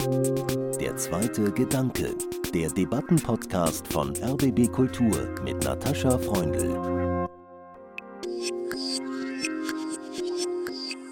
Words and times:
Der 0.00 0.96
zweite 0.96 1.50
Gedanke, 1.50 2.14
der 2.54 2.70
Debattenpodcast 2.70 3.92
von 3.92 4.14
RBB 4.16 4.70
Kultur 4.70 5.34
mit 5.42 5.64
Natascha 5.64 6.16
Freundl. 6.18 7.26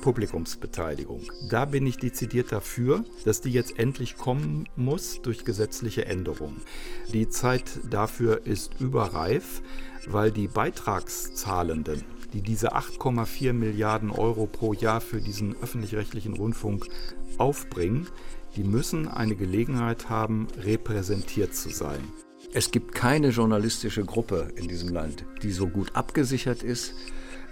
Publikumsbeteiligung. 0.03 1.23
Da 1.51 1.65
bin 1.65 1.85
ich 1.85 1.97
dezidiert 1.97 2.53
dafür, 2.53 3.05
dass 3.25 3.41
die 3.41 3.51
jetzt 3.51 3.77
endlich 3.77 4.17
kommen 4.17 4.69
muss 4.77 5.21
durch 5.21 5.45
gesetzliche 5.45 6.07
Änderungen. 6.07 6.63
Die 7.13 7.29
Zeit 7.29 7.81
dafür 7.91 8.47
ist 8.47 8.81
überreif, 8.81 9.63
weil 10.07 10.31
die 10.31 10.47
Beitragszahlenden 10.47 12.05
die 12.33 12.43
diese 12.43 12.75
8,4 12.75 13.53
Milliarden 13.53 14.11
Euro 14.11 14.47
pro 14.47 14.73
Jahr 14.73 15.01
für 15.01 15.21
diesen 15.21 15.57
öffentlich-rechtlichen 15.57 16.35
Rundfunk 16.35 16.87
aufbringen, 17.39 18.09
die 18.57 18.65
müssen 18.65 19.09
eine 19.09 19.37
Gelegenheit 19.37 20.09
haben, 20.09 20.49
repräsentiert 20.59 21.55
zu 21.55 21.71
sein. 21.71 22.01
Es 22.53 22.71
gibt 22.71 22.95
keine 22.95 23.29
journalistische 23.29 24.05
Gruppe 24.05 24.49
in 24.57 24.69
diesem 24.69 24.89
Land, 24.89 25.25
die 25.43 25.53
so 25.53 25.69
gut 25.69 25.95
abgesichert 25.95 26.63
ist, 26.63 26.95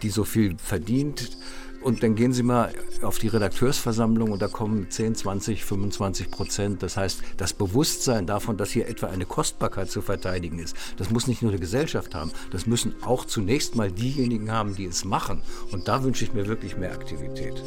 die 0.03 0.11
so 0.11 0.25
viel 0.25 0.57
verdient, 0.59 1.37
und 1.85 2.03
dann 2.03 2.15
gehen 2.15 2.33
Sie 2.33 2.43
mal 2.43 2.73
auf 3.03 3.19
die 3.19 3.29
Redakteursversammlung 3.29 4.33
und 4.33 4.41
da 4.41 4.49
kommen 4.49 4.91
10, 4.91 5.17
20, 5.17 5.65
25 5.67 6.31
Prozent. 6.31 6.83
Das 6.83 6.97
heißt, 6.97 7.21
das 7.37 7.53
Bewusstsein 7.53 8.27
davon, 8.27 8.57
dass 8.57 8.71
hier 8.71 8.89
etwa 8.89 9.09
eine 9.09 9.27
Kostbarkeit 9.27 9.91
zu 9.91 10.01
verteidigen 10.01 10.59
ist, 10.59 10.75
das 10.97 11.11
muss 11.11 11.27
nicht 11.27 11.43
nur 11.43 11.53
die 11.53 11.61
Gesellschaft 11.61 12.15
haben, 12.15 12.33
das 12.51 12.67
müssen 12.67 12.95
auch 13.03 13.27
zunächst 13.27 13.77
mal 13.77 13.93
diejenigen 13.93 14.51
haben, 14.51 14.75
die 14.75 14.87
es 14.87 15.05
machen. 15.05 15.43
Und 15.73 15.87
da 15.87 16.03
wünsche 16.03 16.25
ich 16.25 16.33
mir 16.33 16.47
wirklich 16.47 16.79
mehr 16.79 16.93
Aktivität. 16.93 17.63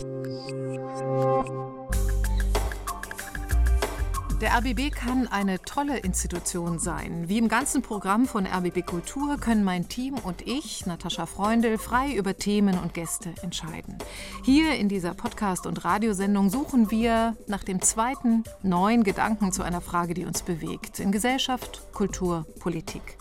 Der 4.40 4.56
RBB 4.56 4.92
kann 4.92 5.28
eine 5.28 5.60
tolle 5.64 5.98
Institution 5.98 6.78
sein. 6.78 7.28
Wie 7.28 7.40
im 7.40 7.48
ganzen 7.48 7.82
Programm 7.82 8.28
von 8.28 8.46
RBB 8.46 8.86
Kultur 8.86 9.38
können 9.38 9.64
mein 9.64 9.90
Team 9.90 10.14
und 10.14 10.46
ich, 10.46 10.86
Natascha 10.86 11.26
Freundl, 11.26 11.80
frei 11.80 12.14
über 12.14 12.38
Themen 12.38 12.78
und 12.78 12.94
Gäste 12.94 13.34
entscheiden. 13.42 13.98
Hier 14.44 14.76
in 14.76 14.90
dieser 14.90 15.16
Podcast- 15.16 15.66
und 15.66 15.84
Radiosendung 15.84 16.52
suchen 16.52 16.92
wir 16.92 17.36
nach 17.48 17.64
dem 17.64 17.82
zweiten 17.82 18.44
neuen 18.62 19.04
Gedanken 19.04 19.52
zu 19.52 19.64
einer 19.64 19.82
Frage, 19.82 20.14
die 20.14 20.26
uns 20.26 20.44
bewegt. 20.44 21.00
In 21.00 21.12
Gesellschaft, 21.12 21.92
Kultur, 21.92 22.46
Politik. 22.60 23.18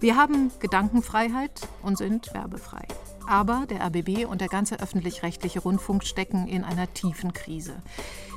Wir 0.00 0.16
haben 0.16 0.50
Gedankenfreiheit 0.60 1.68
und 1.82 1.98
sind 1.98 2.32
werbefrei. 2.32 2.88
Aber 3.28 3.66
der 3.68 3.84
RBB 3.84 4.24
und 4.24 4.40
der 4.40 4.48
ganze 4.48 4.80
öffentlich-rechtliche 4.80 5.60
Rundfunk 5.60 6.04
stecken 6.04 6.46
in 6.46 6.64
einer 6.64 6.90
tiefen 6.94 7.34
Krise 7.34 7.82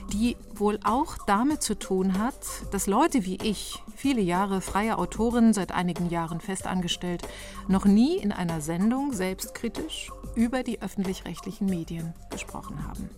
die 0.10 0.38
wohl 0.56 0.80
auch 0.84 1.18
damit 1.26 1.62
zu 1.62 1.78
tun 1.78 2.20
hat, 2.20 2.36
dass 2.72 2.88
Leute 2.88 3.26
wie 3.26 3.38
ich, 3.42 3.82
viele 3.96 4.22
Jahre 4.22 4.62
freie 4.62 4.98
Autorin, 4.98 5.54
seit 5.54 5.72
einigen 5.72 6.10
Jahren 6.10 6.42
festangestellt, 6.42 7.22
noch 7.68 7.86
nie 7.86 8.18
in 8.18 8.32
einer 8.32 8.62
Sendung 8.62 9.14
selbstkritisch 9.14 10.12
über 10.36 10.64
die 10.64 10.82
öffentlich-rechtlichen 10.82 11.68
Medien 11.68 12.14
gesprochen 12.30 12.88
haben. 12.88 13.10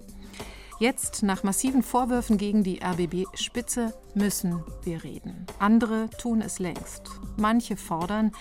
Jetzt, 0.82 1.22
nach 1.22 1.44
massiven 1.44 1.84
Vorwürfen 1.84 2.40
gegen 2.40 2.64
die 2.64 2.82
RBB-Spitze, 2.82 3.94
müssen 4.16 4.64
wir 4.82 5.04
reden. 5.04 5.46
Andere 5.60 6.10
tun 6.10 6.42
es 6.42 6.58
längst. 6.58 7.04
Manche 7.38 7.78
fordern 7.78 8.32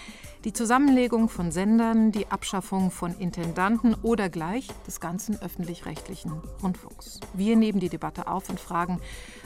die 0.45 0.55
Zusammenlegung 0.55 1.29
von 1.29 1.53
Sendern, 1.53 2.13
die 2.13 2.29
Abschaffung 2.29 2.91
von 2.91 3.15
Intendanten 3.19 3.93
oder 3.93 4.31
gleich 4.31 4.69
des 4.87 5.01
ganzen 5.01 5.39
öffentlich-rechtlichen 5.43 6.33
Rundfunks. 6.63 7.21
Wir 7.35 7.57
nehmen 7.57 7.79
die 7.79 7.91
Debatte 7.91 8.27
auf 8.27 8.49
und 8.49 8.59
fragen, 8.59 9.03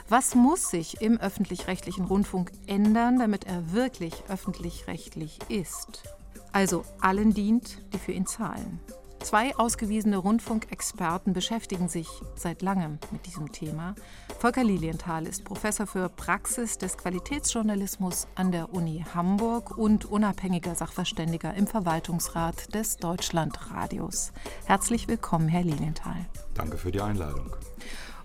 was 0.08 0.36
muss 0.36 0.70
sich 0.70 1.00
im 1.00 1.18
öffentlich-rechtlichen 1.18 2.04
Rundfunk 2.04 2.52
ändern, 2.68 3.18
damit 3.18 3.42
er 3.42 3.72
wirklich 3.72 4.22
öffentlich-rechtlich 4.28 5.40
ist? 5.48 6.04
Also 6.52 6.84
allen 7.00 7.34
dient, 7.34 7.76
die 7.92 7.98
für 7.98 8.12
ihn 8.12 8.26
zahlen. 8.26 8.78
Zwei 9.24 9.56
ausgewiesene 9.56 10.18
Rundfunkexperten 10.18 11.32
beschäftigen 11.32 11.88
sich 11.88 12.08
seit 12.36 12.60
langem 12.60 12.98
mit 13.10 13.24
diesem 13.24 13.52
Thema. 13.52 13.94
Volker 14.38 14.62
Lilienthal 14.62 15.26
ist 15.26 15.44
Professor 15.44 15.86
für 15.86 16.10
Praxis 16.10 16.76
des 16.76 16.98
Qualitätsjournalismus 16.98 18.28
an 18.34 18.52
der 18.52 18.74
Uni 18.74 19.02
Hamburg 19.14 19.78
und 19.78 20.04
unabhängiger 20.04 20.74
Sachverständiger 20.74 21.54
im 21.54 21.66
Verwaltungsrat 21.66 22.74
des 22.74 22.98
Deutschlandradios. 22.98 24.32
Herzlich 24.66 25.08
willkommen, 25.08 25.48
Herr 25.48 25.64
Lilienthal. 25.64 26.26
Danke 26.52 26.76
für 26.76 26.92
die 26.92 27.00
Einladung. 27.00 27.50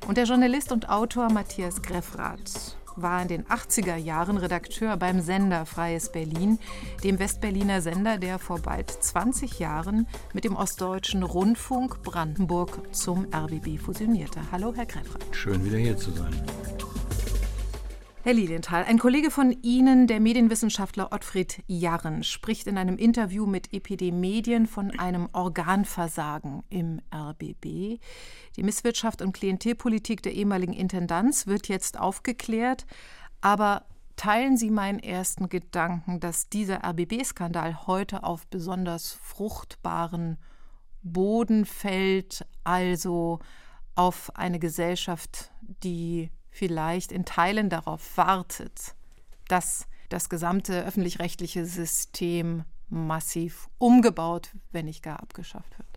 Und 0.06 0.18
der 0.18 0.26
Journalist 0.26 0.74
und 0.74 0.90
Autor 0.90 1.32
Matthias 1.32 1.82
Greffrath 1.82 2.78
war 2.96 3.22
in 3.22 3.28
den 3.28 3.46
80er 3.46 3.96
Jahren 3.96 4.38
Redakteur 4.38 4.98
beim 4.98 5.22
Sender 5.22 5.66
Freies 5.66 6.12
Berlin, 6.12 6.60
dem 7.04 7.20
Westberliner 7.20 7.82
Sender, 7.82 8.18
der 8.18 8.40
vor 8.40 8.60
bald 8.60 8.90
20 8.90 9.60
Jahren 9.60 10.08
mit 10.34 10.44
dem 10.44 10.56
Ostdeutschen 10.56 11.24
Rundfunk 11.24 12.02
Brandenburg 12.04 12.94
zum 12.96 13.28
RBB 13.34 13.80
fusionierte. 13.80 14.40
Hallo, 14.52 14.74
Herr 14.76 14.86
Greffrath. 14.86 15.26
Schön, 15.32 15.64
wieder 15.66 15.78
hier 15.78 15.98
zu 15.98 16.12
sein. 16.12 16.34
Herr 18.22 18.34
Lilienthal, 18.34 18.84
ein 18.84 19.00
Kollege 19.00 19.32
von 19.32 19.56
Ihnen, 19.62 20.06
der 20.06 20.20
Medienwissenschaftler 20.20 21.14
Ottfried 21.14 21.64
Jarren, 21.68 22.24
spricht 22.24 22.68
in 22.68 22.78
einem 22.78 22.98
Interview 22.98 23.46
mit 23.46 23.74
EPD 23.74 24.12
Medien 24.12 24.68
von 24.68 24.92
einem 25.00 25.30
Organversagen 25.32 26.64
im 26.70 27.00
RBB. 27.16 28.00
Die 28.60 28.66
Misswirtschaft 28.66 29.22
und 29.22 29.32
Klientelpolitik 29.32 30.22
der 30.22 30.34
ehemaligen 30.34 30.74
Intendanz 30.74 31.48
wird 31.48 31.70
jetzt 31.70 31.98
aufgeklärt. 31.98 32.86
Aber 33.40 33.86
teilen 34.18 34.58
Sie 34.58 34.70
meinen 34.70 35.00
ersten 35.00 35.48
Gedanken, 35.48 36.20
dass 36.20 36.50
dieser 36.50 36.84
RBB-Skandal 36.84 37.88
heute 37.88 38.24
auf 38.24 38.48
besonders 38.48 39.14
fruchtbaren 39.14 40.38
Boden 41.04 41.64
fällt, 41.64 42.46
also 42.66 43.40
auf 43.96 44.36
eine 44.36 44.60
Gesellschaft, 44.60 45.52
die 45.62 46.30
vielleicht 46.50 47.14
in 47.14 47.24
Teilen 47.24 47.70
darauf 47.70 48.18
wartet, 48.18 48.94
dass 49.48 49.88
das 50.10 50.28
gesamte 50.28 50.84
öffentlich-rechtliche 50.84 51.66
System 51.66 52.66
massiv 52.90 53.70
umgebaut, 53.78 54.50
wenn 54.74 54.84
nicht 54.84 55.02
gar 55.02 55.22
abgeschafft 55.22 55.78
wird. 55.78 55.89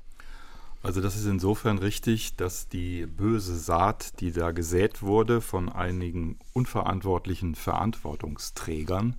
Also 0.82 1.00
das 1.00 1.16
ist 1.16 1.26
insofern 1.26 1.78
richtig, 1.78 2.34
dass 2.34 2.68
die 2.68 3.06
böse 3.06 3.56
Saat, 3.56 4.20
die 4.20 4.32
da 4.32 4.50
gesät 4.50 5.02
wurde 5.02 5.40
von 5.40 5.68
einigen 5.68 6.40
unverantwortlichen 6.54 7.54
Verantwortungsträgern, 7.54 9.14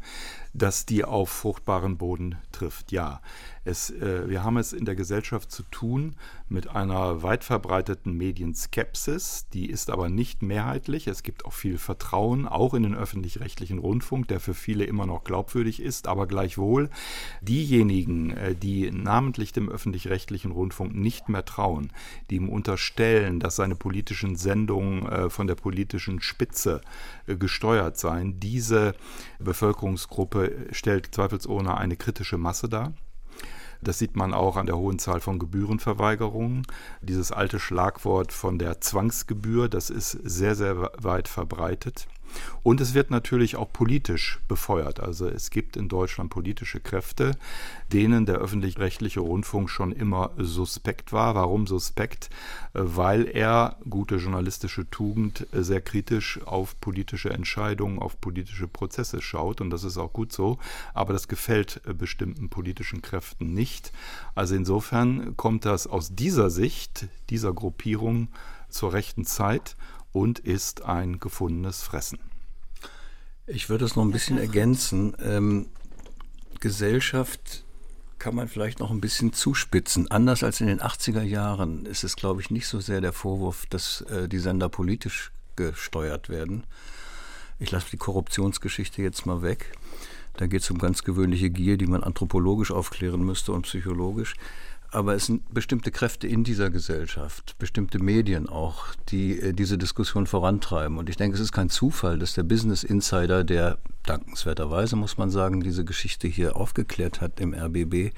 dass 0.53 0.85
die 0.85 1.03
auf 1.03 1.29
fruchtbaren 1.29 1.97
Boden 1.97 2.35
trifft. 2.51 2.91
Ja, 2.91 3.21
es, 3.65 3.89
äh, 3.89 4.29
wir 4.29 4.43
haben 4.43 4.57
es 4.57 4.73
in 4.73 4.85
der 4.85 4.95
Gesellschaft 4.95 5.51
zu 5.51 5.63
tun 5.63 6.15
mit 6.49 6.67
einer 6.67 7.23
weit 7.23 7.43
verbreiteten 7.43 8.15
Medienskepsis, 8.15 9.47
die 9.53 9.69
ist 9.69 9.89
aber 9.89 10.09
nicht 10.09 10.43
mehrheitlich. 10.43 11.07
Es 11.07 11.23
gibt 11.23 11.45
auch 11.45 11.53
viel 11.53 11.77
Vertrauen, 11.77 12.47
auch 12.47 12.73
in 12.73 12.83
den 12.83 12.95
öffentlich-rechtlichen 12.95 13.79
Rundfunk, 13.79 14.27
der 14.27 14.39
für 14.39 14.53
viele 14.53 14.83
immer 14.83 15.05
noch 15.05 15.23
glaubwürdig 15.23 15.81
ist, 15.81 16.07
aber 16.07 16.27
gleichwohl 16.27 16.89
diejenigen, 17.41 18.31
äh, 18.31 18.55
die 18.55 18.91
namentlich 18.91 19.53
dem 19.53 19.69
öffentlich-rechtlichen 19.69 20.51
Rundfunk 20.51 20.93
nicht 20.93 21.29
mehr 21.29 21.45
trauen, 21.45 21.91
die 22.29 22.35
ihm 22.35 22.49
unterstellen, 22.49 23.39
dass 23.39 23.55
seine 23.55 23.75
politischen 23.75 24.35
Sendungen 24.35 25.07
äh, 25.07 25.29
von 25.29 25.47
der 25.47 25.55
politischen 25.55 26.21
Spitze 26.21 26.81
äh, 27.25 27.35
gesteuert 27.35 27.97
seien, 27.97 28.39
diese 28.39 28.93
Bevölkerungsgruppe 29.39 30.42
stellt 30.71 31.13
zweifelsohne 31.13 31.77
eine 31.77 31.95
kritische 31.95 32.37
Masse 32.37 32.69
dar. 32.69 32.93
Das 33.81 33.99
sieht 33.99 34.15
man 34.15 34.33
auch 34.33 34.55
an 34.55 34.65
der 34.65 34.77
hohen 34.77 34.97
Zahl 34.97 35.19
von 35.19 35.39
Gebührenverweigerungen. 35.39 36.65
Dieses 37.01 37.31
alte 37.31 37.59
Schlagwort 37.59 38.31
von 38.31 38.57
der 38.57 38.79
Zwangsgebühr, 38.79 39.67
das 39.67 39.89
ist 39.89 40.11
sehr, 40.11 40.55
sehr 40.55 40.91
weit 40.97 41.27
verbreitet. 41.27 42.07
Und 42.63 42.81
es 42.81 42.93
wird 42.93 43.11
natürlich 43.11 43.55
auch 43.55 43.71
politisch 43.71 44.39
befeuert. 44.47 44.99
Also 44.99 45.27
es 45.27 45.49
gibt 45.49 45.77
in 45.77 45.89
Deutschland 45.89 46.29
politische 46.29 46.79
Kräfte, 46.79 47.31
denen 47.91 48.25
der 48.25 48.37
öffentlich-rechtliche 48.37 49.19
Rundfunk 49.19 49.69
schon 49.69 49.91
immer 49.91 50.31
suspekt 50.37 51.11
war. 51.11 51.35
Warum 51.35 51.67
suspekt? 51.67 52.29
Weil 52.73 53.27
er 53.27 53.77
gute 53.89 54.15
journalistische 54.15 54.89
Tugend 54.89 55.45
sehr 55.51 55.81
kritisch 55.81 56.39
auf 56.45 56.79
politische 56.79 57.29
Entscheidungen, 57.29 57.99
auf 57.99 58.19
politische 58.19 58.67
Prozesse 58.67 59.21
schaut. 59.21 59.61
Und 59.61 59.69
das 59.69 59.83
ist 59.83 59.97
auch 59.97 60.13
gut 60.13 60.31
so. 60.31 60.57
Aber 60.93 61.13
das 61.13 61.27
gefällt 61.27 61.81
bestimmten 61.97 62.49
politischen 62.49 63.01
Kräften 63.01 63.53
nicht. 63.53 63.91
Also 64.35 64.55
insofern 64.55 65.35
kommt 65.37 65.65
das 65.65 65.87
aus 65.87 66.15
dieser 66.15 66.49
Sicht, 66.49 67.07
dieser 67.29 67.53
Gruppierung 67.53 68.29
zur 68.69 68.93
rechten 68.93 69.25
Zeit 69.25 69.75
und 70.13 70.39
ist 70.39 70.83
ein 70.83 71.19
gefundenes 71.19 71.81
Fressen. 71.81 72.19
Ich 73.45 73.67
würde 73.69 73.83
es 73.83 73.97
noch 73.97 74.05
ein 74.05 74.11
bisschen 74.11 74.37
ergänzen. 74.37 75.17
Ähm, 75.21 75.67
Gesellschaft 76.61 77.65
kann 78.19 78.35
man 78.35 78.47
vielleicht 78.47 78.79
noch 78.79 78.89
ein 78.89 79.01
bisschen 79.01 79.33
zuspitzen. 79.33 80.09
Anders 80.09 80.43
als 80.43 80.61
in 80.61 80.67
den 80.67 80.79
80er 80.79 81.23
Jahren 81.23 81.85
ist 81.85 82.05
es, 82.05 82.15
glaube 82.15 82.39
ich, 82.39 82.51
nicht 82.51 82.67
so 82.67 82.79
sehr 82.79 83.01
der 83.01 83.11
Vorwurf, 83.11 83.65
dass 83.65 83.99
äh, 84.01 84.29
die 84.29 84.39
Sender 84.39 84.69
politisch 84.69 85.33
gesteuert 85.57 86.29
werden. 86.29 86.63
Ich 87.59 87.71
lasse 87.71 87.89
die 87.91 87.97
Korruptionsgeschichte 87.97 89.01
jetzt 89.01 89.25
mal 89.25 89.41
weg. 89.41 89.73
Da 90.37 90.47
geht 90.47 90.61
es 90.61 90.71
um 90.71 90.77
ganz 90.77 91.03
gewöhnliche 91.03 91.49
Gier, 91.49 91.77
die 91.77 91.85
man 91.85 92.03
anthropologisch 92.03 92.71
aufklären 92.71 93.23
müsste 93.23 93.51
und 93.51 93.63
psychologisch. 93.63 94.35
Aber 94.93 95.15
es 95.15 95.25
sind 95.25 95.51
bestimmte 95.51 95.89
Kräfte 95.89 96.27
in 96.27 96.43
dieser 96.43 96.69
Gesellschaft, 96.69 97.55
bestimmte 97.57 97.97
Medien 97.97 98.47
auch, 98.47 98.85
die 99.09 99.39
äh, 99.39 99.51
diese 99.51 99.79
Diskussion 99.79 100.27
vorantreiben. 100.27 100.99
Und 100.99 101.09
ich 101.09 101.17
denke, 101.17 101.33
es 101.35 101.41
ist 101.41 101.51
kein 101.51 101.71
Zufall, 101.71 102.19
dass 102.19 102.33
der 102.33 102.43
Business 102.43 102.83
Insider, 102.83 103.43
der 103.43 103.79
dankenswerterweise, 104.03 104.95
muss 104.95 105.17
man 105.17 105.29
sagen, 105.29 105.61
diese 105.61 105.85
Geschichte 105.85 106.27
hier 106.27 106.55
aufgeklärt 106.55 107.21
hat 107.21 107.39
im 107.39 107.53
RBB, 107.53 108.13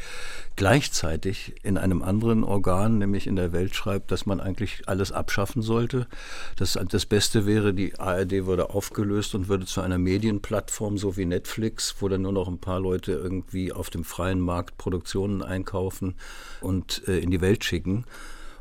gleichzeitig 0.56 1.56
in 1.64 1.78
einem 1.78 2.02
anderen 2.02 2.44
Organ, 2.44 2.98
nämlich 2.98 3.28
in 3.28 3.36
der 3.36 3.54
Welt, 3.54 3.76
schreibt, 3.76 4.12
dass 4.12 4.26
man 4.26 4.40
eigentlich 4.40 4.84
alles 4.88 5.12
abschaffen 5.12 5.62
sollte. 5.62 6.08
Dass 6.56 6.80
das 6.90 7.06
Beste 7.06 7.46
wäre, 7.46 7.74
die 7.74 8.00
ARD 8.00 8.46
würde 8.46 8.72
aufgelöst 8.72 9.36
und 9.36 9.48
würde 9.48 9.66
zu 9.66 9.82
einer 9.82 9.98
Medienplattform, 9.98 10.98
so 10.98 11.18
wie 11.18 11.26
Netflix, 11.26 11.96
wo 12.00 12.08
dann 12.08 12.24
nur 12.24 12.34
noch 12.34 12.48
ein 12.48 12.60
paar 12.60 12.80
Leute 12.80 13.14
irgendwie 13.14 13.72
auf 13.72 13.90
dem 13.90 14.04
freien 14.04 14.40
Markt 14.40 14.78
Produktionen 14.78 15.42
einkaufen 15.42 16.16
und 16.62 17.08
äh, 17.08 17.20
in 17.20 17.32
die 17.32 17.42
Welt 17.42 17.64
schicken. 17.64 18.06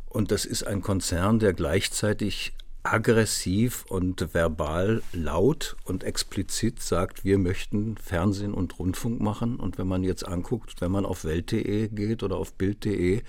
Und 0.09 0.31
das 0.31 0.45
ist 0.45 0.65
ein 0.65 0.81
Konzern, 0.81 1.41
der 1.41 1.55
gleichzeitig 1.55 2.53
aggressiv 2.85 3.87
und 3.89 4.35
verbal 4.35 5.03
laut 5.13 5.75
und 5.85 6.05
explizit 6.05 6.83
sagt, 6.83 7.25
wir 7.25 7.39
möchten 7.39 7.97
Fernsehen 7.97 8.53
und 8.53 8.79
Rundfunk 8.79 9.21
machen. 9.21 9.57
Und 9.57 9.79
wenn 9.79 9.89
man 9.89 10.05
jetzt 10.05 10.29
anguckt, 10.29 10.81
wenn 10.81 10.93
man 10.93 11.07
auf 11.07 11.25
Welt.de 11.25 11.89
geht 11.89 12.23
oder 12.23 12.37
auf 12.37 12.53
Bild.de, 12.53 13.23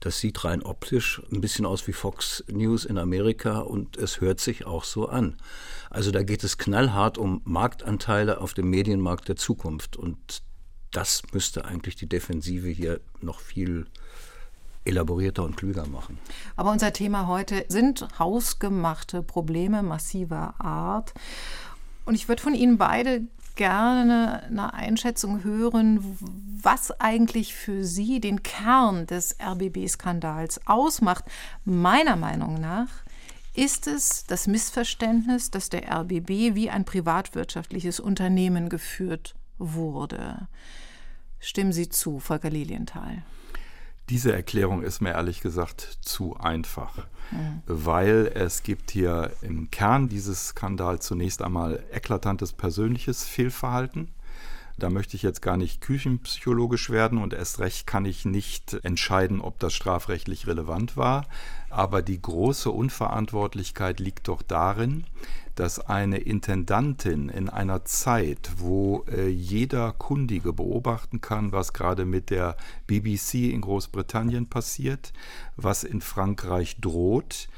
das 0.00 0.18
sieht 0.20 0.42
rein 0.44 0.62
optisch 0.62 1.22
ein 1.30 1.42
bisschen 1.42 1.66
aus 1.66 1.86
wie 1.86 1.92
Fox 1.92 2.44
News 2.50 2.86
in 2.86 2.96
Amerika 2.96 3.60
und 3.60 3.98
es 3.98 4.22
hört 4.22 4.40
sich 4.40 4.64
auch 4.64 4.84
so 4.84 5.06
an. 5.06 5.36
Also 5.90 6.10
da 6.10 6.22
geht 6.22 6.42
es 6.42 6.56
knallhart 6.56 7.18
um 7.18 7.42
Marktanteile 7.44 8.40
auf 8.40 8.54
dem 8.54 8.70
Medienmarkt 8.70 9.28
der 9.28 9.36
Zukunft. 9.36 9.96
Und 9.98 10.42
das 10.92 11.22
müsste 11.32 11.66
eigentlich 11.66 11.96
die 11.96 12.08
Defensive 12.08 12.68
hier 12.68 13.00
noch 13.20 13.40
viel 13.40 13.86
elaborierter 14.84 15.44
und 15.44 15.56
klüger 15.56 15.86
machen. 15.86 16.18
Aber 16.56 16.70
unser 16.70 16.92
Thema 16.92 17.26
heute 17.26 17.64
sind 17.68 18.06
hausgemachte 18.18 19.22
Probleme 19.22 19.82
massiver 19.82 20.54
Art. 20.58 21.14
Und 22.04 22.14
ich 22.14 22.28
würde 22.28 22.42
von 22.42 22.54
Ihnen 22.54 22.78
beide 22.78 23.22
gerne 23.56 24.42
eine 24.44 24.74
Einschätzung 24.74 25.44
hören, 25.44 26.18
was 26.60 27.00
eigentlich 27.00 27.54
für 27.54 27.84
Sie 27.84 28.20
den 28.20 28.42
Kern 28.42 29.06
des 29.06 29.36
RBB-Skandals 29.40 30.66
ausmacht. 30.66 31.24
Meiner 31.64 32.16
Meinung 32.16 32.60
nach 32.60 32.88
ist 33.54 33.86
es 33.86 34.26
das 34.26 34.48
Missverständnis, 34.48 35.50
dass 35.50 35.70
der 35.70 35.88
RBB 35.88 36.54
wie 36.54 36.70
ein 36.70 36.84
privatwirtschaftliches 36.84 38.00
Unternehmen 38.00 38.68
geführt 38.68 39.34
wurde. 39.58 40.48
Stimmen 41.38 41.72
Sie 41.72 41.88
zu, 41.88 42.18
Volker 42.18 42.50
Lilienthal? 42.50 43.22
Diese 44.10 44.32
Erklärung 44.32 44.82
ist 44.82 45.00
mir 45.00 45.12
ehrlich 45.12 45.40
gesagt 45.40 45.98
zu 46.02 46.36
einfach, 46.36 47.06
mhm. 47.30 47.62
weil 47.66 48.30
es 48.34 48.62
gibt 48.62 48.90
hier 48.90 49.30
im 49.40 49.70
Kern 49.70 50.08
dieses 50.08 50.48
Skandals 50.48 51.06
zunächst 51.06 51.40
einmal 51.40 51.82
eklatantes 51.90 52.52
persönliches 52.52 53.24
Fehlverhalten. 53.24 54.08
Da 54.78 54.90
möchte 54.90 55.16
ich 55.16 55.22
jetzt 55.22 55.40
gar 55.40 55.56
nicht 55.56 55.80
küchenpsychologisch 55.80 56.90
werden 56.90 57.18
und 57.18 57.32
erst 57.32 57.60
recht 57.60 57.86
kann 57.86 58.04
ich 58.04 58.24
nicht 58.24 58.74
entscheiden, 58.82 59.40
ob 59.40 59.58
das 59.60 59.72
strafrechtlich 59.72 60.46
relevant 60.46 60.96
war. 60.96 61.26
Aber 61.70 62.02
die 62.02 62.20
große 62.20 62.70
Unverantwortlichkeit 62.70 64.00
liegt 64.00 64.28
doch 64.28 64.42
darin, 64.42 65.04
dass 65.54 65.78
eine 65.78 66.18
Intendantin 66.18 67.28
in 67.28 67.48
einer 67.48 67.84
Zeit, 67.84 68.50
wo 68.56 69.04
äh, 69.08 69.28
jeder 69.28 69.92
Kundige 69.92 70.52
beobachten 70.52 71.20
kann, 71.20 71.52
was 71.52 71.72
gerade 71.72 72.04
mit 72.04 72.30
der 72.30 72.56
BBC 72.88 73.52
in 73.52 73.60
Großbritannien 73.60 74.48
passiert, 74.48 75.12
was 75.56 75.84
in 75.84 76.00
Frankreich 76.00 76.80
droht, 76.80 77.48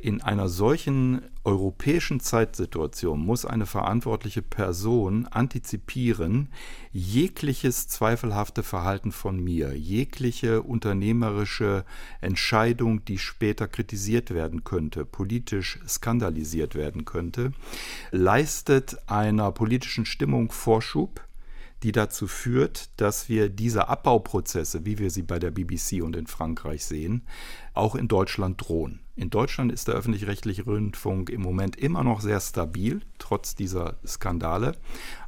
in 0.00 0.22
einer 0.22 0.48
solchen 0.48 1.22
europäischen 1.42 2.20
Zeitsituation 2.20 3.18
muss 3.24 3.44
eine 3.44 3.66
verantwortliche 3.66 4.42
Person 4.42 5.26
antizipieren, 5.26 6.50
jegliches 6.92 7.88
zweifelhafte 7.88 8.62
Verhalten 8.62 9.10
von 9.10 9.42
mir, 9.42 9.76
jegliche 9.76 10.62
unternehmerische 10.62 11.84
Entscheidung, 12.20 13.04
die 13.06 13.18
später 13.18 13.66
kritisiert 13.66 14.32
werden 14.32 14.62
könnte, 14.62 15.04
politisch 15.04 15.80
skandalisiert 15.88 16.76
werden 16.76 17.04
könnte, 17.04 17.52
leistet 18.12 18.98
einer 19.08 19.50
politischen 19.50 20.06
Stimmung 20.06 20.52
Vorschub 20.52 21.27
die 21.82 21.92
dazu 21.92 22.26
führt, 22.26 22.90
dass 23.00 23.28
wir 23.28 23.48
diese 23.48 23.88
Abbauprozesse, 23.88 24.84
wie 24.84 24.98
wir 24.98 25.10
sie 25.10 25.22
bei 25.22 25.38
der 25.38 25.50
BBC 25.50 26.02
und 26.02 26.16
in 26.16 26.26
Frankreich 26.26 26.84
sehen, 26.84 27.24
auch 27.74 27.94
in 27.94 28.08
Deutschland 28.08 28.60
drohen. 28.60 29.00
In 29.18 29.30
Deutschland 29.30 29.72
ist 29.72 29.88
der 29.88 29.96
öffentlich-rechtliche 29.96 30.64
Rundfunk 30.64 31.28
im 31.28 31.40
Moment 31.40 31.74
immer 31.74 32.04
noch 32.04 32.20
sehr 32.20 32.40
stabil, 32.40 33.00
trotz 33.18 33.56
dieser 33.56 33.98
Skandale. 34.06 34.76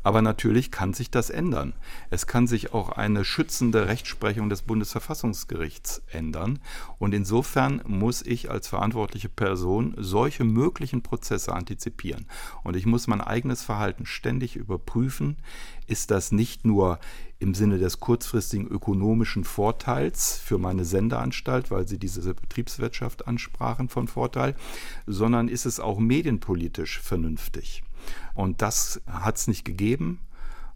Aber 0.05 0.23
natürlich 0.23 0.71
kann 0.71 0.95
sich 0.95 1.11
das 1.11 1.29
ändern. 1.29 1.73
Es 2.09 2.29
kann 2.29 2.47
sich 2.47 2.73
auch 2.73 2.91
eine 2.91 3.25
schützende 3.25 3.89
Rechtsprechung 3.89 4.49
des 4.49 4.63
Bundesverfassungsgerichts 4.63 6.03
ändern. 6.09 6.61
Und 7.01 7.15
insofern 7.15 7.83
muss 7.85 8.23
ich 8.23 8.49
als 8.49 8.69
verantwortliche 8.69 9.29
Person 9.29 9.97
solche 9.99 10.45
möglichen 10.45 11.03
Prozesse 11.03 11.53
antizipieren. 11.53 12.27
Und 12.63 12.77
ich 12.77 12.87
muss 12.87 13.09
mein 13.09 13.21
eigenes 13.21 13.65
Verhalten 13.65 14.07
ständig 14.07 14.55
überprüfen. 14.55 15.37
Ist 15.91 16.13
das 16.13 16.31
nicht 16.31 16.65
nur 16.65 17.01
im 17.41 17.53
Sinne 17.53 17.79
des 17.79 17.99
kurzfristigen 17.99 18.69
ökonomischen 18.69 19.43
Vorteils 19.43 20.39
für 20.39 20.57
meine 20.57 20.85
Sendeanstalt, 20.85 21.73
weil 21.73 21.89
Sie 21.89 21.99
diese 21.99 22.33
Betriebswirtschaft 22.33 23.27
ansprachen 23.27 23.89
von 23.89 24.07
Vorteil, 24.07 24.55
sondern 25.07 25.49
ist 25.49 25.67
es 25.67 25.81
auch 25.81 25.99
medienpolitisch 25.99 27.01
vernünftig. 27.01 27.83
Und 28.35 28.63
das 28.63 29.01
hat 29.07 29.37
es 29.37 29.49
nicht 29.49 29.65
gegeben. 29.65 30.21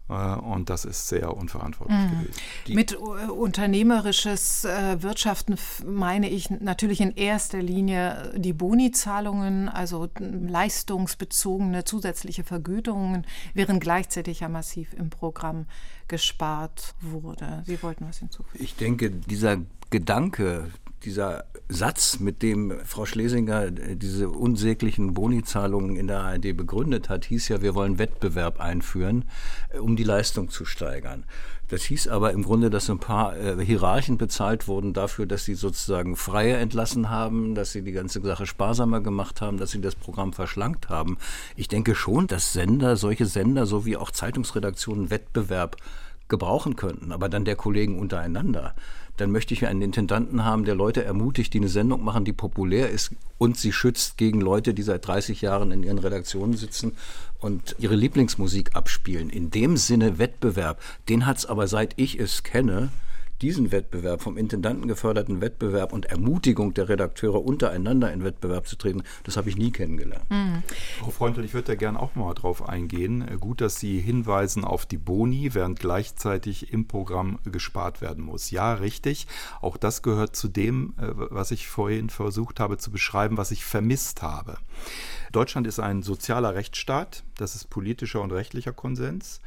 Äh, 0.09 0.13
und 0.13 0.69
das 0.69 0.85
ist 0.85 1.07
sehr 1.07 1.35
unverantwortlich 1.35 1.97
mhm. 1.97 2.09
gewesen. 2.09 2.75
Mit 2.75 2.93
äh, 2.93 2.95
unternehmerisches 2.95 4.65
äh, 4.65 5.01
Wirtschaften 5.01 5.55
meine 5.85 6.29
ich 6.29 6.49
natürlich 6.49 7.01
in 7.01 7.11
erster 7.11 7.61
Linie 7.61 8.33
die 8.35 8.53
Boni-Zahlungen, 8.53 9.69
also 9.69 10.09
leistungsbezogene 10.19 11.83
zusätzliche 11.83 12.43
Vergütungen, 12.43 13.25
während 13.53 13.81
gleichzeitig 13.81 14.41
ja 14.41 14.49
massiv 14.49 14.93
im 14.93 15.09
Programm 15.09 15.65
gespart 16.07 16.93
wurde. 17.01 17.63
Sie 17.65 17.81
wollten 17.81 18.07
was 18.07 18.19
hinzufügen. 18.19 18.63
Ich 18.63 18.75
denke, 18.75 19.09
dieser 19.09 19.57
Gedanke, 19.89 20.71
dieser 21.05 21.45
Satz, 21.69 22.19
mit 22.19 22.41
dem 22.41 22.73
Frau 22.85 23.05
Schlesinger 23.05 23.65
äh, 23.65 23.95
diese 23.95 24.29
unsäglichen 24.29 25.13
Bonizahlungen 25.13 25.95
in 25.95 26.07
der 26.07 26.19
ARD 26.19 26.55
begründet 26.55 27.09
hat, 27.09 27.25
hieß 27.25 27.47
ja, 27.49 27.61
wir 27.61 27.75
wollen 27.75 27.97
Wettbewerb 27.97 28.59
einführen, 28.59 29.25
äh, 29.69 29.79
um 29.79 29.95
die 29.95 30.03
Leistung 30.03 30.49
zu 30.49 30.65
steigern. 30.65 31.23
Das 31.67 31.83
hieß 31.83 32.09
aber 32.09 32.31
im 32.31 32.43
Grunde, 32.43 32.69
dass 32.69 32.89
ein 32.89 32.99
paar 32.99 33.35
äh, 33.37 33.63
Hierarchen 33.63 34.17
bezahlt 34.17 34.67
wurden 34.67 34.93
dafür, 34.93 35.25
dass 35.25 35.45
sie 35.45 35.55
sozusagen 35.55 36.15
Freie 36.15 36.57
entlassen 36.57 37.09
haben, 37.09 37.55
dass 37.55 37.71
sie 37.71 37.81
die 37.81 37.91
ganze 37.91 38.21
Sache 38.21 38.45
sparsamer 38.45 39.01
gemacht 39.01 39.41
haben, 39.41 39.57
dass 39.57 39.71
sie 39.71 39.81
das 39.81 39.95
Programm 39.95 40.33
verschlankt 40.33 40.89
haben. 40.89 41.17
Ich 41.55 41.67
denke 41.67 41.95
schon, 41.95 42.27
dass 42.27 42.53
Sender, 42.53 42.95
solche 42.97 43.25
Sender 43.25 43.65
sowie 43.65 43.97
auch 43.97 44.11
Zeitungsredaktionen 44.11 45.09
Wettbewerb 45.09 45.77
gebrauchen 46.27 46.75
könnten, 46.75 47.11
aber 47.11 47.29
dann 47.29 47.45
der 47.45 47.55
Kollegen 47.55 47.99
untereinander 47.99 48.75
dann 49.17 49.31
möchte 49.31 49.53
ich 49.53 49.65
einen 49.65 49.81
Intendanten 49.81 50.43
haben, 50.43 50.65
der 50.65 50.75
Leute 50.75 51.03
ermutigt, 51.03 51.53
die 51.53 51.59
eine 51.59 51.69
Sendung 51.69 52.03
machen, 52.03 52.25
die 52.25 52.33
populär 52.33 52.89
ist 52.89 53.11
und 53.37 53.57
sie 53.57 53.71
schützt 53.71 54.17
gegen 54.17 54.41
Leute, 54.41 54.73
die 54.73 54.83
seit 54.83 55.07
30 55.07 55.41
Jahren 55.41 55.71
in 55.71 55.83
ihren 55.83 55.99
Redaktionen 55.99 56.55
sitzen 56.55 56.93
und 57.39 57.75
ihre 57.79 57.95
Lieblingsmusik 57.95 58.75
abspielen. 58.75 59.29
In 59.29 59.51
dem 59.51 59.77
Sinne 59.77 60.17
Wettbewerb, 60.17 60.81
den 61.09 61.25
hat 61.25 61.37
es 61.37 61.45
aber 61.45 61.67
seit 61.67 61.93
ich 61.97 62.19
es 62.19 62.43
kenne, 62.43 62.89
diesen 63.45 63.71
Wettbewerb, 63.71 64.23
vom 64.23 64.37
Intendanten 64.37 64.87
geförderten 64.87 65.39
Wettbewerb 65.39 65.93
und 65.93 66.07
Ermutigung 66.07 66.73
der 66.73 66.89
Redakteure 66.89 67.45
untereinander 67.45 68.11
in 68.11 68.23
Wettbewerb 68.23 68.65
zu 68.65 68.75
treten, 68.75 69.03
das 69.23 69.37
habe 69.37 69.49
ich 69.49 69.55
nie 69.55 69.69
kennengelernt. 69.69 70.25
Mhm. 70.31 70.63
Frau 71.01 71.11
Freundl, 71.11 71.45
ich 71.45 71.53
würde 71.53 71.67
da 71.67 71.75
gerne 71.75 71.99
auch 71.99 72.15
mal 72.15 72.33
drauf 72.33 72.67
eingehen. 72.67 73.23
Gut, 73.39 73.61
dass 73.61 73.79
Sie 73.79 73.99
hinweisen 73.99 74.65
auf 74.65 74.87
die 74.87 74.97
Boni, 74.97 75.53
während 75.53 75.79
gleichzeitig 75.79 76.73
im 76.73 76.87
Programm 76.87 77.37
gespart 77.43 78.01
werden 78.01 78.23
muss. 78.23 78.49
Ja, 78.49 78.73
richtig. 78.73 79.27
Auch 79.61 79.77
das 79.77 80.01
gehört 80.01 80.35
zu 80.35 80.47
dem, 80.47 80.95
äh, 80.97 81.09
was 81.13 81.51
ich 81.51 81.67
vorhin 81.67 82.09
versucht 82.09 82.59
habe 82.59 82.79
zu 82.79 82.89
beschreiben, 82.89 83.37
was 83.37 83.51
ich 83.51 83.63
vermisst 83.63 84.23
habe. 84.23 84.57
Deutschland 85.31 85.67
ist 85.67 85.79
ein 85.79 86.01
sozialer 86.01 86.55
Rechtsstaat, 86.55 87.23
das 87.37 87.53
ist 87.53 87.69
politischer 87.69 88.23
und 88.23 88.31
rechtlicher 88.31 88.73
Konsens. 88.73 89.39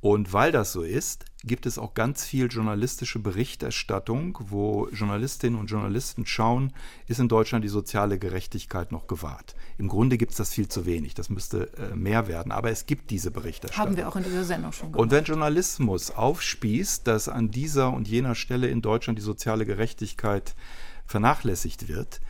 Und 0.00 0.32
weil 0.32 0.50
das 0.50 0.72
so 0.72 0.82
ist, 0.82 1.26
gibt 1.44 1.66
es 1.66 1.78
auch 1.78 1.92
ganz 1.94 2.24
viel 2.24 2.46
journalistische 2.46 3.18
Berichterstattung, 3.18 4.38
wo 4.40 4.88
Journalistinnen 4.88 5.58
und 5.58 5.70
Journalisten 5.70 6.24
schauen, 6.24 6.72
ist 7.06 7.20
in 7.20 7.28
Deutschland 7.28 7.64
die 7.64 7.68
soziale 7.68 8.18
Gerechtigkeit 8.18 8.92
noch 8.92 9.06
gewahrt. 9.06 9.54
Im 9.76 9.88
Grunde 9.88 10.16
gibt 10.16 10.32
es 10.32 10.38
das 10.38 10.52
viel 10.52 10.68
zu 10.68 10.86
wenig, 10.86 11.14
das 11.14 11.28
müsste 11.28 11.72
äh, 11.76 11.94
mehr 11.94 12.28
werden, 12.28 12.50
aber 12.50 12.70
es 12.70 12.86
gibt 12.86 13.10
diese 13.10 13.30
Berichterstattung. 13.30 13.90
Haben 13.90 13.96
wir 13.96 14.08
auch 14.08 14.16
in 14.16 14.24
dieser 14.24 14.44
Sendung 14.44 14.72
schon 14.72 14.92
gemacht. 14.92 15.00
Und 15.00 15.10
wenn 15.10 15.24
Journalismus 15.24 16.10
aufspießt, 16.10 17.06
dass 17.06 17.28
an 17.28 17.50
dieser 17.50 17.92
und 17.92 18.08
jener 18.08 18.34
Stelle 18.34 18.68
in 18.68 18.80
Deutschland 18.80 19.18
die 19.18 19.22
soziale 19.22 19.66
Gerechtigkeit 19.66 20.54
vernachlässigt 21.06 21.88
wird, 21.88 22.20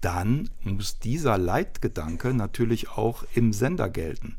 dann 0.00 0.48
muss 0.62 0.98
dieser 0.98 1.36
Leitgedanke 1.36 2.32
natürlich 2.32 2.90
auch 2.90 3.24
im 3.34 3.52
Sender 3.52 3.90
gelten. 3.90 4.38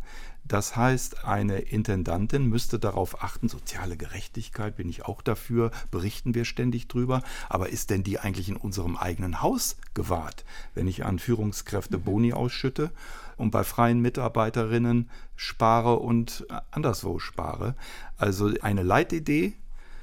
Das 0.51 0.75
heißt, 0.75 1.24
eine 1.24 1.60
Intendantin 1.60 2.46
müsste 2.46 2.77
darauf 2.77 3.24
achten, 3.24 3.48
soziale 3.48 3.96
Gerechtigkeit 3.96 4.75
bin 4.75 4.89
ich 4.89 5.05
auch 5.05 5.22
dafür, 5.22 5.72
berichten 5.91 6.36
wir 6.36 6.43
ständig 6.43 6.89
drüber, 6.89 7.24
aber 7.48 7.70
ist 7.70 7.89
denn 7.89 8.03
die 8.03 8.20
eigentlich 8.20 8.50
in 8.50 8.58
unserem 8.58 8.98
eigenen 8.98 9.41
Haus 9.41 9.77
gewahrt, 9.93 10.43
wenn 10.74 10.89
ich 10.89 11.05
an 11.05 11.20
Führungskräfte 11.20 11.98
Boni 11.98 12.34
ausschütte 12.34 12.91
und 13.38 13.51
bei 13.51 13.63
freien 13.63 14.01
Mitarbeiterinnen 14.01 15.10
spare 15.38 16.00
und 16.00 16.46
anderswo 16.72 17.20
spare? 17.20 17.74
Also 18.17 18.51
eine 18.62 18.84
Leitidee 18.84 19.53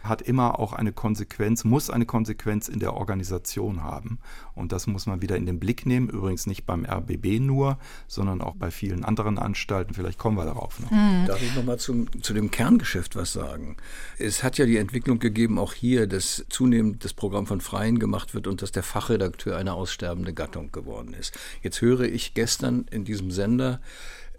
hat 0.03 0.23
immer 0.23 0.59
auch 0.59 0.73
eine 0.73 0.93
Konsequenz, 0.93 1.65
muss 1.65 1.91
eine 1.91 2.07
Konsequenz 2.07 2.69
in 2.69 2.79
der 2.79 2.95
Organisation 2.95 3.83
haben. 3.83 4.19
Und 4.55 4.73
das 4.73 4.87
muss 4.87 5.07
man 5.07 5.23
wieder 5.23 5.37
in 5.37 5.47
den 5.47 5.61
Blick 5.61 5.87
nehmen. 5.87 6.09
Übrigens 6.09 6.47
nicht 6.47 6.67
beim 6.67 6.85
RBB 6.85 7.41
nur, 7.41 7.79
sondern 8.07 8.41
auch 8.41 8.57
bei 8.57 8.71
vielen 8.71 9.05
anderen 9.05 9.39
Anstalten. 9.39 9.95
Vielleicht 9.95 10.19
kommen 10.19 10.37
wir 10.37 10.45
darauf 10.45 10.81
noch. 10.81 10.91
Mhm. 10.91 11.27
Darf 11.27 11.43
ich 11.43 11.55
nochmal 11.55 11.79
zu 11.79 12.07
dem 12.35 12.51
Kerngeschäft 12.51 13.17
was 13.17 13.33
sagen? 13.33 13.77
Es 14.19 14.43
hat 14.43 14.59
ja 14.59 14.67
die 14.67 14.77
Entwicklung 14.77 15.19
gegeben, 15.19 15.59
auch 15.59 15.75
hier, 15.75 16.07
dass 16.07 16.45
zunehmend 16.49 17.05
das 17.05 17.15
Programm 17.15 17.47
von 17.47 17.61
Freien 17.61 17.99
gemacht 17.99 18.35
wird 18.35 18.47
und 18.47 18.63
dass 18.63 18.73
der 18.73 18.83
Fachredakteur 18.83 19.57
eine 19.57 19.75
aussterbende 19.75 20.35
Gattung 20.35 20.73
geworden 20.73 21.15
ist. 21.15 21.39
Jetzt 21.63 21.81
höre 21.81 22.03
ich 22.03 22.35
gestern 22.35 22.87
in 22.91 23.05
diesem 23.05 23.31
Sender, 23.31 23.81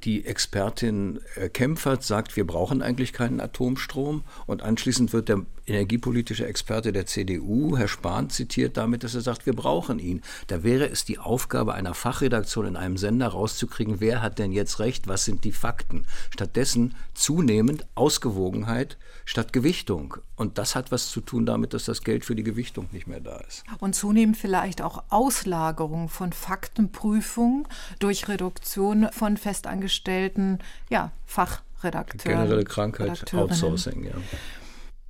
die 0.04 0.26
Expertin 0.26 1.20
äh, 1.36 1.50
Kempfert 1.50 2.04
sagt, 2.04 2.36
wir 2.36 2.46
brauchen 2.46 2.82
eigentlich 2.82 3.14
keinen 3.14 3.40
Atomstrom. 3.40 4.24
Und 4.46 4.64
anschließend 4.64 5.14
wird 5.14 5.30
der 5.30 5.46
energiepolitische 5.66 6.46
Experte 6.46 6.92
der 6.92 7.06
CDU, 7.06 7.78
Herr 7.78 7.88
Spahn, 7.88 8.30
zitiert 8.30 8.78
damit, 8.78 9.04
dass 9.04 9.16
er 9.16 9.22
sagt, 9.22 9.46
wir 9.46 9.54
brauchen 9.54 10.00
ihn. 10.00 10.22
Da 10.48 10.64
wäre 10.64 10.90
es 10.90 11.06
die 11.06 11.20
Aufgabe 11.20 11.74
einer 11.74 11.94
Fachredaktion 11.94 12.66
in 12.66 12.76
einem 12.76 12.98
Sender 12.98 13.28
rauszukriegen, 13.28 14.00
wer 14.00 14.22
hat 14.22 14.40
denn 14.40 14.52
jetzt 14.52 14.80
recht, 14.80 15.08
was 15.08 15.26
sind 15.26 15.44
die 15.44 15.52
Fakten. 15.52 16.06
Stattdessen 16.32 16.96
zunehmend 17.14 17.86
Ausgewogenheit 17.96 18.98
statt 19.30 19.54
Gewichtung. 19.54 20.18
Und 20.36 20.58
das 20.58 20.74
hat 20.74 20.92
was 20.92 21.12
zu 21.12 21.22
tun 21.22 21.46
damit, 21.46 21.76
dass 21.76 21.86
das 21.86 22.02
Geld 22.02 22.26
für 22.26 22.34
die 22.34 22.42
Gewichtung 22.42 22.90
nicht 22.92 23.06
mehr 23.06 23.20
da 23.20 23.38
ist. 23.48 23.64
Und 23.80 23.94
zunehmend 23.94 24.38
vielleicht 24.38 24.82
auch 24.82 25.04
Auslagerung 25.10 26.10
von 26.10 26.34
Faktenprüfung 26.34 27.68
durch 28.00 28.28
Reduktion 28.28 29.08
von 29.12 29.38
festangestellten 29.38 30.58
ja, 30.90 31.12
Fachredakteuren. 31.28 32.40
Generelle 32.40 32.64
Krankheit, 32.64 33.32
Outsourcing, 33.32 34.06
ja. 34.06 34.14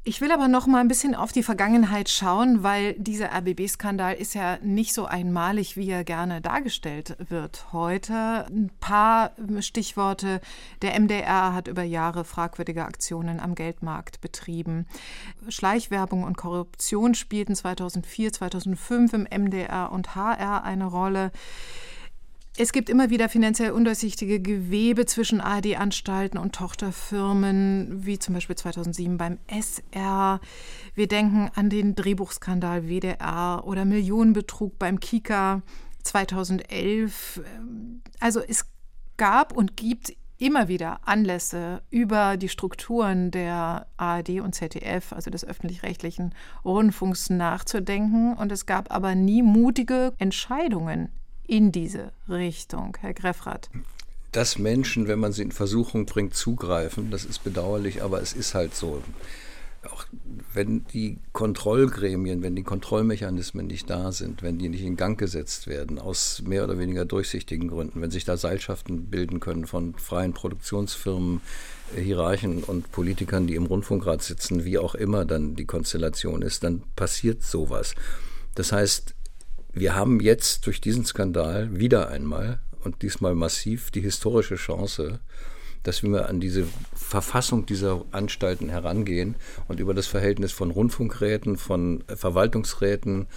Ich 0.10 0.22
will 0.22 0.32
aber 0.32 0.48
noch 0.48 0.66
mal 0.66 0.80
ein 0.80 0.88
bisschen 0.88 1.14
auf 1.14 1.32
die 1.32 1.44
Vergangenheit 1.44 2.10
schauen, 2.10 2.64
weil 2.64 2.96
dieser 2.96 3.32
RBB-Skandal 3.32 4.16
ist 4.16 4.34
ja 4.34 4.58
nicht 4.64 4.96
so 4.96 5.06
einmalig, 5.06 5.78
wie 5.78 5.88
er 5.88 6.04
gerne 6.04 6.42
dargestellt 6.42 7.16
wird 7.30 7.72
heute. 7.74 8.48
Ein 8.50 8.72
paar 8.80 9.34
Stichworte. 9.60 10.42
Der 10.82 11.00
MDR 11.00 11.54
hat 11.54 11.68
über 11.68 11.84
Jahre 11.84 12.26
fragwürdige 12.26 12.86
Aktionen 12.86 13.40
am 13.40 13.54
Geldmarkt 13.54 14.20
betrieben. 14.20 14.88
Schleichwerbung 15.48 16.24
und 16.24 16.38
Korruption 16.38 17.14
spielten 17.14 17.54
2004, 17.54 18.34
2005 18.34 19.14
im 19.14 19.28
MDR 19.30 19.92
und 19.92 20.16
HR 20.16 20.64
eine 20.64 20.86
Rolle. 20.88 21.32
Es 22.62 22.74
gibt 22.74 22.90
immer 22.90 23.10
wieder 23.10 23.30
finanziell 23.30 23.72
undurchsichtige 23.72 24.42
Gewebe 24.42 25.06
zwischen 25.06 25.40
ARD-Anstalten 25.40 26.38
und 26.38 26.54
Tochterfirmen, 26.54 28.06
wie 28.06 28.20
zum 28.20 28.34
Beispiel 28.34 28.58
2007 28.58 29.18
beim 29.18 29.38
SR. 29.48 30.42
Wir 30.94 31.08
denken 31.08 31.50
an 31.56 31.70
den 31.70 31.96
Drehbuchskandal 31.96 32.90
WDR 32.90 33.64
oder 33.66 33.86
Millionenbetrug 33.86 34.78
beim 34.78 35.00
Kika 35.00 35.62
2011. 36.04 37.42
Also 38.20 38.42
es 38.42 38.66
gab 39.16 39.56
und 39.56 39.78
gibt 39.78 40.12
immer 40.38 40.68
wieder 40.68 41.00
Anlässe 41.08 41.82
über 41.90 42.36
die 42.36 42.50
Strukturen 42.50 43.32
der 43.32 43.88
ARD 43.96 44.42
und 44.42 44.54
ZDF, 44.54 45.14
also 45.14 45.32
des 45.32 45.46
öffentlich-rechtlichen 45.46 46.36
Rundfunks, 46.66 47.30
nachzudenken. 47.30 48.34
Und 48.34 48.52
es 48.52 48.66
gab 48.66 48.94
aber 48.94 49.16
nie 49.16 49.44
mutige 49.44 50.12
Entscheidungen 50.18 51.14
in 51.50 51.72
diese 51.72 52.12
Richtung, 52.30 52.96
Herr 53.02 53.14
Greffrath? 53.14 53.70
Dass 54.32 54.60
Menschen, 54.60 55.08
wenn 55.08 55.20
man 55.20 55.34
sie 55.34 55.42
in 55.42 55.52
Versuchung 55.52 56.06
bringt, 56.06 56.36
zugreifen, 56.36 57.10
das 57.10 57.26
ist 57.26 57.44
bedauerlich, 57.44 58.04
aber 58.04 58.22
es 58.22 58.34
ist 58.34 58.54
halt 58.54 58.76
so. 58.76 59.02
Auch 59.90 60.06
wenn 60.54 60.86
die 60.88 61.18
Kontrollgremien, 61.32 62.44
wenn 62.44 62.56
die 62.56 62.64
Kontrollmechanismen 62.64 63.66
nicht 63.66 63.90
da 63.90 64.12
sind, 64.12 64.44
wenn 64.44 64.58
die 64.58 64.68
nicht 64.68 64.84
in 64.84 64.98
Gang 64.98 65.18
gesetzt 65.18 65.68
werden, 65.68 66.00
aus 66.00 66.44
mehr 66.46 66.66
oder 66.66 66.78
weniger 66.78 67.06
durchsichtigen 67.06 67.70
Gründen, 67.70 68.02
wenn 68.02 68.12
sich 68.12 68.26
da 68.26 68.36
Seilschaften 68.36 69.06
bilden 69.06 69.40
können 69.40 69.66
von 69.66 69.96
freien 69.96 70.34
Produktionsfirmen, 70.34 71.40
äh, 71.96 72.02
Hierarchen 72.02 72.64
und 72.64 72.92
Politikern, 72.92 73.48
die 73.48 73.56
im 73.56 73.66
Rundfunkrat 73.66 74.22
sitzen, 74.22 74.66
wie 74.66 74.78
auch 74.78 74.96
immer 74.96 75.26
dann 75.26 75.56
die 75.56 75.66
Konstellation 75.66 76.42
ist, 76.42 76.64
dann 76.64 76.84
passiert 76.96 77.42
sowas. 77.42 77.96
Das 78.56 78.74
heißt, 78.74 79.16
wir 79.74 79.96
haben 79.96 80.20
jetzt 80.20 80.66
durch 80.66 80.82
diesen 80.82 81.06
Skandal 81.06 81.80
wieder 81.80 82.10
einmal 82.10 82.60
und 82.84 83.02
diesmal 83.02 83.36
massiv 83.36 83.92
die 83.92 84.02
historische 84.02 84.56
Chance, 84.56 85.20
dass 85.84 86.04
wir 86.04 86.28
an 86.28 86.40
diese 86.40 86.66
Verfassung 86.94 87.66
dieser 87.66 88.04
Anstalten 88.12 88.70
herangehen 88.70 89.36
und 89.68 89.80
über 89.80 89.94
das 89.94 90.08
Verhältnis 90.08 90.52
von 90.52 90.72
Rundfunkräten, 90.72 91.58
von 91.58 92.04
Verwaltungsräten, 92.08 93.28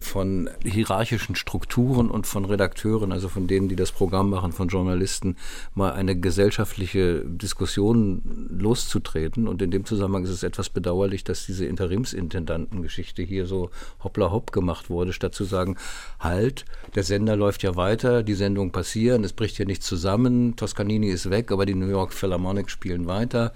von 0.00 0.48
hierarchischen 0.64 1.36
Strukturen 1.36 2.10
und 2.10 2.26
von 2.26 2.46
Redakteuren, 2.46 3.12
also 3.12 3.28
von 3.28 3.46
denen, 3.46 3.68
die 3.68 3.76
das 3.76 3.92
Programm 3.92 4.30
machen, 4.30 4.52
von 4.52 4.68
Journalisten, 4.68 5.36
mal 5.74 5.92
eine 5.92 6.18
gesellschaftliche 6.18 7.22
Diskussion 7.24 8.48
loszutreten. 8.50 9.46
Und 9.46 9.60
in 9.60 9.70
dem 9.70 9.84
Zusammenhang 9.84 10.24
ist 10.24 10.30
es 10.30 10.42
etwas 10.42 10.70
bedauerlich, 10.70 11.22
dass 11.22 11.44
diese 11.44 11.66
Interimsintendantengeschichte 11.66 13.22
hier 13.22 13.46
so 13.46 13.70
hoppla 14.02 14.30
hopp 14.30 14.52
gemacht 14.52 14.88
wurde, 14.88 15.12
statt 15.12 15.34
zu 15.34 15.44
sagen, 15.44 15.76
halt, 16.18 16.64
der 16.94 17.04
Sender 17.04 17.36
läuft 17.36 17.62
ja 17.62 17.76
weiter, 17.76 18.22
die 18.22 18.34
Sendungen 18.34 18.72
passieren, 18.72 19.22
es 19.22 19.34
bricht 19.34 19.58
hier 19.58 19.66
nichts 19.66 19.86
zusammen, 19.86 20.56
Toscanini 20.56 21.08
ist 21.08 21.30
weg, 21.30 21.52
aber 21.52 21.66
die 21.66 21.74
New 21.74 21.88
York 21.88 22.14
Philharmonic 22.14 22.70
spielen 22.70 23.06
weiter 23.06 23.52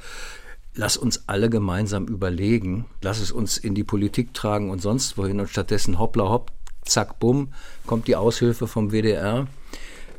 lass 0.75 0.97
uns 0.97 1.25
alle 1.29 1.51
gemeinsam 1.51 2.07
überlegen, 2.07 2.87
lass 3.01 3.21
es 3.21 3.31
uns 3.33 3.57
in 3.57 3.75
die 3.75 3.85
Politik 3.85 4.35
tragen 4.35 4.71
und 4.71 4.83
sonst 4.83 5.17
wohin 5.17 5.41
und 5.41 5.49
stattdessen 5.49 5.99
hoppla 5.99 6.29
hopp, 6.29 6.53
zack, 6.85 7.19
bumm, 7.19 7.53
kommt 7.87 8.09
die 8.09 8.17
Aushilfe 8.17 8.67
vom 8.67 8.91
WDR. 8.91 9.47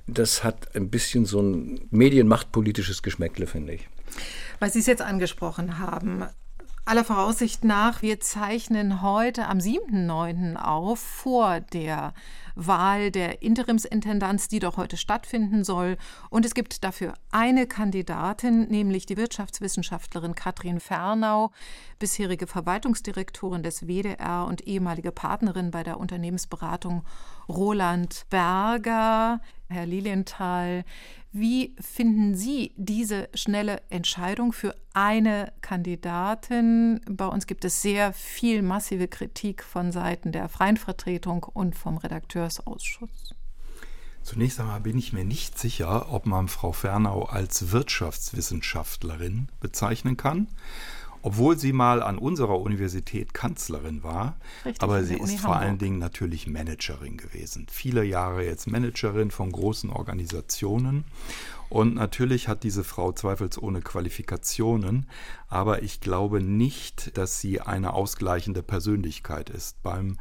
Das 0.08 0.44
hat 0.44 0.76
ein 0.76 0.90
bisschen 0.90 1.26
so 1.26 1.42
ein 1.42 1.88
medienmachtpolitisches 1.92 3.04
Geschmäckle, 3.04 3.48
finde 3.48 3.74
ich. 3.74 3.90
Weil 4.60 4.72
Sie 4.72 4.80
es 4.80 4.86
jetzt 4.86 5.02
angesprochen 5.02 5.80
haben, 5.80 6.26
aller 6.86 7.04
Voraussicht 7.04 7.64
nach, 7.64 8.04
wir 8.04 8.20
zeichnen 8.20 9.02
heute 9.02 9.48
am 9.48 9.58
7.9. 9.58 10.56
auf 10.56 11.00
vor 11.00 11.60
der 11.60 12.14
Wahl 12.54 13.10
der 13.10 13.42
Interimsintendanz, 13.42 14.48
die 14.48 14.60
doch 14.60 14.78
heute 14.78 14.96
stattfinden 14.96 15.64
soll. 15.64 15.98
Und 16.30 16.46
es 16.46 16.54
gibt 16.54 16.84
dafür 16.84 17.16
eine 17.32 17.66
Kandidatin, 17.66 18.68
nämlich 18.70 19.08
die 19.08 19.18
Wirtschaftswissenschaftlerin 19.18 20.36
Katrin 20.36 20.80
Fernau, 20.80 21.52
bisherige 21.98 22.46
Verwaltungsdirektorin 22.46 23.64
des 23.64 23.88
WDR 23.88 24.46
und 24.48 24.68
ehemalige 24.68 25.12
Partnerin 25.12 25.72
bei 25.72 25.82
der 25.82 26.00
Unternehmensberatung 26.00 27.04
Roland 27.50 28.28
Berger. 28.30 29.42
Herr 29.68 29.88
Lilienthal, 29.88 30.86
wie 31.38 31.76
finden 31.82 32.34
Sie 32.34 32.72
diese 32.78 33.28
schnelle 33.34 33.82
Entscheidung 33.90 34.54
für 34.54 34.74
eine 34.94 35.52
Kandidatin? 35.60 37.02
Bei 37.10 37.28
uns 37.28 37.46
gibt 37.46 37.66
es 37.66 37.82
sehr 37.82 38.14
viel 38.14 38.62
massive 38.62 39.10
Kritik 39.10 39.62
von 39.62 39.92
Seiten 39.92 40.32
der 40.32 40.48
freien 40.48 40.78
Vertretung 40.78 41.44
und 41.44 41.76
vom 41.76 41.98
Redakteursausschuss. 41.98 43.36
Zunächst 44.24 44.62
einmal 44.62 44.80
bin 44.80 44.98
ich 44.98 45.12
mir 45.12 45.26
nicht 45.26 45.60
sicher, 45.60 46.10
ob 46.10 46.26
man 46.26 46.48
Frau 46.48 46.72
Fernau 46.72 47.24
als 47.24 47.70
Wirtschaftswissenschaftlerin 47.72 49.50
bezeichnen 49.60 50.16
kann. 50.16 50.48
Obwohl 51.26 51.58
sie 51.58 51.74
mal 51.74 52.04
an 52.04 52.20
unserer 52.20 52.62
Universität 52.62 53.34
Kanzlerin 53.34 54.04
war. 54.04 54.36
Richtig, 54.64 54.84
aber 54.84 55.04
sie 55.04 55.16
ist 55.16 55.40
vor 55.40 55.56
allen 55.56 55.80
Dingen 55.80 55.98
natürlich 55.98 56.46
Managerin 56.46 57.18
gewesen. 57.18 57.66
Viele 57.72 58.04
Jahre 58.04 58.46
jetzt 58.46 58.68
Managerin 58.68 59.32
von 59.32 59.52
großen 59.52 59.90
Organisationen. 59.90 61.04
Und 61.68 61.96
natürlich 61.96 62.48
hat 62.48 62.62
diese 62.62 62.84
Frau 62.84 63.12
zweifelsohne 63.12 63.82
Qualifikationen, 63.82 65.08
aber 65.48 65.82
ich 65.82 66.00
glaube 66.00 66.42
nicht, 66.42 67.18
dass 67.18 67.42
sie 67.42 67.60
eine 67.60 67.94
ausgleichende 67.94 68.62
Persönlichkeit 68.62 69.50
ist. 69.50 69.82
Beim 69.82 70.18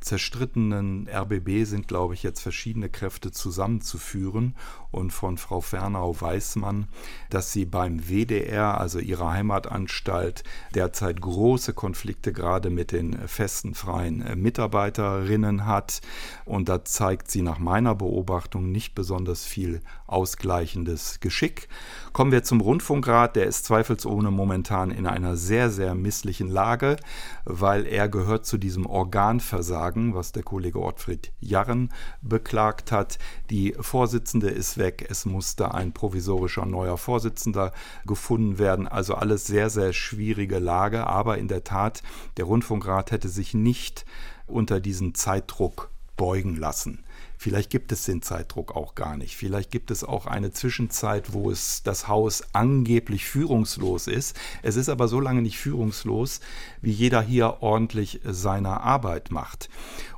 zerstrittenen 0.00 1.08
RBB 1.08 1.64
sind, 1.64 1.88
glaube 1.88 2.14
ich, 2.14 2.22
jetzt 2.22 2.40
verschiedene 2.40 2.88
Kräfte 2.88 3.30
zusammenzuführen. 3.30 4.54
Und 4.90 5.12
von 5.12 5.36
Frau 5.36 5.60
Fernau 5.60 6.18
weiß 6.18 6.56
man, 6.56 6.88
dass 7.28 7.52
sie 7.52 7.66
beim 7.66 8.08
WDR, 8.08 8.80
also 8.80 8.98
ihrer 8.98 9.32
Heimatanstalt, 9.32 10.44
derzeit 10.74 11.20
große 11.20 11.74
Konflikte 11.74 12.32
gerade 12.32 12.70
mit 12.70 12.92
den 12.92 13.28
festen 13.28 13.74
freien 13.74 14.24
Mitarbeiterinnen 14.40 15.66
hat. 15.66 16.00
Und 16.46 16.68
da 16.70 16.84
zeigt 16.84 17.30
sie 17.30 17.42
nach 17.42 17.58
meiner 17.58 17.94
Beobachtung 17.94 18.72
nicht 18.72 18.94
besonders 18.94 19.44
viel 19.44 19.82
ausgleichendes 20.06 21.20
Geschick. 21.20 21.68
Kommen 22.12 22.32
wir 22.32 22.42
zum 22.42 22.60
Rundfunkrat. 22.60 23.36
Der 23.36 23.46
ist 23.46 23.66
zweifelsohne 23.66 24.30
momentan 24.30 24.90
in 24.90 25.06
einer 25.06 25.36
sehr, 25.36 25.70
sehr 25.70 25.94
misslichen 25.94 26.48
Lage, 26.48 26.96
weil 27.44 27.86
er 27.86 28.08
gehört 28.08 28.46
zu 28.46 28.56
diesem 28.56 28.86
Organversagen, 28.86 29.87
was 29.96 30.32
der 30.32 30.42
Kollege 30.42 30.80
Ortfried 30.80 31.32
Jarren 31.40 31.92
beklagt 32.22 32.92
hat. 32.92 33.18
Die 33.50 33.74
Vorsitzende 33.78 34.48
ist 34.48 34.78
weg. 34.78 35.06
Es 35.08 35.24
musste 35.24 35.74
ein 35.74 35.92
provisorischer 35.92 36.66
neuer 36.66 36.98
Vorsitzender 36.98 37.72
gefunden 38.06 38.58
werden. 38.58 38.86
Also 38.86 39.14
alles 39.14 39.46
sehr, 39.46 39.70
sehr 39.70 39.92
schwierige 39.92 40.58
Lage. 40.58 41.06
Aber 41.06 41.38
in 41.38 41.48
der 41.48 41.64
Tat, 41.64 42.02
der 42.36 42.44
Rundfunkrat 42.44 43.10
hätte 43.10 43.28
sich 43.28 43.54
nicht 43.54 44.04
unter 44.46 44.80
diesen 44.80 45.14
Zeitdruck 45.14 45.90
beugen 46.16 46.56
lassen. 46.56 47.04
Vielleicht 47.38 47.70
gibt 47.70 47.92
es 47.92 48.02
den 48.02 48.20
Zeitdruck 48.20 48.74
auch 48.74 48.96
gar 48.96 49.16
nicht. 49.16 49.36
Vielleicht 49.36 49.70
gibt 49.70 49.92
es 49.92 50.02
auch 50.02 50.26
eine 50.26 50.50
Zwischenzeit, 50.50 51.32
wo 51.32 51.52
es 51.52 51.84
das 51.84 52.08
Haus 52.08 52.42
angeblich 52.52 53.26
führungslos 53.26 54.08
ist. 54.08 54.36
Es 54.62 54.74
ist 54.74 54.88
aber 54.88 55.06
so 55.06 55.20
lange 55.20 55.40
nicht 55.40 55.56
führungslos, 55.56 56.40
wie 56.82 56.90
jeder 56.90 57.22
hier 57.22 57.58
ordentlich 57.60 58.20
seine 58.24 58.80
Arbeit 58.80 59.30
macht. 59.30 59.70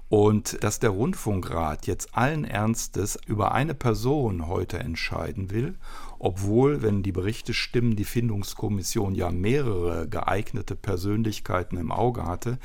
Und 0.09 0.65
dass 0.65 0.81
der 0.81 0.91
Rundfunkrat 0.91 1.87
jetzt 1.87 2.17
allen 2.17 2.45
Ernstes 2.45 3.19
über 3.27 3.53
eine 3.53 3.75
Person 3.75 4.49
heute 4.49 4.79
entscheiden 4.79 5.51
will 5.51 5.77
obwohl, 6.21 6.83
wenn 6.83 7.03
die 7.03 7.13
Berichte 7.13 7.55
stimmen, 7.55 7.97
die 7.97 8.05
Findungskommission 8.05 9.15
ja 9.15 9.31
mehrere 9.31 10.07
geeignete 10.07 10.77
Persönlichkeiten 10.77 11.79
im 11.79 11.91
Auge 11.91 12.27
hatte. 12.27 12.59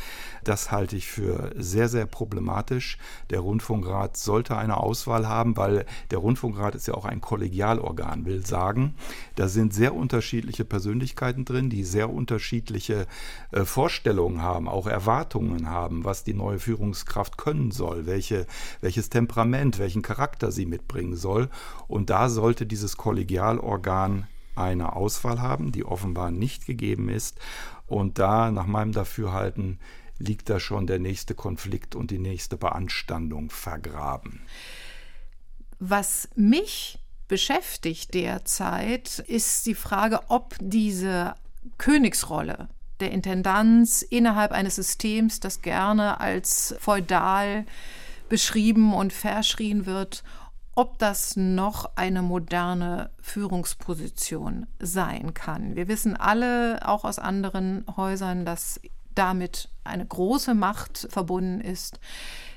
Das 0.43 0.71
halte 0.71 0.97
ich 0.97 1.07
für 1.07 1.51
sehr, 1.55 1.88
sehr 1.88 2.05
problematisch. 2.05 2.97
Der 3.29 3.39
Rundfunkrat 3.39 4.17
sollte 4.17 4.57
eine 4.57 4.77
Auswahl 4.77 5.29
haben, 5.29 5.55
weil 5.55 5.85
der 6.12 6.17
Rundfunkrat 6.17 6.75
ist 6.75 6.89
ja 6.89 6.95
auch 6.95 7.05
ein 7.05 7.21
Kollegialorgan, 7.21 8.25
will 8.25 8.45
sagen, 8.45 8.95
da 9.35 9.47
sind 9.47 9.74
sehr 9.74 9.95
unterschiedliche 9.95 10.65
Persönlichkeiten 10.65 11.45
drin, 11.45 11.69
die 11.69 11.85
sehr 11.85 12.09
unterschiedliche 12.09 13.07
äh, 13.51 13.63
Vorstellungen 13.63 14.41
haben, 14.41 14.67
auch 14.67 14.85
Erwartungen 14.85 15.69
haben, 15.69 16.03
was 16.03 16.25
die 16.25 16.33
neue 16.33 16.59
Führungskraft 16.59 17.38
können 17.38 17.71
soll, 17.71 18.05
welche, 18.05 18.47
welches 18.81 19.09
Temperament, 19.09 19.79
welchen 19.79 20.01
Charakter 20.01 20.51
sie 20.51 20.65
mitbringen 20.65 21.15
soll. 21.15 21.47
Und 21.88 22.09
da 22.09 22.27
sollte 22.27 22.65
dieses 22.65 22.97
Kollegial 22.97 23.45
Kollegialorgan 23.46 24.28
eine 24.56 24.96
Auswahl 24.96 25.42
haben, 25.42 25.72
die 25.72 25.86
offenbar 25.86 26.32
nicht 26.32 26.66
gegeben 26.66 27.10
ist. 27.10 27.38
Und 27.88 28.20
da, 28.20 28.52
nach 28.52 28.66
meinem 28.66 28.94
Dafürhalten, 28.94 29.80
liegt 30.18 30.50
da 30.50 30.60
schon 30.60 30.88
der 30.88 31.00
nächste 31.00 31.36
Konflikt 31.36 31.94
und 31.94 32.10
die 32.10 32.20
nächste 32.20 32.56
Beanstandung 32.58 33.50
vergraben. 33.50 34.42
Was 35.80 36.30
mich 36.36 37.00
beschäftigt 37.28 38.14
derzeit, 38.14 39.20
ist 39.20 39.66
die 39.66 39.75
Frage, 39.75 40.22
ob 40.30 40.56
diese 40.60 41.36
Königsrolle 41.78 42.70
der 43.02 43.12
Intendanz 43.12 44.04
innerhalb 44.04 44.54
eines 44.54 44.75
Systems, 44.75 45.42
das 45.42 45.62
gerne 45.62 46.22
als 46.22 46.75
feudal 46.80 47.66
beschrieben 48.30 48.94
und 48.94 49.12
verschrien 49.12 49.86
wird, 49.86 50.24
ob 50.75 51.00
das 51.00 51.38
noch 51.38 51.91
eine 51.96 52.22
moderne 52.22 53.10
Führungsposition 53.22 54.67
sein 54.79 55.34
kann. 55.34 55.75
Wir 55.75 55.88
wissen 55.88 56.15
alle, 56.17 56.85
auch 56.88 57.05
aus 57.05 57.18
anderen 57.18 57.85
Häusern, 57.96 58.46
dass 58.46 58.79
damit 59.16 59.70
eine 59.85 60.05
große 60.05 60.53
Macht 60.53 61.07
verbunden 61.09 61.61
ist, 61.61 62.00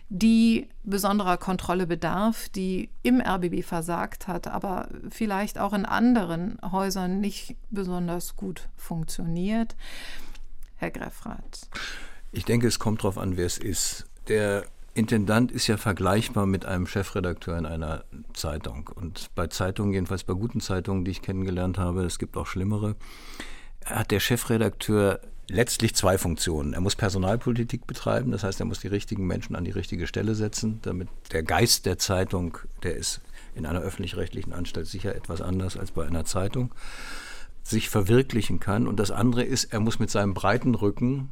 die 0.08 0.68
besonderer 0.82 1.36
Kontrolle 1.36 1.86
bedarf, 1.86 2.48
die 2.48 2.90
im 3.02 3.20
RBB 3.20 3.62
versagt 3.62 4.26
hat, 4.26 4.48
aber 4.48 4.88
vielleicht 5.10 5.58
auch 5.58 5.72
in 5.72 5.84
anderen 5.84 6.58
Häusern 6.62 7.20
nicht 7.20 7.56
besonders 7.70 8.34
gut 8.34 8.68
funktioniert. 8.76 9.76
Herr 10.76 10.90
Greffrath. 10.90 11.68
Ich 12.32 12.44
denke, 12.44 12.66
es 12.66 12.78
kommt 12.78 13.00
darauf 13.00 13.18
an, 13.18 13.36
wer 13.36 13.46
es 13.46 13.58
ist. 13.58 14.06
Der 14.28 14.64
Intendant 14.98 15.52
ist 15.52 15.68
ja 15.68 15.76
vergleichbar 15.76 16.44
mit 16.44 16.66
einem 16.66 16.88
Chefredakteur 16.88 17.56
in 17.56 17.66
einer 17.66 18.02
Zeitung. 18.32 18.90
Und 18.92 19.30
bei 19.36 19.46
Zeitungen, 19.46 19.92
jedenfalls 19.92 20.24
bei 20.24 20.34
guten 20.34 20.60
Zeitungen, 20.60 21.04
die 21.04 21.12
ich 21.12 21.22
kennengelernt 21.22 21.78
habe, 21.78 22.02
es 22.02 22.18
gibt 22.18 22.36
auch 22.36 22.48
schlimmere, 22.48 22.96
hat 23.84 24.10
der 24.10 24.18
Chefredakteur 24.18 25.20
letztlich 25.48 25.94
zwei 25.94 26.18
Funktionen. 26.18 26.72
Er 26.72 26.80
muss 26.80 26.96
Personalpolitik 26.96 27.86
betreiben, 27.86 28.32
das 28.32 28.42
heißt, 28.42 28.58
er 28.58 28.66
muss 28.66 28.80
die 28.80 28.88
richtigen 28.88 29.24
Menschen 29.24 29.54
an 29.54 29.62
die 29.62 29.70
richtige 29.70 30.08
Stelle 30.08 30.34
setzen, 30.34 30.80
damit 30.82 31.08
der 31.30 31.44
Geist 31.44 31.86
der 31.86 31.98
Zeitung, 31.98 32.58
der 32.82 32.96
ist 32.96 33.20
in 33.54 33.66
einer 33.66 33.82
öffentlich-rechtlichen 33.82 34.52
Anstalt 34.52 34.88
sicher 34.88 35.14
etwas 35.14 35.40
anders 35.40 35.76
als 35.76 35.92
bei 35.92 36.08
einer 36.08 36.24
Zeitung, 36.24 36.74
sich 37.62 37.88
verwirklichen 37.88 38.58
kann. 38.58 38.88
Und 38.88 38.98
das 38.98 39.12
andere 39.12 39.44
ist, 39.44 39.72
er 39.72 39.78
muss 39.78 40.00
mit 40.00 40.10
seinem 40.10 40.34
breiten 40.34 40.74
Rücken 40.74 41.30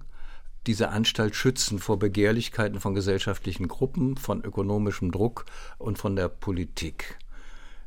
diese 0.66 0.90
Anstalt 0.90 1.34
schützen 1.34 1.78
vor 1.78 1.98
Begehrlichkeiten 1.98 2.80
von 2.80 2.94
gesellschaftlichen 2.94 3.68
Gruppen, 3.68 4.16
von 4.16 4.42
ökonomischem 4.44 5.12
Druck 5.12 5.44
und 5.78 5.98
von 5.98 6.16
der 6.16 6.28
Politik. 6.28 7.18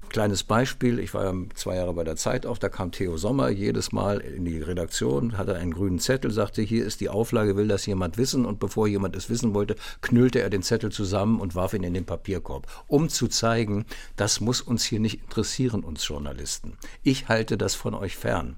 Kleines 0.10 0.44
Beispiel, 0.44 0.98
ich 0.98 1.14
war 1.14 1.24
ja 1.24 1.34
zwei 1.54 1.76
Jahre 1.76 1.94
bei 1.94 2.04
der 2.04 2.16
Zeit 2.16 2.48
auf, 2.48 2.58
da 2.58 2.68
kam 2.68 2.92
Theo 2.92 3.16
Sommer 3.18 3.50
jedes 3.50 3.92
Mal 3.92 4.18
in 4.18 4.44
die 4.44 4.60
Redaktion, 4.60 5.38
hatte 5.38 5.56
einen 5.56 5.72
grünen 5.72 6.00
Zettel, 6.00 6.32
sagte, 6.32 6.64
hier 6.64 6.84
ist 6.84 7.00
die 7.00 7.10
Auflage, 7.10 7.56
will 7.56 7.68
das 7.68 7.86
jemand 7.86 8.18
wissen? 8.18 8.46
Und 8.46 8.60
bevor 8.60 8.88
jemand 8.88 9.16
es 9.16 9.30
wissen 9.30 9.54
wollte, 9.54 9.76
knüllte 10.02 10.42
er 10.42 10.50
den 10.50 10.64
Zettel 10.64 10.92
zusammen 10.92 11.40
und 11.40 11.54
warf 11.54 11.76
ihn 11.76 11.84
in 11.84 11.94
den 11.94 12.06
Papierkorb, 12.06 12.66
um 12.88 13.10
zu 13.10 13.28
zeigen, 13.28 13.86
das 14.16 14.42
muss 14.42 14.62
uns 14.62 14.84
hier 14.84 15.00
nicht 15.00 15.22
interessieren, 15.22 15.84
uns 15.84 16.08
Journalisten. 16.08 16.78
Ich 17.04 17.28
halte 17.28 17.56
das 17.56 17.76
von 17.76 17.94
euch 17.94 18.18
fern. 18.18 18.58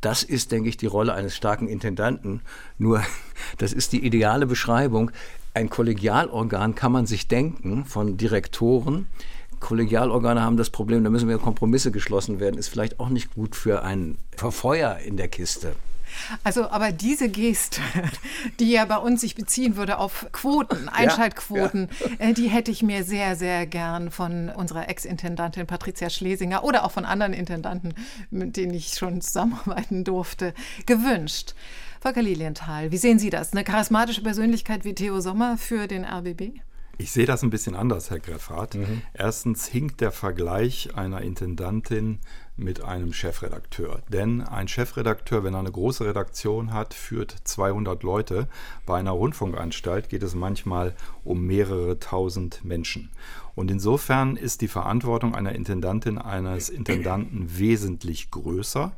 Das 0.00 0.22
ist, 0.22 0.52
denke 0.52 0.68
ich, 0.68 0.76
die 0.76 0.86
Rolle 0.86 1.14
eines 1.14 1.36
starken 1.36 1.68
Intendanten. 1.68 2.40
Nur, 2.78 3.02
das 3.58 3.72
ist 3.72 3.92
die 3.92 4.04
ideale 4.04 4.46
Beschreibung. 4.46 5.10
Ein 5.52 5.68
Kollegialorgan 5.68 6.74
kann 6.74 6.92
man 6.92 7.06
sich 7.06 7.28
denken 7.28 7.84
von 7.84 8.16
Direktoren. 8.16 9.06
Kollegialorgane 9.58 10.42
haben 10.42 10.56
das 10.56 10.70
Problem, 10.70 11.04
da 11.04 11.10
müssen 11.10 11.28
wir 11.28 11.38
Kompromisse 11.38 11.90
geschlossen 11.90 12.40
werden. 12.40 12.56
Ist 12.56 12.68
vielleicht 12.68 12.98
auch 12.98 13.10
nicht 13.10 13.34
gut 13.34 13.54
für 13.54 13.82
ein 13.82 14.16
Verfeuer 14.36 14.96
in 15.04 15.16
der 15.16 15.28
Kiste. 15.28 15.74
Also, 16.44 16.70
aber 16.70 16.92
diese 16.92 17.28
Geste, 17.28 17.80
die 18.60 18.70
ja 18.70 18.84
bei 18.84 18.96
uns 18.96 19.20
sich 19.20 19.34
beziehen 19.34 19.76
würde 19.76 19.98
auf 19.98 20.26
Quoten, 20.32 20.88
Einschaltquoten, 20.88 21.88
ja, 22.00 22.06
ja. 22.08 22.30
Äh, 22.30 22.34
die 22.34 22.48
hätte 22.48 22.70
ich 22.70 22.82
mir 22.82 23.04
sehr, 23.04 23.36
sehr 23.36 23.66
gern 23.66 24.10
von 24.10 24.48
unserer 24.48 24.88
Ex-Intendantin 24.88 25.66
Patricia 25.66 26.10
Schlesinger 26.10 26.64
oder 26.64 26.84
auch 26.84 26.90
von 26.92 27.04
anderen 27.04 27.32
Intendanten, 27.32 27.94
mit 28.30 28.56
denen 28.56 28.74
ich 28.74 28.94
schon 28.94 29.20
zusammenarbeiten 29.20 30.04
durfte, 30.04 30.54
gewünscht. 30.86 31.54
Volker 32.00 32.22
Lilienthal, 32.22 32.92
wie 32.92 32.96
sehen 32.96 33.18
Sie 33.18 33.28
das? 33.28 33.52
Eine 33.52 33.62
charismatische 33.62 34.22
Persönlichkeit 34.22 34.84
wie 34.84 34.94
Theo 34.94 35.20
Sommer 35.20 35.58
für 35.58 35.86
den 35.86 36.04
RBB? 36.04 36.60
Ich 37.00 37.12
sehe 37.12 37.24
das 37.24 37.42
ein 37.42 37.48
bisschen 37.48 37.74
anders, 37.74 38.10
Herr 38.10 38.20
Greffrath. 38.20 38.74
Mhm. 38.74 39.00
Erstens 39.14 39.66
hinkt 39.66 40.02
der 40.02 40.12
Vergleich 40.12 40.94
einer 40.94 41.22
Intendantin 41.22 42.18
mit 42.60 42.84
einem 42.84 43.12
Chefredakteur. 43.12 44.02
Denn 44.08 44.42
ein 44.42 44.68
Chefredakteur, 44.68 45.42
wenn 45.42 45.54
er 45.54 45.60
eine 45.60 45.72
große 45.72 46.04
Redaktion 46.04 46.72
hat, 46.72 46.94
führt 46.94 47.34
200 47.44 48.02
Leute. 48.02 48.48
Bei 48.86 48.98
einer 48.98 49.12
Rundfunkanstalt 49.12 50.08
geht 50.08 50.22
es 50.22 50.34
manchmal 50.34 50.94
um 51.24 51.46
mehrere 51.46 51.98
tausend 51.98 52.64
Menschen. 52.64 53.10
Und 53.54 53.70
insofern 53.70 54.36
ist 54.36 54.60
die 54.60 54.68
Verantwortung 54.68 55.34
einer 55.34 55.52
Intendantin, 55.52 56.18
eines 56.18 56.68
Intendanten 56.68 57.58
wesentlich 57.58 58.30
größer 58.30 58.92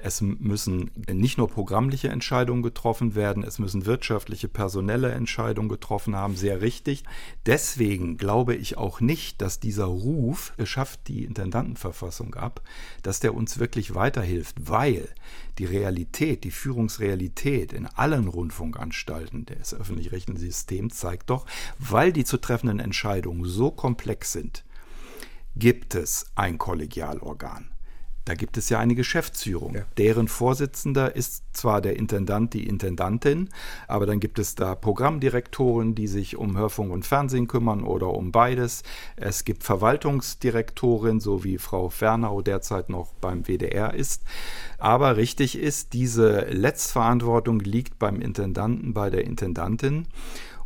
Es 0.00 0.20
müssen 0.20 0.92
nicht 1.10 1.38
nur 1.38 1.48
programmliche 1.48 2.08
Entscheidungen 2.08 2.62
getroffen 2.62 3.16
werden, 3.16 3.42
es 3.42 3.58
müssen 3.58 3.84
wirtschaftliche, 3.84 4.46
personelle 4.46 5.10
Entscheidungen 5.10 5.68
getroffen 5.68 6.14
haben, 6.14 6.36
sehr 6.36 6.60
richtig. 6.60 7.02
Deswegen 7.46 8.16
glaube 8.16 8.54
ich 8.54 8.76
auch 8.76 9.00
nicht, 9.00 9.42
dass 9.42 9.58
dieser 9.58 9.86
Ruf, 9.86 10.52
schafft 10.62 11.08
die 11.08 11.24
Intendantenverfassung 11.24 12.36
ab, 12.36 12.62
dass 13.02 13.18
der 13.18 13.34
uns 13.34 13.58
wirklich 13.58 13.96
weiterhilft, 13.96 14.56
weil 14.60 15.08
die 15.58 15.64
Realität, 15.64 16.44
die 16.44 16.52
Führungsrealität 16.52 17.72
in 17.72 17.86
allen 17.86 18.28
Rundfunkanstalten 18.28 19.46
des 19.46 19.74
öffentlich-rechtlichen 19.74 20.38
Systems 20.38 20.94
zeigt 20.94 21.28
doch, 21.28 21.44
weil 21.80 22.12
die 22.12 22.24
zu 22.24 22.38
treffenden 22.38 22.78
Entscheidungen 22.78 23.44
so 23.44 23.72
komplex 23.72 24.30
sind, 24.30 24.64
gibt 25.56 25.96
es 25.96 26.30
ein 26.36 26.56
Kollegialorgan. 26.56 27.70
Da 28.28 28.34
gibt 28.34 28.58
es 28.58 28.68
ja 28.68 28.78
eine 28.78 28.94
Geschäftsführung. 28.94 29.74
Ja. 29.74 29.86
Deren 29.96 30.28
Vorsitzender 30.28 31.16
ist 31.16 31.44
zwar 31.54 31.80
der 31.80 31.96
Intendant, 31.96 32.52
die 32.52 32.66
Intendantin, 32.66 33.48
aber 33.86 34.04
dann 34.04 34.20
gibt 34.20 34.38
es 34.38 34.54
da 34.54 34.74
Programmdirektoren, 34.74 35.94
die 35.94 36.08
sich 36.08 36.36
um 36.36 36.54
Hörfunk 36.54 36.92
und 36.92 37.06
Fernsehen 37.06 37.48
kümmern 37.48 37.84
oder 37.84 38.08
um 38.08 38.30
beides. 38.30 38.82
Es 39.16 39.46
gibt 39.46 39.64
Verwaltungsdirektorin, 39.64 41.20
so 41.20 41.42
wie 41.42 41.56
Frau 41.56 41.88
Fernau 41.88 42.42
derzeit 42.42 42.90
noch 42.90 43.14
beim 43.14 43.44
WDR 43.44 43.94
ist. 43.94 44.24
Aber 44.76 45.16
richtig 45.16 45.56
ist, 45.56 45.94
diese 45.94 46.40
Letztverantwortung 46.50 47.60
liegt 47.60 47.98
beim 47.98 48.20
Intendanten, 48.20 48.92
bei 48.92 49.08
der 49.08 49.24
Intendantin. 49.24 50.06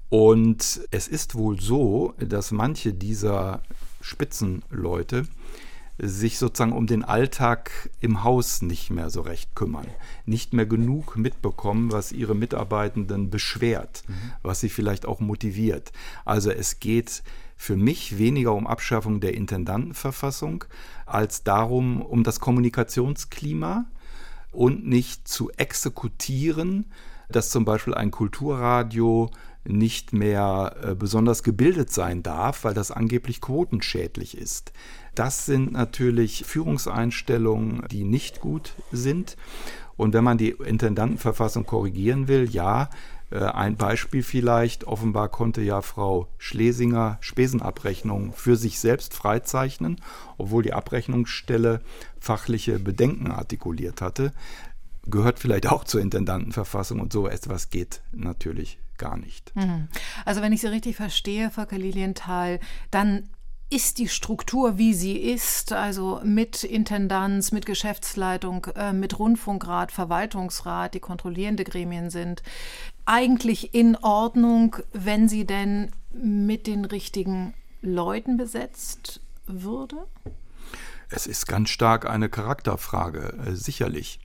Und 0.08 0.80
es 0.90 1.06
ist 1.06 1.36
wohl 1.36 1.60
so, 1.60 2.14
dass 2.18 2.50
manche 2.50 2.92
dieser 2.92 3.62
Spitzenleute 4.00 5.28
sich 6.04 6.38
sozusagen 6.38 6.72
um 6.72 6.88
den 6.88 7.04
Alltag 7.04 7.90
im 8.00 8.24
Haus 8.24 8.60
nicht 8.60 8.90
mehr 8.90 9.08
so 9.08 9.20
recht 9.20 9.54
kümmern, 9.54 9.86
nicht 10.26 10.52
mehr 10.52 10.66
genug 10.66 11.16
mitbekommen, 11.16 11.92
was 11.92 12.10
ihre 12.10 12.34
Mitarbeitenden 12.34 13.30
beschwert, 13.30 14.02
mhm. 14.08 14.32
was 14.42 14.58
sie 14.58 14.68
vielleicht 14.68 15.06
auch 15.06 15.20
motiviert. 15.20 15.92
Also 16.24 16.50
es 16.50 16.80
geht 16.80 17.22
für 17.56 17.76
mich 17.76 18.18
weniger 18.18 18.52
um 18.52 18.66
Abschaffung 18.66 19.20
der 19.20 19.34
Intendantenverfassung 19.34 20.64
als 21.06 21.44
darum, 21.44 22.02
um 22.02 22.24
das 22.24 22.40
Kommunikationsklima 22.40 23.84
und 24.50 24.84
nicht 24.84 25.28
zu 25.28 25.52
exekutieren, 25.52 26.86
dass 27.28 27.50
zum 27.50 27.64
Beispiel 27.64 27.94
ein 27.94 28.10
Kulturradio 28.10 29.30
nicht 29.64 30.12
mehr 30.12 30.76
äh, 30.82 30.94
besonders 30.94 31.42
gebildet 31.42 31.90
sein 31.92 32.22
darf, 32.22 32.64
weil 32.64 32.74
das 32.74 32.90
angeblich 32.90 33.40
quotenschädlich 33.40 34.36
ist. 34.36 34.72
Das 35.14 35.46
sind 35.46 35.72
natürlich 35.72 36.44
Führungseinstellungen, 36.44 37.84
die 37.90 38.04
nicht 38.04 38.40
gut 38.40 38.74
sind. 38.90 39.36
Und 39.96 40.14
wenn 40.14 40.24
man 40.24 40.38
die 40.38 40.50
Intendantenverfassung 40.50 41.66
korrigieren 41.66 42.26
will, 42.26 42.48
ja, 42.50 42.88
äh, 43.30 43.38
ein 43.38 43.76
Beispiel 43.76 44.22
vielleicht, 44.22 44.84
offenbar 44.84 45.28
konnte 45.28 45.62
ja 45.62 45.82
Frau 45.82 46.28
Schlesinger 46.38 47.18
Spesenabrechnungen 47.20 48.32
für 48.32 48.56
sich 48.56 48.80
selbst 48.80 49.14
freizeichnen, 49.14 50.00
obwohl 50.38 50.62
die 50.62 50.72
Abrechnungsstelle 50.72 51.82
fachliche 52.18 52.78
Bedenken 52.78 53.30
artikuliert 53.30 54.00
hatte. 54.00 54.32
Gehört 55.06 55.38
vielleicht 55.38 55.66
auch 55.66 55.84
zur 55.84 56.00
Intendantenverfassung 56.00 57.00
und 57.00 57.12
so 57.12 57.26
etwas 57.28 57.70
geht 57.70 58.02
natürlich 58.12 58.78
gar 59.02 59.16
nicht. 59.16 59.54
Mhm. 59.56 59.88
Also 60.24 60.40
wenn 60.40 60.52
ich 60.52 60.60
Sie 60.60 60.68
richtig 60.68 60.96
verstehe, 60.96 61.50
Volker 61.50 61.78
Lilienthal, 61.78 62.60
dann 62.90 63.28
ist 63.68 63.98
die 63.98 64.08
Struktur, 64.08 64.76
wie 64.76 64.92
sie 64.92 65.16
ist, 65.16 65.72
also 65.72 66.20
mit 66.24 66.62
Intendanz, 66.62 67.52
mit 67.52 67.64
Geschäftsleitung, 67.64 68.66
äh, 68.76 68.92
mit 68.92 69.18
Rundfunkrat, 69.18 69.90
Verwaltungsrat, 69.90 70.92
die 70.92 71.00
kontrollierende 71.00 71.64
Gremien 71.64 72.10
sind, 72.10 72.42
eigentlich 73.06 73.74
in 73.74 73.96
Ordnung, 73.96 74.76
wenn 74.92 75.26
sie 75.26 75.46
denn 75.46 75.90
mit 76.12 76.66
den 76.66 76.84
richtigen 76.84 77.54
Leuten 77.80 78.36
besetzt 78.36 79.20
würde? 79.46 79.96
Es 81.08 81.26
ist 81.26 81.46
ganz 81.46 81.70
stark 81.70 82.08
eine 82.08 82.28
Charakterfrage, 82.28 83.38
äh, 83.46 83.54
sicherlich. 83.54 84.20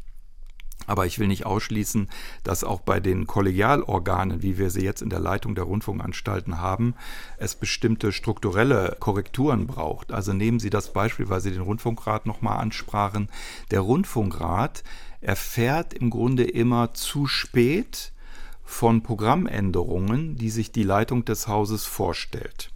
Aber 0.88 1.06
ich 1.06 1.20
will 1.20 1.28
nicht 1.28 1.46
ausschließen, 1.46 2.10
dass 2.44 2.64
auch 2.64 2.82
bei 2.82 3.00
den 3.00 3.28
Kollegialorganen, 3.28 4.42
wie 4.42 4.58
wir 4.58 4.72
sie 4.72 4.84
jetzt 4.84 5.02
in 5.02 5.10
der 5.10 5.20
Leitung 5.20 5.54
der 5.54 5.66
Rundfunkanstalten 5.66 6.60
haben, 6.60 6.96
es 7.38 7.56
bestimmte 7.56 8.12
strukturelle 8.12 8.98
Korrekturen 9.00 9.68
braucht. 9.68 10.12
Also 10.12 10.34
nehmen 10.34 10.60
Sie 10.60 10.72
das 10.72 10.94
Beispiel, 10.94 11.30
weil 11.30 11.42
Sie 11.42 11.52
den 11.52 11.62
Rundfunkrat 11.62 12.26
nochmal 12.26 12.58
ansprachen. 12.58 13.30
Der 13.70 13.82
Rundfunkrat 13.82 14.84
erfährt 15.22 15.94
im 15.94 16.10
Grunde 16.10 16.46
immer 16.46 16.94
zu 16.94 17.28
spät 17.28 18.14
von 18.64 19.04
Programmänderungen, 19.04 20.36
die 20.36 20.50
sich 20.50 20.72
die 20.72 20.84
Leitung 20.84 21.26
des 21.26 21.48
Hauses 21.48 21.86
vorstellt. 21.86 22.72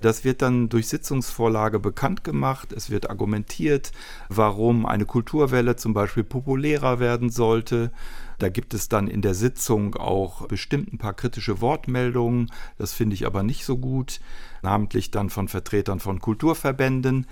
Das 0.00 0.24
wird 0.24 0.42
dann 0.42 0.68
durch 0.68 0.88
Sitzungsvorlage 0.88 1.78
bekannt 1.78 2.24
gemacht. 2.24 2.72
Es 2.72 2.90
wird 2.90 3.10
argumentiert, 3.10 3.92
warum 4.28 4.86
eine 4.86 5.06
Kulturwelle 5.06 5.76
zum 5.76 5.94
Beispiel 5.94 6.24
populärer 6.24 7.00
werden 7.00 7.30
sollte. 7.30 7.90
Da 8.38 8.48
gibt 8.48 8.74
es 8.74 8.88
dann 8.88 9.08
in 9.08 9.22
der 9.22 9.34
Sitzung 9.34 9.96
auch 9.96 10.46
bestimmt 10.46 10.92
ein 10.92 10.98
paar 10.98 11.14
kritische 11.14 11.60
Wortmeldungen. 11.60 12.52
Das 12.76 12.92
finde 12.92 13.14
ich 13.14 13.26
aber 13.26 13.42
nicht 13.42 13.64
so 13.64 13.78
gut, 13.78 14.20
namentlich 14.62 15.10
dann 15.10 15.30
von 15.30 15.48
Vertretern 15.48 15.98
von 15.98 16.20
Kulturverbänden. 16.20 17.26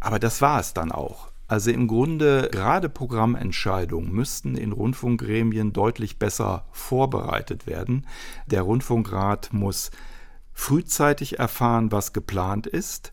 Aber 0.00 0.18
das 0.18 0.40
war 0.40 0.60
es 0.60 0.72
dann 0.72 0.92
auch. 0.92 1.28
Also 1.48 1.70
im 1.70 1.86
Grunde 1.86 2.48
gerade 2.50 2.88
Programmentscheidungen 2.88 4.10
müssten 4.10 4.56
in 4.56 4.72
Rundfunkgremien 4.72 5.72
deutlich 5.72 6.18
besser 6.18 6.66
vorbereitet 6.72 7.66
werden. 7.66 8.06
Der 8.46 8.62
Rundfunkrat 8.62 9.52
muss 9.52 9.92
frühzeitig 10.56 11.38
erfahren, 11.38 11.92
was 11.92 12.14
geplant 12.14 12.66
ist. 12.66 13.12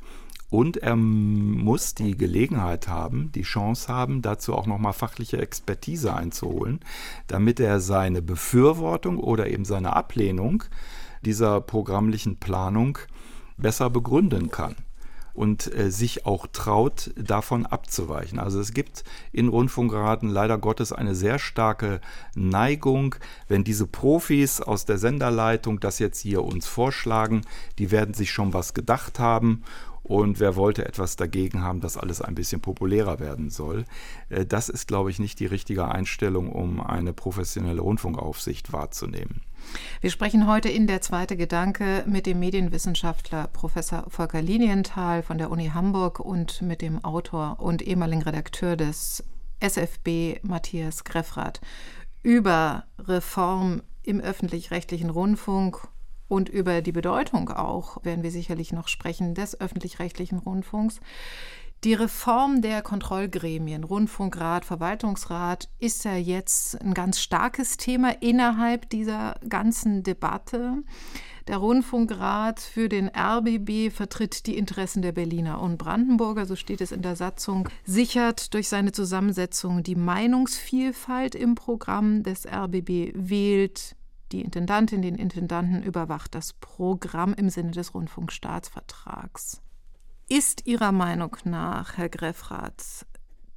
Und 0.49 0.77
er 0.77 0.95
muss 0.95 1.93
die 1.93 2.15
Gelegenheit 2.15 2.87
haben, 2.87 3.31
die 3.33 3.41
Chance 3.41 3.91
haben, 3.91 4.21
dazu 4.21 4.53
auch 4.53 4.65
nochmal 4.65 4.93
fachliche 4.93 5.39
Expertise 5.39 6.15
einzuholen, 6.15 6.79
damit 7.27 7.59
er 7.59 7.79
seine 7.79 8.21
Befürwortung 8.21 9.17
oder 9.17 9.47
eben 9.47 9.65
seine 9.65 9.95
Ablehnung 9.95 10.63
dieser 11.25 11.59
programmlichen 11.59 12.37
Planung 12.37 12.97
besser 13.57 13.89
begründen 13.89 14.49
kann 14.49 14.75
und 15.33 15.73
äh, 15.73 15.91
sich 15.91 16.25
auch 16.25 16.47
traut, 16.47 17.11
davon 17.15 17.65
abzuweichen. 17.65 18.39
Also 18.39 18.59
es 18.59 18.73
gibt 18.73 19.03
in 19.31 19.47
Rundfunkraten 19.47 20.29
leider 20.29 20.57
Gottes 20.57 20.93
eine 20.93 21.15
sehr 21.15 21.39
starke 21.39 22.01
Neigung, 22.35 23.15
wenn 23.47 23.63
diese 23.63 23.87
Profis 23.87 24.61
aus 24.61 24.85
der 24.85 24.97
Senderleitung 24.97 25.79
das 25.79 25.99
jetzt 25.99 26.19
hier 26.19 26.43
uns 26.43 26.67
vorschlagen, 26.67 27.41
die 27.79 27.91
werden 27.91 28.13
sich 28.13 28.31
schon 28.31 28.53
was 28.53 28.73
gedacht 28.73 29.19
haben 29.19 29.63
und 30.03 30.39
wer 30.39 30.55
wollte 30.55 30.85
etwas 30.85 31.15
dagegen 31.15 31.61
haben, 31.63 31.79
dass 31.79 31.97
alles 31.97 32.21
ein 32.21 32.35
bisschen 32.35 32.61
populärer 32.61 33.19
werden 33.19 33.49
soll. 33.49 33.85
Äh, 34.29 34.45
das 34.45 34.69
ist, 34.69 34.87
glaube 34.87 35.09
ich, 35.09 35.19
nicht 35.19 35.39
die 35.39 35.45
richtige 35.45 35.87
Einstellung, 35.87 36.51
um 36.51 36.81
eine 36.81 37.13
professionelle 37.13 37.81
Rundfunkaufsicht 37.81 38.73
wahrzunehmen. 38.73 39.41
Wir 40.01 40.11
sprechen 40.11 40.45
heute 40.45 40.67
in 40.67 40.87
der 40.87 40.99
zweite 41.01 41.37
Gedanke 41.37 42.03
mit 42.05 42.25
dem 42.25 42.39
Medienwissenschaftler 42.39 43.47
Professor 43.47 44.05
Volker 44.09 44.41
Linienthal 44.41 45.23
von 45.23 45.37
der 45.37 45.49
Uni 45.49 45.69
Hamburg 45.73 46.19
und 46.19 46.61
mit 46.61 46.81
dem 46.81 47.03
Autor 47.03 47.59
und 47.59 47.81
ehemaligen 47.81 48.21
Redakteur 48.21 48.75
des 48.75 49.23
SFB 49.61 50.43
Matthias 50.43 51.05
Greffrath 51.05 51.61
über 52.23 52.83
Reform 52.99 53.81
im 54.03 54.19
öffentlich-rechtlichen 54.19 55.09
Rundfunk 55.09 55.87
und 56.33 56.49
über 56.49 56.81
die 56.81 56.91
Bedeutung 56.91 57.49
auch, 57.49 58.03
werden 58.03 58.23
wir 58.23 58.31
sicherlich 58.31 58.73
noch 58.73 58.87
sprechen, 58.87 59.35
des 59.35 59.61
öffentlich-rechtlichen 59.61 60.39
Rundfunks. 60.39 60.99
Die 61.83 61.93
Reform 61.93 62.61
der 62.61 62.81
Kontrollgremien, 62.81 63.83
Rundfunkrat, 63.83 64.65
Verwaltungsrat, 64.65 65.69
ist 65.79 66.05
ja 66.05 66.15
jetzt 66.15 66.81
ein 66.81 66.95
ganz 66.95 67.19
starkes 67.19 67.77
Thema 67.77 68.21
innerhalb 68.21 68.89
dieser 68.89 69.35
ganzen 69.47 70.01
Debatte. 70.01 70.77
Der 71.47 71.57
Rundfunkrat 71.57 72.61
für 72.61 72.89
den 72.89 73.11
RBB 73.15 73.93
vertritt 73.93 74.47
die 74.47 74.57
Interessen 74.57 75.03
der 75.03 75.11
Berliner 75.11 75.61
und 75.61 75.77
Brandenburger, 75.77 76.47
so 76.47 76.55
steht 76.55 76.81
es 76.81 76.91
in 76.91 77.03
der 77.03 77.15
Satzung, 77.15 77.69
sichert 77.85 78.55
durch 78.55 78.69
seine 78.69 78.91
Zusammensetzung 78.91 79.83
die 79.83 79.95
Meinungsvielfalt 79.95 81.35
im 81.35 81.53
Programm 81.53 82.23
des 82.23 82.47
RBB, 82.47 83.11
wählt 83.13 83.97
die 84.33 84.41
Intendantin, 84.41 85.01
den 85.01 85.15
Intendanten, 85.15 85.83
überwacht 85.83 86.35
das 86.35 86.53
Programm 86.53 87.33
im 87.33 87.49
Sinne 87.49 87.71
des 87.71 87.93
Rundfunkstaatsvertrags. 87.93 89.61
Ist 90.27 90.65
Ihrer 90.65 90.91
Meinung 90.91 91.37
nach, 91.43 91.97
Herr 91.97 92.09
Greffrath, 92.09 93.05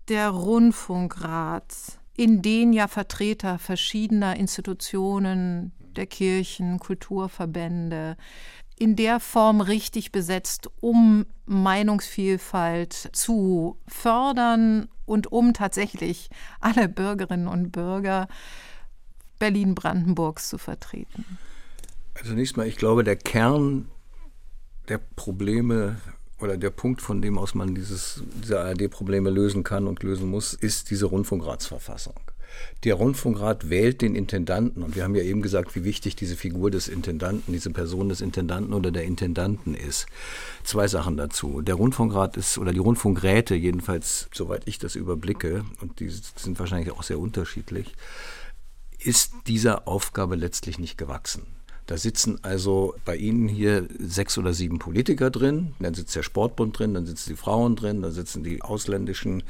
der 0.08 0.30
Rundfunkrat, 0.30 1.98
in 2.16 2.42
den 2.42 2.72
ja 2.72 2.88
Vertreter 2.88 3.58
verschiedener 3.58 4.36
Institutionen, 4.36 5.72
der 5.80 6.06
Kirchen, 6.06 6.78
Kulturverbände, 6.78 8.16
in 8.78 8.94
der 8.94 9.20
Form 9.20 9.60
richtig 9.62 10.12
besetzt, 10.12 10.68
um 10.80 11.24
Meinungsvielfalt 11.46 12.92
zu 13.12 13.78
fördern 13.88 14.88
und 15.06 15.32
um 15.32 15.54
tatsächlich 15.54 16.28
alle 16.60 16.88
Bürgerinnen 16.88 17.48
und 17.48 17.72
Bürger 17.72 18.28
Berlin-Brandenburgs 19.38 20.48
zu 20.48 20.58
vertreten? 20.58 21.24
Also 22.14 22.30
zunächst 22.30 22.56
mal, 22.56 22.66
ich 22.66 22.76
glaube, 22.76 23.04
der 23.04 23.16
Kern 23.16 23.88
der 24.88 24.98
Probleme 24.98 25.96
oder 26.38 26.56
der 26.56 26.70
Punkt, 26.70 27.02
von 27.02 27.22
dem 27.22 27.38
aus 27.38 27.54
man 27.54 27.74
dieses, 27.74 28.22
diese 28.42 28.60
ARD-Probleme 28.60 29.30
lösen 29.30 29.64
kann 29.64 29.86
und 29.86 30.02
lösen 30.02 30.28
muss, 30.28 30.54
ist 30.54 30.90
diese 30.90 31.06
Rundfunkratsverfassung. 31.06 32.14
Der 32.84 32.94
Rundfunkrat 32.94 33.68
wählt 33.68 34.00
den 34.00 34.14
Intendanten 34.14 34.82
und 34.82 34.96
wir 34.96 35.04
haben 35.04 35.14
ja 35.14 35.22
eben 35.22 35.42
gesagt, 35.42 35.74
wie 35.74 35.84
wichtig 35.84 36.16
diese 36.16 36.36
Figur 36.36 36.70
des 36.70 36.88
Intendanten, 36.88 37.52
diese 37.52 37.70
Person 37.70 38.08
des 38.08 38.20
Intendanten 38.20 38.72
oder 38.72 38.90
der 38.90 39.04
Intendanten 39.04 39.74
ist. 39.74 40.06
Zwei 40.62 40.88
Sachen 40.88 41.16
dazu. 41.16 41.60
Der 41.60 41.74
Rundfunkrat 41.74 42.36
ist 42.36 42.56
oder 42.58 42.72
die 42.72 42.78
Rundfunkräte, 42.78 43.54
jedenfalls 43.54 44.28
soweit 44.32 44.62
ich 44.66 44.78
das 44.78 44.94
überblicke, 44.94 45.64
und 45.80 46.00
die 46.00 46.08
sind 46.08 46.58
wahrscheinlich 46.58 46.92
auch 46.92 47.02
sehr 47.02 47.18
unterschiedlich, 47.18 47.94
ist 49.06 49.32
dieser 49.46 49.86
Aufgabe 49.86 50.34
letztlich 50.34 50.78
nicht 50.78 50.98
gewachsen. 50.98 51.46
Da 51.86 51.96
sitzen 51.96 52.40
also 52.42 52.94
bei 53.04 53.16
Ihnen 53.16 53.46
hier 53.46 53.86
sechs 54.00 54.36
oder 54.38 54.52
sieben 54.52 54.80
Politiker 54.80 55.30
drin, 55.30 55.74
dann 55.78 55.94
sitzt 55.94 56.16
der 56.16 56.24
Sportbund 56.24 56.76
drin, 56.76 56.94
dann 56.94 57.06
sitzen 57.06 57.30
die 57.30 57.36
Frauen 57.36 57.76
drin, 57.76 58.02
dann 58.02 58.10
sitzen 58.10 58.42
die 58.42 58.60
ausländischen 58.60 59.44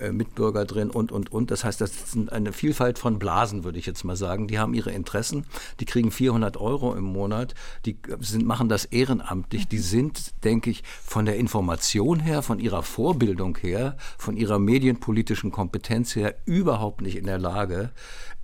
äh, 0.00 0.12
Mitbürger 0.12 0.64
drin 0.64 0.90
und, 0.90 1.10
und, 1.10 1.32
und. 1.32 1.50
Das 1.50 1.64
heißt, 1.64 1.80
das 1.80 1.90
ist 1.90 2.30
eine 2.30 2.52
Vielfalt 2.52 3.00
von 3.00 3.18
Blasen, 3.18 3.64
würde 3.64 3.80
ich 3.80 3.86
jetzt 3.86 4.04
mal 4.04 4.14
sagen. 4.14 4.46
Die 4.46 4.60
haben 4.60 4.74
ihre 4.74 4.92
Interessen, 4.92 5.44
die 5.80 5.84
kriegen 5.84 6.12
400 6.12 6.56
Euro 6.56 6.94
im 6.94 7.04
Monat, 7.04 7.54
die 7.84 7.98
sind, 8.20 8.46
machen 8.46 8.68
das 8.68 8.84
ehrenamtlich, 8.84 9.66
die 9.66 9.78
sind, 9.78 10.44
denke 10.44 10.70
ich, 10.70 10.84
von 11.04 11.24
der 11.24 11.36
Information 11.36 12.20
her, 12.20 12.42
von 12.42 12.60
ihrer 12.60 12.84
Vorbildung 12.84 13.58
her, 13.58 13.96
von 14.18 14.36
ihrer 14.36 14.60
medienpolitischen 14.60 15.50
Kompetenz 15.50 16.14
her 16.14 16.36
überhaupt 16.44 17.00
nicht 17.00 17.16
in 17.16 17.26
der 17.26 17.38
Lage, 17.38 17.90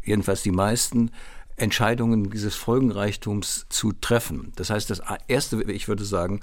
jedenfalls 0.08 0.42
die 0.42 0.50
meisten, 0.50 1.10
Entscheidungen 1.56 2.30
dieses 2.30 2.54
Folgenreichtums 2.54 3.66
zu 3.68 3.92
treffen. 3.92 4.52
Das 4.56 4.70
heißt, 4.70 4.90
das 4.90 5.02
Erste, 5.26 5.62
ich 5.70 5.88
würde 5.88 6.04
sagen, 6.04 6.40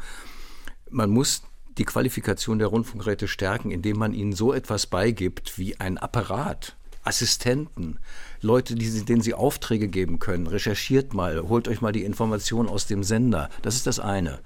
man 0.89 1.09
muss 1.09 1.43
die 1.77 1.85
Qualifikation 1.85 2.59
der 2.59 2.67
Rundfunkräte 2.67 3.27
stärken, 3.27 3.71
indem 3.71 3.97
man 3.97 4.13
ihnen 4.13 4.33
so 4.33 4.53
etwas 4.53 4.87
beigibt 4.87 5.57
wie 5.57 5.79
ein 5.79 5.97
Apparat, 5.97 6.75
Assistenten, 7.03 7.99
Leute, 8.41 8.75
die, 8.75 9.05
denen 9.05 9.21
sie 9.21 9.33
Aufträge 9.33 9.87
geben 9.87 10.19
können. 10.19 10.47
Recherchiert 10.47 11.13
mal, 11.13 11.41
holt 11.47 11.67
euch 11.67 11.81
mal 11.81 11.91
die 11.91 12.03
Informationen 12.03 12.69
aus 12.69 12.87
dem 12.87 13.03
Sender. 13.03 13.49
Das 13.61 13.75
ist 13.75 13.87
das 13.87 13.99
eine. 13.99 14.39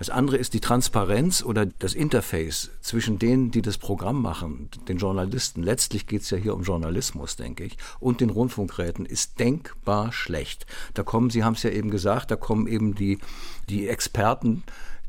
Das 0.00 0.08
andere 0.08 0.38
ist 0.38 0.54
die 0.54 0.60
Transparenz 0.60 1.42
oder 1.42 1.66
das 1.66 1.92
Interface 1.92 2.70
zwischen 2.80 3.18
denen, 3.18 3.50
die 3.50 3.60
das 3.60 3.76
Programm 3.76 4.22
machen, 4.22 4.70
den 4.88 4.96
Journalisten. 4.96 5.62
Letztlich 5.62 6.06
geht 6.06 6.22
es 6.22 6.30
ja 6.30 6.38
hier 6.38 6.54
um 6.54 6.62
Journalismus, 6.62 7.36
denke 7.36 7.64
ich, 7.64 7.76
und 7.98 8.22
den 8.22 8.30
Rundfunkräten 8.30 9.04
ist 9.04 9.38
denkbar 9.38 10.10
schlecht. 10.10 10.64
Da 10.94 11.02
kommen, 11.02 11.28
Sie 11.28 11.44
haben 11.44 11.52
es 11.52 11.64
ja 11.64 11.68
eben 11.68 11.90
gesagt, 11.90 12.30
da 12.30 12.36
kommen 12.36 12.66
eben 12.66 12.94
die, 12.94 13.18
die 13.68 13.88
Experten, 13.88 14.62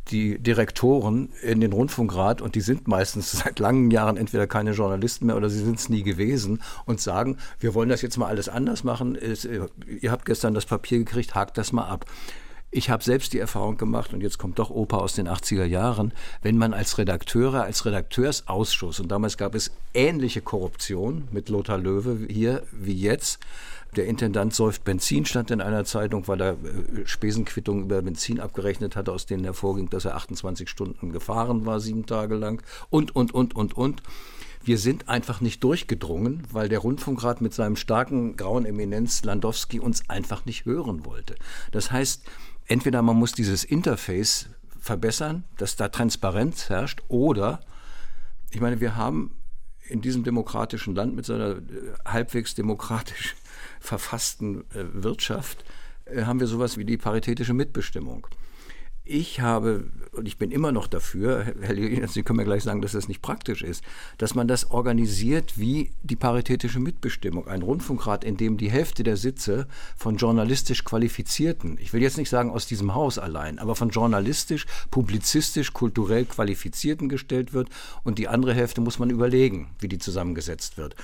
die 0.09 0.37
Direktoren 0.37 1.29
in 1.41 1.61
den 1.61 1.71
Rundfunkrat 1.71 2.41
und 2.41 2.55
die 2.55 2.61
sind 2.61 2.89
meistens 2.89 3.31
seit 3.43 3.59
langen 3.59 3.91
Jahren 3.91 4.17
entweder 4.17 4.45
keine 4.45 4.71
Journalisten 4.71 5.27
mehr 5.27 5.37
oder 5.37 5.49
sie 5.49 5.63
sind 5.63 5.79
es 5.79 5.87
nie 5.87 6.03
gewesen 6.03 6.61
und 6.83 6.99
sagen, 6.99 7.37
wir 7.61 7.73
wollen 7.75 7.87
das 7.87 8.01
jetzt 8.01 8.17
mal 8.17 8.27
alles 8.27 8.49
anders 8.49 8.83
machen. 8.83 9.17
Ihr 10.01 10.11
habt 10.11 10.25
gestern 10.25 10.53
das 10.53 10.65
Papier 10.65 10.97
gekriegt, 10.97 11.33
hakt 11.33 11.57
das 11.57 11.71
mal 11.71 11.87
ab. 11.87 12.05
Ich 12.73 12.89
habe 12.89 13.03
selbst 13.03 13.33
die 13.33 13.39
Erfahrung 13.39 13.75
gemacht, 13.75 14.13
und 14.13 14.21
jetzt 14.21 14.37
kommt 14.37 14.57
doch 14.57 14.69
Opa 14.69 14.97
aus 14.97 15.13
den 15.13 15.27
80er 15.27 15.65
Jahren, 15.65 16.13
wenn 16.41 16.57
man 16.57 16.73
als 16.73 16.97
Redakteure, 16.97 17.63
als 17.63 17.85
Redakteursausschuss, 17.85 19.01
und 19.01 19.11
damals 19.11 19.37
gab 19.37 19.55
es 19.55 19.71
ähnliche 19.93 20.41
Korruption 20.41 21.27
mit 21.31 21.49
Lothar 21.49 21.77
Löwe 21.77 22.25
hier 22.29 22.63
wie 22.71 22.93
jetzt, 22.93 23.39
der 23.97 24.05
Intendant 24.05 24.53
säuft 24.53 24.85
Benzin, 24.85 25.25
stand 25.25 25.51
in 25.51 25.59
einer 25.59 25.83
Zeitung, 25.83 26.29
weil 26.29 26.41
er 26.41 26.51
äh, 26.51 27.05
Spesenquittungen 27.05 27.83
über 27.83 28.01
Benzin 28.01 28.39
abgerechnet 28.39 28.95
hatte, 28.95 29.11
aus 29.11 29.25
denen 29.25 29.43
hervorging, 29.43 29.89
dass 29.89 30.05
er 30.05 30.15
28 30.15 30.69
Stunden 30.69 31.11
gefahren 31.11 31.65
war, 31.65 31.81
sieben 31.81 32.05
Tage 32.05 32.35
lang, 32.35 32.63
und, 32.89 33.13
und, 33.13 33.33
und, 33.33 33.53
und, 33.53 33.75
und. 33.75 34.01
Wir 34.63 34.77
sind 34.77 35.09
einfach 35.09 35.41
nicht 35.41 35.63
durchgedrungen, 35.63 36.43
weil 36.51 36.69
der 36.69 36.79
Rundfunkrat 36.79 37.41
mit 37.41 37.53
seinem 37.53 37.75
starken 37.75 38.37
grauen 38.37 38.65
Eminenz 38.65 39.23
Landowski 39.23 39.79
uns 39.79 40.07
einfach 40.07 40.45
nicht 40.45 40.65
hören 40.65 41.03
wollte. 41.03 41.35
Das 41.71 41.91
heißt, 41.91 42.23
entweder 42.67 43.01
man 43.01 43.17
muss 43.17 43.31
dieses 43.31 43.63
Interface 43.63 44.49
verbessern, 44.79 45.43
dass 45.57 45.75
da 45.75 45.89
Transparenz 45.89 46.69
herrscht, 46.69 47.01
oder, 47.07 47.61
ich 48.49 48.59
meine, 48.61 48.81
wir 48.81 48.95
haben 48.95 49.35
in 49.87 50.01
diesem 50.01 50.23
demokratischen 50.23 50.95
Land 50.95 51.15
mit 51.15 51.25
seiner 51.25 51.57
äh, 51.57 51.61
halbwegs 52.05 52.55
demokratisch 52.55 53.35
verfassten 53.79 54.61
äh, 54.71 54.85
Wirtschaft, 54.93 55.65
äh, 56.05 56.23
haben 56.23 56.39
wir 56.39 56.47
sowas 56.47 56.77
wie 56.77 56.85
die 56.85 56.97
paritätische 56.97 57.53
Mitbestimmung 57.53 58.27
ich 59.11 59.41
habe, 59.41 59.85
und 60.13 60.27
ich 60.27 60.37
bin 60.37 60.51
immer 60.51 60.71
noch 60.71 60.87
dafür, 60.87 61.53
Herr 61.61 61.73
Leonid, 61.73 62.09
Sie 62.09 62.23
können 62.23 62.37
mir 62.37 62.45
gleich 62.45 62.63
sagen, 62.63 62.81
dass 62.81 62.93
das 62.93 63.07
nicht 63.07 63.21
praktisch 63.21 63.61
ist, 63.61 63.83
dass 64.17 64.35
man 64.35 64.47
das 64.47 64.71
organisiert 64.71 65.59
wie 65.59 65.91
die 66.01 66.15
paritätische 66.15 66.79
Mitbestimmung. 66.79 67.47
Ein 67.47 67.61
Rundfunkrat, 67.61 68.23
in 68.23 68.37
dem 68.37 68.57
die 68.57 68.71
Hälfte 68.71 69.03
der 69.03 69.17
Sitze 69.17 69.67
von 69.95 70.17
journalistisch 70.17 70.83
Qualifizierten, 70.83 71.77
ich 71.79 71.93
will 71.93 72.01
jetzt 72.01 72.17
nicht 72.17 72.29
sagen 72.29 72.49
aus 72.49 72.65
diesem 72.65 72.95
Haus 72.95 73.19
allein, 73.19 73.59
aber 73.59 73.75
von 73.75 73.89
journalistisch, 73.89 74.65
publizistisch, 74.89 75.73
kulturell 75.73 76.25
Qualifizierten 76.25 77.09
gestellt 77.09 77.53
wird 77.53 77.69
und 78.03 78.17
die 78.17 78.27
andere 78.27 78.53
Hälfte 78.53 78.81
muss 78.81 78.99
man 78.99 79.09
überlegen, 79.09 79.69
wie 79.79 79.87
die 79.87 79.99
zusammengesetzt 79.99 80.77
wird. 80.77 80.95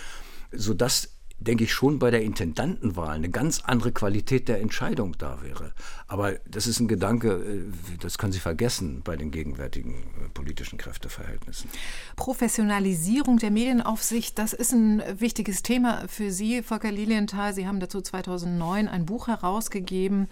Sodass 0.51 1.16
denke 1.39 1.65
ich, 1.65 1.73
schon 1.73 1.99
bei 1.99 2.09
der 2.09 2.23
Intendantenwahl 2.23 3.09
eine 3.09 3.29
ganz 3.29 3.61
andere 3.63 3.91
Qualität 3.91 4.47
der 4.47 4.59
Entscheidung 4.59 5.15
da 5.17 5.41
wäre. 5.43 5.73
Aber 6.07 6.33
das 6.47 6.65
ist 6.65 6.79
ein 6.79 6.87
Gedanke, 6.87 7.29
äh, 7.29 7.97
das 7.99 8.17
können 8.17 8.31
Sie 8.31 8.39
vergessen 8.39 9.01
bei 9.03 9.15
den 9.15 9.31
gegenwärtigen 9.31 9.93
äh, 9.93 10.29
politischen 10.33 10.77
Kräfteverhältnissen. 10.77 11.69
Professionalisierung 12.15 13.37
der 13.37 13.51
Medienaufsicht, 13.51 14.39
das 14.39 14.53
ist 14.53 14.73
ein 14.73 15.03
wichtiges 15.19 15.61
Thema 15.61 16.07
für 16.07 16.31
Sie, 16.31 16.63
Volker 16.63 16.91
Lilienthal. 16.91 17.53
Sie 17.53 17.67
haben 17.67 17.79
dazu 17.79 18.01
2009 18.01 18.87
ein 18.87 19.05
Buch 19.05 19.27
herausgegeben. 19.27 20.27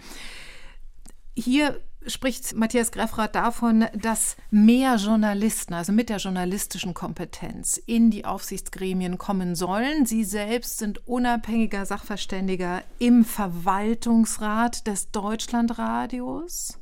Hier 1.34 1.80
spricht 2.06 2.54
Matthias 2.54 2.92
Greffrath 2.92 3.34
davon, 3.34 3.86
dass 3.94 4.36
mehr 4.50 4.96
Journalisten, 4.96 5.74
also 5.74 5.92
mit 5.92 6.08
der 6.08 6.18
journalistischen 6.18 6.94
Kompetenz, 6.94 7.76
in 7.76 8.10
die 8.10 8.24
Aufsichtsgremien 8.24 9.18
kommen 9.18 9.54
sollen. 9.54 10.06
Sie 10.06 10.24
selbst 10.24 10.78
sind 10.78 11.06
unabhängiger 11.06 11.86
Sachverständiger 11.86 12.82
im 12.98 13.24
Verwaltungsrat 13.24 14.86
des 14.86 15.10
Deutschlandradios. 15.10 16.78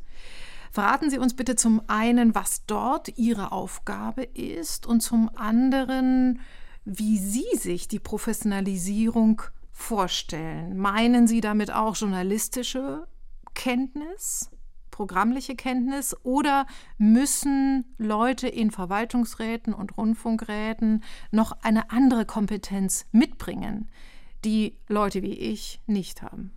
Verraten 0.70 1.08
Sie 1.08 1.18
uns 1.18 1.34
bitte 1.34 1.54
zum 1.54 1.82
einen, 1.86 2.34
was 2.34 2.66
dort 2.66 3.16
Ihre 3.16 3.52
Aufgabe 3.52 4.24
ist 4.24 4.86
und 4.86 5.02
zum 5.02 5.30
anderen, 5.36 6.40
wie 6.84 7.18
Sie 7.18 7.46
sich 7.56 7.88
die 7.88 8.00
Professionalisierung 8.00 9.42
vorstellen. 9.70 10.76
Meinen 10.76 11.26
Sie 11.26 11.40
damit 11.40 11.72
auch 11.72 11.96
journalistische 11.96 13.06
Kenntnis? 13.54 14.50
Programmliche 14.94 15.56
Kenntnis 15.56 16.16
oder 16.22 16.66
müssen 16.98 17.84
Leute 17.98 18.46
in 18.46 18.70
Verwaltungsräten 18.70 19.74
und 19.74 19.98
Rundfunkräten 19.98 21.02
noch 21.32 21.50
eine 21.62 21.90
andere 21.90 22.24
Kompetenz 22.24 23.04
mitbringen, 23.10 23.90
die 24.44 24.78
Leute 24.86 25.22
wie 25.22 25.36
ich 25.36 25.80
nicht 25.88 26.22
haben? 26.22 26.52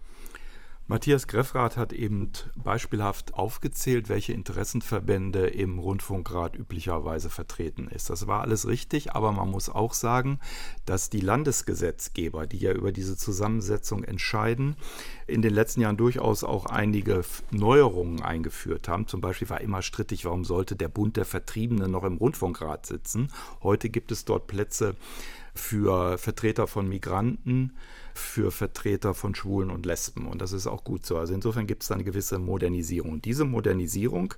Matthias 0.90 1.28
Greffrath 1.28 1.76
hat 1.76 1.92
eben 1.92 2.32
beispielhaft 2.56 3.34
aufgezählt, 3.34 4.08
welche 4.08 4.32
Interessenverbände 4.32 5.48
im 5.48 5.80
Rundfunkrat 5.80 6.56
üblicherweise 6.56 7.30
vertreten 7.30 7.90
ist. 7.90 8.10
Das 8.10 8.26
war 8.26 8.40
alles 8.40 8.66
richtig, 8.70 9.12
aber 9.12 9.34
man 9.34 9.52
muss 9.52 9.68
auch 9.68 9.94
sagen, 9.94 10.40
dass 10.86 11.10
die 11.10 11.20
Landesgesetzgeber, 11.20 12.48
die 12.48 12.60
ja 12.60 12.72
über 12.72 12.94
diese 12.94 13.18
Zusammensetzung 13.18 14.06
entscheiden, 14.06 14.78
in 15.28 15.42
den 15.42 15.54
letzten 15.54 15.82
Jahren 15.82 15.98
durchaus 15.98 16.46
auch 16.46 16.66
einige 16.66 17.22
Neuerungen 17.52 18.22
eingeführt 18.22 18.88
haben. 18.88 19.08
Zum 19.08 19.20
Beispiel 19.20 19.50
war 19.50 19.60
immer 19.60 19.82
strittig, 19.82 20.24
warum 20.24 20.46
sollte 20.46 20.78
der 20.78 20.88
Bund 20.88 21.18
der 21.18 21.26
Vertriebenen 21.26 21.92
noch 21.92 22.06
im 22.06 22.16
Rundfunkrat 22.16 22.86
sitzen. 22.86 23.28
Heute 23.62 23.90
gibt 23.90 24.14
es 24.14 24.24
dort 24.24 24.48
Plätze 24.48 24.96
für 25.54 26.18
Vertreter 26.18 26.68
von 26.68 26.88
Migranten, 26.88 27.74
für 28.18 28.52
Vertreter 28.52 29.14
von 29.14 29.36
Schwulen 29.36 29.70
und 29.70 29.86
Lesben. 29.86 30.28
Und 30.28 30.42
das 30.42 30.52
ist 30.52 30.68
auch 30.68 30.84
gut 30.84 31.06
so. 31.06 31.18
Also 31.18 31.34
insofern 31.34 31.68
gibt 31.68 31.84
es 31.84 31.90
da 31.90 31.96
eine 31.96 32.04
gewisse 32.04 32.40
Modernisierung. 32.40 33.22
Diese 33.22 33.46
Modernisierung 33.46 34.34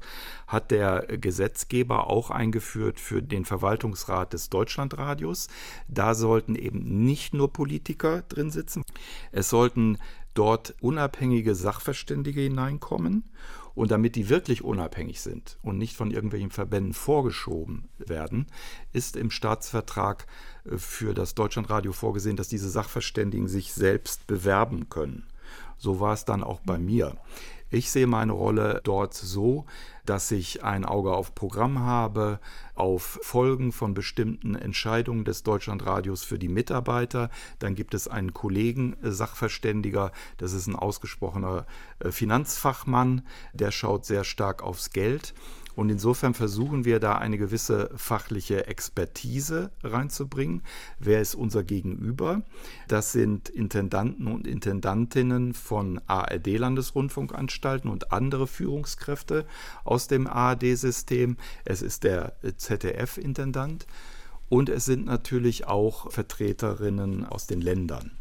hat 0.47 0.71
der 0.71 1.07
Gesetzgeber 1.07 2.07
auch 2.07 2.29
eingeführt 2.29 2.99
für 2.99 3.21
den 3.21 3.45
Verwaltungsrat 3.45 4.33
des 4.33 4.49
Deutschlandradios. 4.49 5.47
Da 5.87 6.15
sollten 6.15 6.55
eben 6.55 7.03
nicht 7.03 7.33
nur 7.33 7.51
Politiker 7.51 8.23
drin 8.23 8.51
sitzen. 8.51 8.83
Es 9.31 9.49
sollten 9.49 9.97
dort 10.33 10.75
unabhängige 10.81 11.55
Sachverständige 11.55 12.41
hineinkommen 12.41 13.23
Und 13.75 13.91
damit 13.91 14.15
die 14.15 14.29
wirklich 14.29 14.63
unabhängig 14.63 15.21
sind 15.21 15.57
und 15.61 15.77
nicht 15.77 15.95
von 15.95 16.11
irgendwelchen 16.11 16.51
Verbänden 16.51 16.93
vorgeschoben 16.93 17.89
werden, 17.97 18.47
ist 18.93 19.15
im 19.15 19.31
Staatsvertrag 19.31 20.27
äh, 20.65 20.77
für 20.77 21.13
das 21.13 21.35
Deutschlandradio 21.35 21.93
vorgesehen, 21.93 22.35
dass 22.35 22.47
diese 22.47 22.69
Sachverständigen 22.69 23.47
sich 23.47 23.73
selbst 23.73 24.27
bewerben 24.27 24.89
können. 24.89 25.27
So 25.77 25.99
war 25.99 26.13
es 26.13 26.25
dann 26.25 26.43
auch 26.43 26.59
bei 26.59 26.77
mir. 26.77 27.17
Ich 27.71 27.91
sehe 27.91 28.07
meine 28.07 28.31
Rolle 28.31 28.81
dort 28.83 29.13
so, 29.13 29.65
dass 30.09 30.31
ich 30.31 30.63
ein 30.63 30.85
Auge 30.85 31.11
auf 31.11 31.35
Programm 31.35 31.77
habe, 31.79 32.39
auf 32.73 33.19
Folgen 33.21 33.71
von 33.71 33.93
bestimmten 33.93 34.55
Entscheidungen 34.55 35.23
des 35.23 35.43
Deutschlandradios 35.43 36.23
für 36.23 36.39
die 36.39 36.47
Mitarbeiter. 36.47 37.29
Dann 37.59 37.75
gibt 37.75 37.93
es 37.93 38.07
einen 38.07 38.33
Kollegen, 38.33 38.97
äh, 39.03 39.11
Sachverständiger, 39.11 40.11
das 40.37 40.53
ist 40.53 40.65
ein 40.65 40.75
ausgesprochener 40.75 41.67
äh, 41.99 42.09
Finanzfachmann, 42.09 43.21
der 43.53 43.69
schaut 43.69 44.05
sehr 44.05 44.23
stark 44.23 44.63
aufs 44.63 44.89
Geld. 44.89 45.35
Und 45.75 45.89
insofern 45.89 46.33
versuchen 46.33 46.83
wir 46.83 46.99
da 46.99 47.17
eine 47.17 47.37
gewisse 47.37 47.89
fachliche 47.95 48.67
Expertise 48.67 49.71
reinzubringen. 49.83 50.63
Wer 50.99 51.21
ist 51.21 51.35
unser 51.35 51.63
Gegenüber? 51.63 52.41
Das 52.87 53.11
sind 53.11 53.49
Intendanten 53.49 54.27
und 54.27 54.45
Intendantinnen 54.47 55.53
von 55.53 56.01
ARD-Landesrundfunkanstalten 56.07 57.89
und 57.89 58.11
andere 58.11 58.47
Führungskräfte 58.47 59.45
aus 59.83 60.07
dem 60.07 60.27
ARD-System. 60.27 61.37
Es 61.65 61.81
ist 61.81 62.03
der 62.03 62.33
ZDF-Intendant 62.57 63.85
und 64.49 64.69
es 64.69 64.85
sind 64.85 65.05
natürlich 65.05 65.67
auch 65.67 66.11
Vertreterinnen 66.11 67.25
aus 67.25 67.47
den 67.47 67.61
Ländern. 67.61 68.11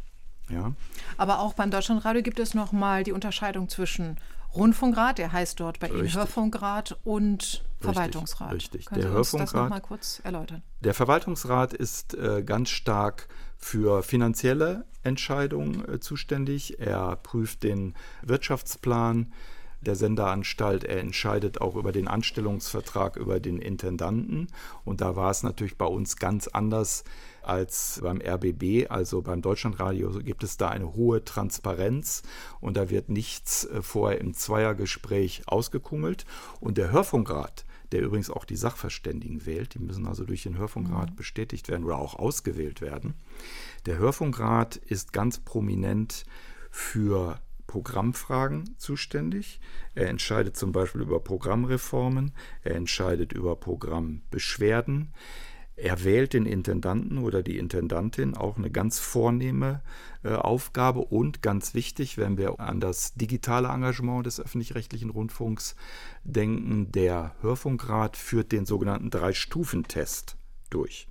Ja. 0.49 0.73
Aber 1.17 1.39
auch 1.39 1.53
beim 1.53 1.71
Deutschlandradio 1.71 2.21
gibt 2.21 2.39
es 2.39 2.53
nochmal 2.53 3.03
die 3.03 3.11
Unterscheidung 3.11 3.69
zwischen 3.69 4.17
Rundfunkrat, 4.53 5.17
der 5.17 5.31
heißt 5.31 5.59
dort 5.59 5.79
bei 5.79 5.87
Ihnen 5.87 6.01
richtig. 6.01 6.17
Hörfunkrat 6.17 6.97
und 7.03 7.63
Verwaltungsrat. 7.79 8.53
Richtig, 8.53 8.85
Können 8.85 9.01
der 9.01 9.11
Sie 9.11 9.17
uns 9.17 9.31
das 9.31 9.53
noch 9.53 9.69
mal 9.69 9.81
kurz 9.81 10.21
erläutern? 10.23 10.63
Der 10.81 10.93
Verwaltungsrat 10.93 11.73
ist 11.73 12.13
äh, 12.15 12.43
ganz 12.43 12.69
stark 12.69 13.27
für 13.57 14.03
finanzielle 14.03 14.85
Entscheidungen 15.03 15.87
äh, 15.87 15.99
zuständig. 15.99 16.79
Er 16.79 17.15
prüft 17.17 17.63
den 17.63 17.93
Wirtschaftsplan 18.21 19.31
der 19.81 19.95
Senderanstalt. 19.95 20.83
Er 20.83 20.99
entscheidet 20.99 21.61
auch 21.61 21.75
über 21.75 21.91
den 21.91 22.07
Anstellungsvertrag 22.07 23.15
über 23.15 23.39
den 23.39 23.59
Intendanten. 23.59 24.47
Und 24.83 25.01
da 25.01 25.15
war 25.15 25.31
es 25.31 25.43
natürlich 25.43 25.77
bei 25.77 25.85
uns 25.85 26.17
ganz 26.17 26.47
anders 26.47 27.03
als 27.41 27.99
beim 28.01 28.21
RBB, 28.21 28.89
also 28.89 29.21
beim 29.21 29.41
Deutschlandradio, 29.41 30.11
gibt 30.19 30.43
es 30.43 30.57
da 30.57 30.69
eine 30.69 30.93
hohe 30.93 31.23
Transparenz 31.23 32.23
und 32.59 32.77
da 32.77 32.89
wird 32.89 33.09
nichts 33.09 33.65
äh, 33.65 33.81
vorher 33.81 34.19
im 34.19 34.33
Zweiergespräch 34.33 35.43
ausgekungelt. 35.47 36.25
Und 36.59 36.77
der 36.77 36.91
Hörfunkrat, 36.91 37.65
der 37.91 38.01
übrigens 38.01 38.29
auch 38.29 38.45
die 38.45 38.55
Sachverständigen 38.55 39.45
wählt, 39.45 39.73
die 39.73 39.79
müssen 39.79 40.07
also 40.07 40.25
durch 40.25 40.43
den 40.43 40.57
Hörfunkrat 40.57 41.11
mhm. 41.11 41.15
bestätigt 41.15 41.69
werden 41.69 41.85
oder 41.85 41.97
auch 41.97 42.15
ausgewählt 42.15 42.81
werden. 42.81 43.15
Der 43.85 43.97
Hörfunkrat 43.97 44.75
ist 44.75 45.13
ganz 45.13 45.39
prominent 45.39 46.25
für 46.69 47.39
Programmfragen 47.69 48.75
zuständig. 48.77 49.59
Er 49.93 50.09
entscheidet 50.09 50.57
zum 50.57 50.71
Beispiel 50.71 51.01
über 51.01 51.19
Programmreformen, 51.19 52.31
er 52.63 52.75
entscheidet 52.75 53.31
über 53.31 53.55
Programmbeschwerden. 53.55 55.13
Er 55.81 56.03
wählt 56.03 56.33
den 56.33 56.45
Intendanten 56.45 57.19
oder 57.19 57.41
die 57.41 57.57
Intendantin, 57.57 58.35
auch 58.35 58.57
eine 58.57 58.69
ganz 58.69 58.99
vornehme 58.99 59.81
äh, 60.23 60.33
Aufgabe 60.33 60.99
und 60.99 61.41
ganz 61.41 61.73
wichtig, 61.73 62.17
wenn 62.17 62.37
wir 62.37 62.59
an 62.59 62.81
das 62.81 63.13
digitale 63.13 63.69
Engagement 63.69 64.25
des 64.25 64.41
öffentlich-rechtlichen 64.41 65.09
Rundfunks 65.09 65.77
denken, 66.25 66.91
der 66.91 67.33
Hörfunkrat 67.41 68.17
führt 68.17 68.51
den 68.51 68.65
sogenannten 68.65 69.09
Drei-Stufen-Test 69.09 70.35
durch. 70.69 71.07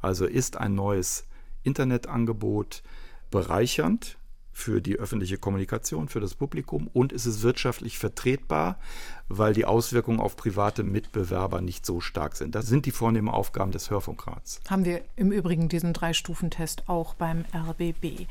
Also 0.00 0.26
ist 0.26 0.56
ein 0.56 0.74
neues 0.74 1.28
Internetangebot 1.62 2.82
bereichernd 3.30 4.18
für 4.54 4.80
die 4.80 4.96
öffentliche 4.96 5.36
Kommunikation, 5.36 6.08
für 6.08 6.20
das 6.20 6.34
Publikum 6.34 6.88
und 6.92 7.12
ist 7.12 7.26
es 7.26 7.42
wirtschaftlich 7.42 7.98
vertretbar, 7.98 8.78
weil 9.28 9.52
die 9.54 9.64
Auswirkungen 9.64 10.20
auf 10.20 10.36
private 10.36 10.84
Mitbewerber 10.84 11.60
nicht 11.60 11.84
so 11.84 12.00
stark 12.00 12.36
sind. 12.36 12.54
Das 12.54 12.66
sind 12.66 12.86
die 12.86 12.90
vornehmen 12.90 13.28
Aufgaben 13.28 13.72
des 13.72 13.90
Hörfunkrats. 13.90 14.60
Haben 14.68 14.84
wir 14.84 15.02
im 15.16 15.32
Übrigen 15.32 15.68
diesen 15.68 15.92
Drei-Stufen-Test 15.92 16.88
auch 16.88 17.14
beim 17.14 17.44
RBB. 17.54 18.26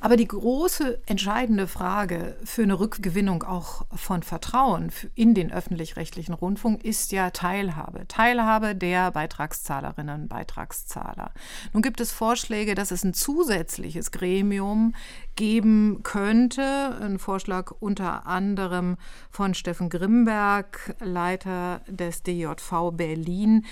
Aber 0.00 0.16
die 0.16 0.28
große 0.28 1.00
entscheidende 1.06 1.66
Frage 1.66 2.36
für 2.44 2.62
eine 2.62 2.78
Rückgewinnung 2.78 3.42
auch 3.42 3.84
von 3.94 4.22
Vertrauen 4.22 4.92
in 5.14 5.34
den 5.34 5.52
öffentlich-rechtlichen 5.52 6.32
Rundfunk 6.32 6.84
ist 6.84 7.12
ja 7.12 7.30
Teilhabe. 7.30 8.06
Teilhabe 8.08 8.74
der 8.74 9.10
Beitragszahlerinnen 9.10 10.22
und 10.22 10.28
Beitragszahler. 10.28 11.32
Nun 11.72 11.82
gibt 11.82 12.00
es 12.00 12.12
Vorschläge, 12.12 12.74
dass 12.74 12.92
es 12.92 13.04
ein 13.04 13.14
zusätzliches 13.14 14.10
Gremium 14.10 14.94
geben 15.40 16.00
könnte. 16.02 16.98
Ein 17.00 17.18
Vorschlag 17.18 17.72
unter 17.80 18.26
anderem 18.26 18.98
von 19.30 19.54
Steffen 19.54 19.88
Grimberg, 19.88 20.94
Leiter 21.00 21.80
des 21.88 22.22
DJV 22.22 22.90
Berlin, 22.92 23.64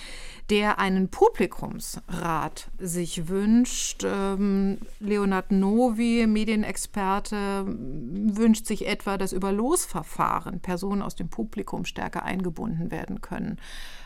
der 0.49 0.79
einen 0.79 1.11
Publikumsrat 1.11 2.71
sich 2.79 3.29
wünscht. 3.29 4.03
Ähm, 4.03 4.79
Leonard 4.99 5.53
Novi, 5.53 6.27
Medienexperte, 6.27 7.67
wünscht 7.67 8.65
sich 8.65 8.87
etwa, 8.87 9.19
dass 9.19 9.35
über 9.35 9.53
Losverfahren 9.53 10.61
Personen 10.61 11.03
aus 11.03 11.17
dem 11.17 11.29
Publikum 11.29 11.85
stärker 11.85 12.23
eingebunden 12.23 12.91
werden 12.91 13.21
können. 13.21 13.59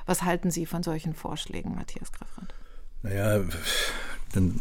Was 0.05 0.25
halten 0.25 0.51
Sie 0.51 0.67
von 0.67 0.83
solchen 0.83 1.15
Vorschlägen, 1.15 1.77
Matthias 1.77 2.11
Greffrand? 2.11 2.53
Naja, 3.05 3.45
dann 4.33 4.61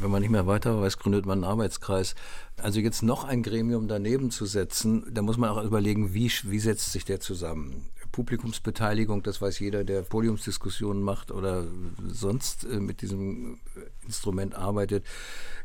wenn 0.00 0.10
man 0.10 0.22
nicht 0.22 0.30
mehr 0.30 0.46
weiter 0.46 0.80
weiß, 0.80 0.98
gründet 0.98 1.26
man 1.26 1.38
einen 1.38 1.50
Arbeitskreis. 1.50 2.14
Also 2.56 2.80
jetzt 2.80 3.02
noch 3.02 3.24
ein 3.24 3.42
Gremium 3.42 3.88
daneben 3.88 4.30
zu 4.30 4.46
setzen, 4.46 5.04
da 5.10 5.22
muss 5.22 5.36
man 5.36 5.50
auch 5.50 5.62
überlegen, 5.62 6.14
wie, 6.14 6.30
wie 6.44 6.58
setzt 6.58 6.92
sich 6.92 7.04
der 7.04 7.20
zusammen. 7.20 7.90
Publikumsbeteiligung, 8.12 9.24
das 9.24 9.42
weiß 9.42 9.58
jeder, 9.58 9.82
der 9.82 10.02
Podiumsdiskussionen 10.02 11.02
macht 11.02 11.32
oder 11.32 11.66
sonst 12.06 12.64
äh, 12.64 12.78
mit 12.78 13.02
diesem 13.02 13.58
Instrument 14.06 14.54
arbeitet, 14.54 15.04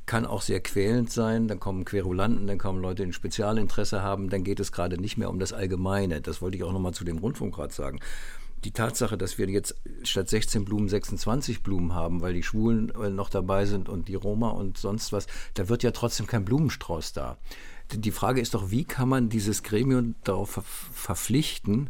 kann 0.08 0.26
auch 0.26 0.42
sehr 0.42 0.60
quälend 0.60 1.12
sein. 1.12 1.48
Dann 1.48 1.60
kommen 1.60 1.86
Querulanten, 1.86 2.48
dann 2.48 2.58
kommen 2.58 2.82
Leute, 2.82 3.04
die 3.04 3.10
ein 3.10 3.14
Spezialinteresse 3.14 4.02
haben. 4.02 4.32
Dann 4.32 4.44
geht 4.44 4.60
es 4.60 4.72
gerade 4.72 5.00
nicht 5.00 5.16
mehr 5.16 5.30
um 5.30 5.38
das 5.38 5.54
Allgemeine. 5.54 6.22
Das 6.22 6.42
wollte 6.42 6.58
ich 6.58 6.64
auch 6.64 6.74
nochmal 6.74 6.96
zu 6.96 7.04
dem 7.04 7.20
Rundfunkrat 7.20 7.72
sagen 7.72 8.00
die 8.64 8.72
Tatsache, 8.72 9.18
dass 9.18 9.38
wir 9.38 9.50
jetzt 9.50 9.76
statt 10.04 10.30
16 10.30 10.66
Blumen 10.66 10.90
26 10.90 11.64
Blumen 11.64 11.94
haben, 11.94 12.22
weil 12.22 12.34
die 12.34 12.44
Schwulen 12.44 12.90
äh, 12.96 13.10
noch 13.10 13.30
dabei 13.30 13.66
sind 13.66 13.90
und 13.90 14.08
die 14.08 14.16
Roma 14.16 14.50
und 14.50 14.78
sonst 14.78 15.12
was, 15.12 15.28
da 15.54 15.70
wird 15.70 15.84
ja 15.84 15.92
trotzdem 15.92 16.28
kein 16.28 16.46
Blumenstrauß 16.46 17.14
da. 17.14 17.38
Die 17.92 18.12
Frage 18.12 18.42
ist 18.42 18.54
doch, 18.54 18.70
wie 18.70 18.86
kann 18.86 19.10
man 19.10 19.30
dieses 19.30 19.64
Gremium 19.64 20.16
darauf 20.24 20.62
verpflichten, 20.94 21.90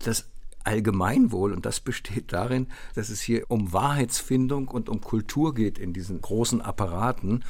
dass 0.00 0.26
Allgemeinwohl, 0.64 1.52
und 1.52 1.64
das 1.64 1.80
besteht 1.80 2.32
darin, 2.32 2.66
dass 2.94 3.08
es 3.08 3.20
hier 3.20 3.44
um 3.48 3.72
Wahrheitsfindung 3.72 4.68
und 4.68 4.90
um 4.90 5.00
Kultur 5.00 5.54
geht 5.54 5.78
in 5.78 5.94
diesen 5.94 6.20
großen 6.20 6.60
Apparaten, 6.60 7.44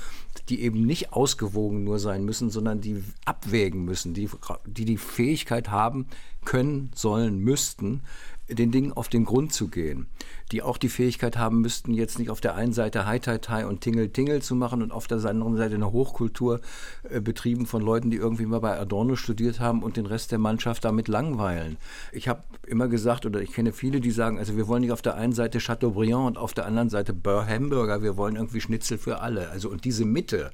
die 0.49 0.61
eben 0.61 0.87
nicht 0.87 1.13
ausgewogen 1.13 1.83
nur 1.83 1.99
sein 1.99 2.25
müssen, 2.25 2.51
sondern 2.51 2.81
die 2.81 3.03
abwägen 3.25 3.85
müssen, 3.85 4.15
die 4.15 4.29
die, 4.67 4.85
die 4.85 4.97
Fähigkeit 4.97 5.71
haben, 5.71 6.07
können, 6.45 6.93
sollen, 6.95 7.39
müssten, 7.39 8.03
den 8.51 8.71
Dingen 8.71 8.93
auf 8.93 9.09
den 9.09 9.25
Grund 9.25 9.53
zu 9.53 9.69
gehen, 9.69 10.07
die 10.53 10.63
auch 10.63 10.77
die 10.77 10.89
Fähigkeit 10.89 11.37
haben 11.37 11.61
müssten, 11.61 11.95
jetzt 11.95 12.19
nicht 12.19 12.31
auf 12.31 12.41
der 12.41 12.55
einen 12.55 12.73
Seite 12.73 13.07
Hai 13.07 13.19
Tai 13.19 13.39
Tai 13.39 13.67
und 13.67 13.81
Tingle 13.81 14.11
Tingle 14.11 14.43
zu 14.43 14.55
machen 14.55 14.83
und 14.83 14.93
auf 14.93 15.07
der 15.07 15.25
anderen 15.25 15.57
Seite 15.57 15.75
eine 15.77 15.93
Hochkultur 15.93 16.61
äh, 17.09 17.21
betrieben 17.21 17.67
von 17.67 17.83
Leuten, 17.83 18.11
die 18.11 18.17
irgendwie 18.17 18.47
mal 18.47 18.61
bei 18.61 18.79
Adorno 18.79 19.17
studiert 19.17 19.61
haben 19.61 19.83
und 19.83 19.97
den 19.97 20.07
Rest 20.07 20.33
der 20.33 20.39
Mannschaft 20.39 20.85
damit 20.85 21.09
langweilen. 21.09 21.77
Ich 22.13 22.29
habe 22.29 22.43
immer 22.67 22.89
gesagt, 22.89 23.27
oder 23.27 23.41
ich 23.41 23.53
kenne 23.53 23.73
viele, 23.73 24.01
die 24.01 24.11
sagen, 24.11 24.39
also 24.39 24.57
wir 24.57 24.69
wollen 24.69 24.83
nicht 24.83 24.93
auf 24.93 25.03
der 25.03 25.15
einen 25.15 25.33
Seite 25.33 25.59
Chateaubriand 25.59 26.27
und 26.27 26.39
auf 26.39 26.53
der 26.53 26.67
anderen 26.67 26.91
Seite 26.91 27.13
Burr 27.13 27.47
Hamburger, 27.47 28.03
wir 28.03 28.17
wollen 28.17 28.37
irgendwie 28.37 28.61
Schnitzel 28.61 28.99
für 28.99 29.21
alle. 29.21 29.51
Also 29.51 29.71
und 29.71 29.85
diese 29.85 30.05
Mitte, 30.05 30.51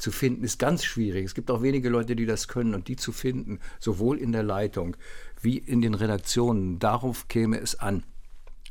zu 0.00 0.10
finden, 0.10 0.44
ist 0.44 0.58
ganz 0.58 0.84
schwierig. 0.84 1.26
Es 1.26 1.34
gibt 1.34 1.50
auch 1.50 1.62
wenige 1.62 1.88
Leute, 1.88 2.16
die 2.16 2.26
das 2.26 2.48
können 2.48 2.74
und 2.74 2.88
die 2.88 2.96
zu 2.96 3.12
finden, 3.12 3.60
sowohl 3.78 4.18
in 4.18 4.32
der 4.32 4.42
Leitung 4.42 4.96
wie 5.40 5.58
in 5.58 5.80
den 5.80 5.94
Redaktionen. 5.94 6.78
Darauf 6.78 7.28
käme 7.28 7.58
es 7.58 7.78
an. 7.78 8.02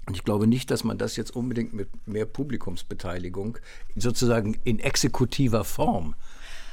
Und 0.06 0.16
ich 0.16 0.24
glaube 0.24 0.48
nicht, 0.48 0.72
dass 0.72 0.84
man 0.84 0.98
das 0.98 1.16
jetzt 1.16 1.36
unbedingt 1.36 1.74
mit 1.74 1.90
mehr 2.08 2.26
Publikumsbeteiligung 2.26 3.58
sozusagen 3.96 4.58
in 4.64 4.80
exekutiver 4.80 5.64
Form 5.64 6.16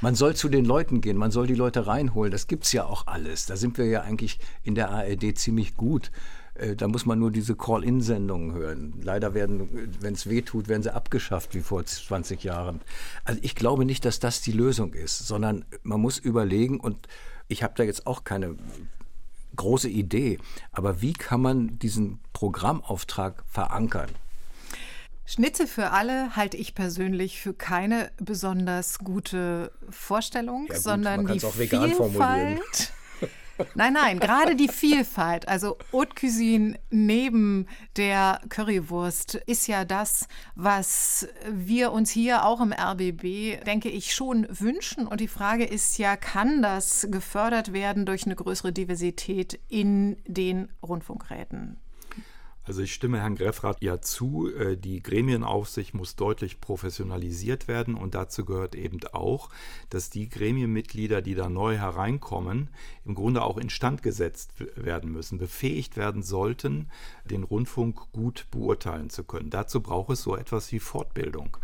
man 0.01 0.15
soll 0.15 0.35
zu 0.35 0.49
den 0.49 0.65
Leuten 0.65 1.01
gehen, 1.01 1.17
man 1.17 1.31
soll 1.31 1.47
die 1.47 1.55
Leute 1.55 1.87
reinholen. 1.87 2.31
Das 2.31 2.47
gibt 2.47 2.65
es 2.65 2.73
ja 2.73 2.85
auch 2.85 3.07
alles. 3.07 3.47
Da 3.47 3.57
sind 3.57 3.79
wir 3.79 3.87
ja 3.87 4.03
eigentlich 4.03 4.39
in 4.63 4.75
der 4.75 4.91
ARD 4.91 5.37
ziemlich 5.39 5.77
gut. 5.77 6.11
Äh, 6.55 6.77
da 6.77 6.89
muss 6.89 7.07
man 7.07 7.19
nur 7.19 7.31
diese 7.31 7.57
Call-In-Sendungen 7.57 8.53
hören. 8.53 8.95
Leider 9.03 9.35
werden, 9.35 9.69
wenn 10.01 10.15
es 10.15 10.29
weh 10.29 10.43
tut, 10.43 10.69
werden 10.69 10.83
sie 10.83 10.95
abgeschafft 10.95 11.55
wie 11.55 11.61
vor 11.61 11.85
20 11.85 12.45
Jahren. 12.45 12.81
Also 13.25 13.41
ich 13.43 13.55
glaube 13.55 13.85
nicht, 13.85 14.05
dass 14.05 14.21
das 14.21 14.41
die 14.43 14.53
Lösung 14.53 14.93
ist, 14.93 15.27
sondern 15.27 15.65
man 15.83 16.01
muss 16.01 16.19
überlegen 16.19 16.81
und 16.81 17.09
Ich 17.49 17.63
habe 17.63 17.75
da 17.77 17.85
jetzt 17.85 18.09
auch 18.09 18.25
keine 18.25 18.57
große 19.57 19.89
Idee, 19.89 20.39
aber 20.73 21.03
wie 21.03 21.13
kann 21.13 21.41
man 21.41 21.79
diesen 21.79 22.21
Programmauftrag 22.33 23.43
verankern? 23.49 24.11
Schnitze 25.29 25.67
für 25.67 25.91
alle 25.91 26.37
halte 26.37 26.57
ich 26.57 26.75
persönlich 26.75 27.41
für 27.41 27.53
keine 27.53 28.13
besonders 28.19 29.01
gute 29.01 29.73
Vorstellung, 29.91 30.67
Ja 30.69 30.75
gut, 30.75 30.83
sondern 30.83 31.21
die 31.23 31.27
kann's 31.27 31.45
auch 31.45 31.59
vegan 31.59 31.91
formulieren. 31.93 32.59
Vielfalt. 32.63 32.93
Nein, 33.75 33.95
nein, 33.95 34.21
gerade 34.21 34.55
die 34.55 34.69
Vielfalt, 34.69 35.49
also 35.49 35.79
Haute 35.93 36.15
Cuisine 36.15 36.79
neben 36.91 37.67
der 37.97 38.41
Currywurst 38.49 39.37
ist 39.47 39.67
ja 39.67 39.85
das, 39.85 40.29
was 40.55 41.29
wir 41.51 41.93
uns 41.93 42.11
hier 42.11 42.45
auch 42.45 42.61
im 42.61 42.73
RBB, 42.73 43.65
denke 43.65 43.89
ich, 43.89 44.15
schon 44.15 44.47
wünschen. 44.51 45.07
Und 45.07 45.21
die 45.21 45.29
Frage 45.29 45.65
ist 45.65 45.99
ja, 45.99 46.17
kann 46.17 46.63
das 46.63 47.09
gefördert 47.11 47.73
werden 47.73 48.05
durch 48.05 48.27
eine 48.27 48.37
größere 48.37 48.73
Diversität 48.73 49.59
in 49.69 50.17
den 50.27 50.69
Rundfunkräten? 50.83 51.79
Also 52.67 52.83
ich 52.83 52.93
stimme 52.93 53.21
Herrn 53.21 53.37
Greffrath 53.37 53.81
ja 53.81 54.01
zu, 54.01 54.53
äh, 54.53 54.77
die 54.77 55.01
Gremienaufsicht 55.01 55.95
muss 55.95 56.17
deutlich 56.17 56.61
professionalisiert 56.61 57.69
werden 57.69 57.95
und 57.95 58.15
dazu 58.17 58.45
gehört 58.45 58.75
eben 58.75 58.99
auch, 59.13 59.51
dass 59.89 60.11
die 60.11 60.29
Gremienmitglieder, 60.29 61.23
die 61.23 61.37
da 61.37 61.49
neu 61.49 61.77
hereinkommen, 61.77 62.71
im 63.05 63.15
Grunde 63.15 63.43
auch 63.43 63.57
instand 63.57 64.03
gesetzt 64.03 64.51
werden 64.77 65.13
müssen, 65.13 65.39
befähigt 65.39 65.97
werden 65.97 66.25
sollten, 66.25 66.89
den 67.25 67.45
Rundfunk 67.45 68.01
gut 68.13 68.47
beurteilen 68.51 69.11
zu 69.11 69.23
können. 69.23 69.51
Dazu 69.51 69.81
braucht 69.81 70.11
es 70.11 70.23
so 70.23 70.37
etwas 70.37 70.73
wie 70.73 70.81
Fortbildung. 70.81 71.57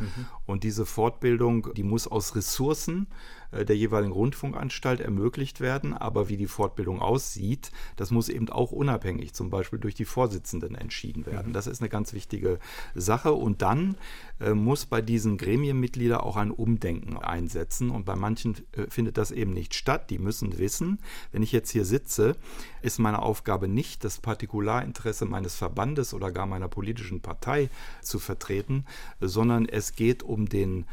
Und 0.47 0.63
diese 0.63 0.87
Fortbildung, 0.87 1.75
die 1.75 1.83
muss 1.83 2.07
aus 2.07 2.37
Ressourcen 2.37 3.09
der 3.53 3.77
jeweiligen 3.77 4.13
Rundfunkanstalt 4.13 5.01
ermöglicht 5.01 5.61
werden. 5.61 5.95
Aber 5.95 6.29
wie 6.29 6.37
die 6.37 6.47
Fortbildung 6.47 7.01
aussieht, 7.01 7.71
das 7.97 8.11
muss 8.11 8.29
eben 8.29 8.49
auch 8.49 8.73
unabhängig, 8.73 9.35
zum 9.35 9.51
Beispiel 9.51 9.79
durch 9.79 9.95
die 9.95 10.05
Vorsitzenden, 10.05 10.75
entschieden 10.75 11.27
werden. 11.27 11.53
Das 11.53 11.67
ist 11.67 11.81
eine 11.81 11.89
ganz 11.89 12.13
wichtige 12.13 12.59
Sache. 12.95 13.33
Und 13.33 13.63
dann 13.63 13.97
äh, 14.41 14.55
muss 14.55 14.87
bei 14.87 15.03
diesen 15.03 15.37
Gremienmitgliedern 15.37 16.21
auch 16.21 16.37
ein 16.37 16.51
Umdenken 16.51 17.17
einsetzen. 17.17 17.91
Und 17.91 18.05
bei 18.05 18.17
manchen 18.17 18.57
äh, 18.73 18.87
findet 18.89 19.19
das 19.19 19.31
eben 19.31 19.53
nicht 19.53 19.75
statt. 19.75 20.11
Die 20.11 20.19
müssen 20.19 20.59
wissen, 20.59 20.99
wenn 21.31 21.43
ich 21.43 21.53
jetzt 21.53 21.71
hier 21.71 21.85
sitze, 21.85 22.37
ist 22.83 22.99
meine 22.99 23.23
Aufgabe 23.23 23.69
nicht, 23.69 24.05
das 24.05 24.19
Partikularinteresse 24.19 25.25
meines 25.25 25.55
Verbandes 25.55 26.15
oder 26.15 26.31
gar 26.31 26.47
meiner 26.47 26.69
politischen 26.69 27.21
Partei 27.21 27.71
zu 28.01 28.19
vertreten, 28.19 28.85
sondern 29.21 29.67
es 29.67 29.95
geht 29.95 30.23
um 30.23 30.49
den 30.49 30.87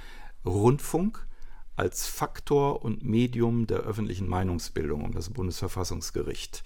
Rundfunk 0.45 1.28
als 1.80 2.06
Faktor 2.08 2.84
und 2.84 3.04
Medium 3.04 3.66
der 3.66 3.80
öffentlichen 3.80 4.28
Meinungsbildung, 4.28 5.06
um 5.06 5.14
das 5.14 5.30
Bundesverfassungsgericht 5.30 6.64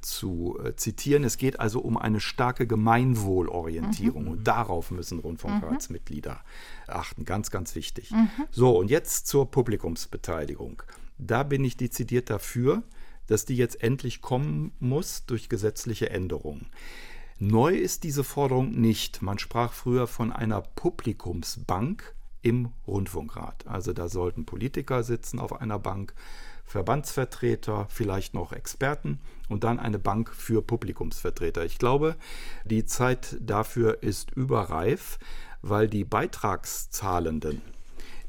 zu 0.00 0.58
äh, 0.62 0.76
zitieren. 0.76 1.24
Es 1.24 1.36
geht 1.36 1.58
also 1.58 1.80
um 1.80 1.96
eine 1.96 2.20
starke 2.20 2.66
Gemeinwohlorientierung 2.66 4.28
und 4.28 4.46
darauf 4.46 4.90
müssen 4.92 5.18
Rundfunkratsmitglieder 5.18 6.40
achten. 6.86 7.24
Ganz, 7.24 7.50
ganz 7.50 7.74
wichtig. 7.74 8.12
So, 8.50 8.78
und 8.78 8.88
jetzt 8.88 9.26
zur 9.26 9.50
Publikumsbeteiligung. 9.50 10.82
Da 11.18 11.42
bin 11.42 11.64
ich 11.64 11.76
dezidiert 11.76 12.30
dafür, 12.30 12.82
dass 13.26 13.44
die 13.44 13.56
jetzt 13.56 13.82
endlich 13.82 14.20
kommen 14.20 14.72
muss 14.78 15.26
durch 15.26 15.48
gesetzliche 15.48 16.10
Änderungen. 16.10 16.66
Neu 17.38 17.74
ist 17.74 18.04
diese 18.04 18.22
Forderung 18.22 18.72
nicht. 18.72 19.22
Man 19.22 19.38
sprach 19.38 19.72
früher 19.72 20.06
von 20.06 20.32
einer 20.32 20.60
Publikumsbank 20.60 22.14
im 22.42 22.70
Rundfunkrat. 22.86 23.66
Also 23.66 23.92
da 23.92 24.08
sollten 24.08 24.44
Politiker 24.44 25.02
sitzen 25.02 25.38
auf 25.38 25.60
einer 25.60 25.78
Bank, 25.78 26.14
Verbandsvertreter, 26.64 27.86
vielleicht 27.88 28.34
noch 28.34 28.52
Experten 28.52 29.18
und 29.48 29.64
dann 29.64 29.78
eine 29.78 29.98
Bank 29.98 30.30
für 30.34 30.62
Publikumsvertreter. 30.62 31.64
Ich 31.64 31.78
glaube, 31.78 32.16
die 32.64 32.84
Zeit 32.84 33.36
dafür 33.40 34.02
ist 34.02 34.30
überreif, 34.32 35.18
weil 35.60 35.88
die 35.88 36.04
Beitragszahlenden, 36.04 37.62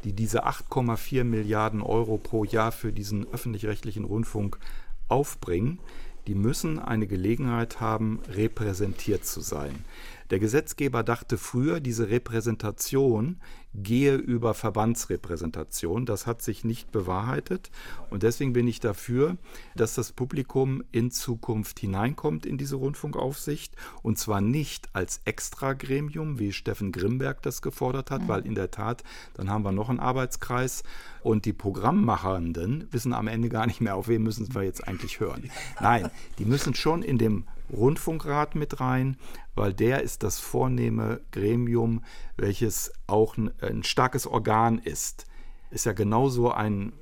die 0.04 0.14
diese 0.14 0.46
8,4 0.46 1.24
Milliarden 1.24 1.82
Euro 1.82 2.18
pro 2.18 2.44
Jahr 2.44 2.72
für 2.72 2.92
diesen 2.92 3.28
öffentlich-rechtlichen 3.32 4.04
Rundfunk 4.04 4.60
aufbringen, 5.08 5.80
die 6.28 6.36
müssen 6.36 6.80
eine 6.80 7.08
Gelegenheit 7.08 7.82
haben, 7.82 8.20
repräsentiert 8.30 9.26
zu 9.26 9.42
sein. 9.42 9.84
Der 10.30 10.40
Gesetzgeber 10.40 11.04
dachte 11.04 11.38
früher, 11.38 11.80
diese 11.80 12.10
Repräsentation 12.10 13.42
gehe 13.76 14.16
über 14.16 14.54
Verbandsrepräsentation. 14.54 16.06
Das 16.06 16.28
hat 16.28 16.42
sich 16.42 16.64
nicht 16.64 16.92
bewahrheitet. 16.92 17.72
Und 18.10 18.24
deswegen 18.24 18.54
bin 18.54 18.68
ich 18.68 18.80
dafür, 18.80 19.38
dass 19.76 19.96
das 19.96 20.12
Publikum 20.12 20.84
in 20.92 21.12
Zukunft 21.12 21.80
hineinkommt 21.80 22.46
in 22.46 22.58
diese 22.58 22.76
Rundfunkaufsicht. 22.76 23.76
Und 24.02 24.20
zwar 24.20 24.42
nicht 24.42 24.90
als 24.94 25.22
Extragremium, 25.26 26.40
wie 26.40 26.54
Steffen 26.54 26.92
Grimberg 26.92 27.42
das 27.42 27.62
gefordert 27.62 28.12
hat, 28.12 28.28
weil 28.28 28.46
in 28.46 28.56
der 28.56 28.72
Tat, 28.72 29.04
dann 29.34 29.50
haben 29.50 29.64
wir 29.64 29.72
noch 29.72 29.90
einen 29.90 30.00
Arbeitskreis. 30.00 30.84
Und 31.22 31.46
die 31.46 31.54
Programmmachenden 31.54 32.88
wissen 32.92 33.14
am 33.14 33.28
Ende 33.28 33.50
gar 33.50 33.66
nicht 33.66 33.82
mehr, 33.82 33.96
auf 33.96 34.08
wen 34.08 34.24
müssen 34.24 34.54
wir 34.54 34.64
jetzt 34.64 34.88
eigentlich 34.88 35.20
hören. 35.20 35.50
Nein, 35.80 36.10
die 36.38 36.46
müssen 36.46 36.76
schon 36.76 37.02
in 37.02 37.18
dem 37.18 37.46
Rundfunkrat 37.74 38.56
mit 38.56 38.80
rein, 38.80 39.18
weil 39.56 39.74
der 39.74 40.02
ist 40.02 40.24
das 40.24 40.40
vornehme 40.40 41.22
Gremium, 41.32 42.04
welches 42.38 42.94
auch 43.08 43.38
ein, 43.38 43.52
ein 43.62 43.84
starkes 43.84 44.28
Organ 44.28 44.80
ist. 44.80 45.26
Ist 45.72 45.86
ja 45.86 45.94
genauso 45.94 46.52
ein 46.52 46.94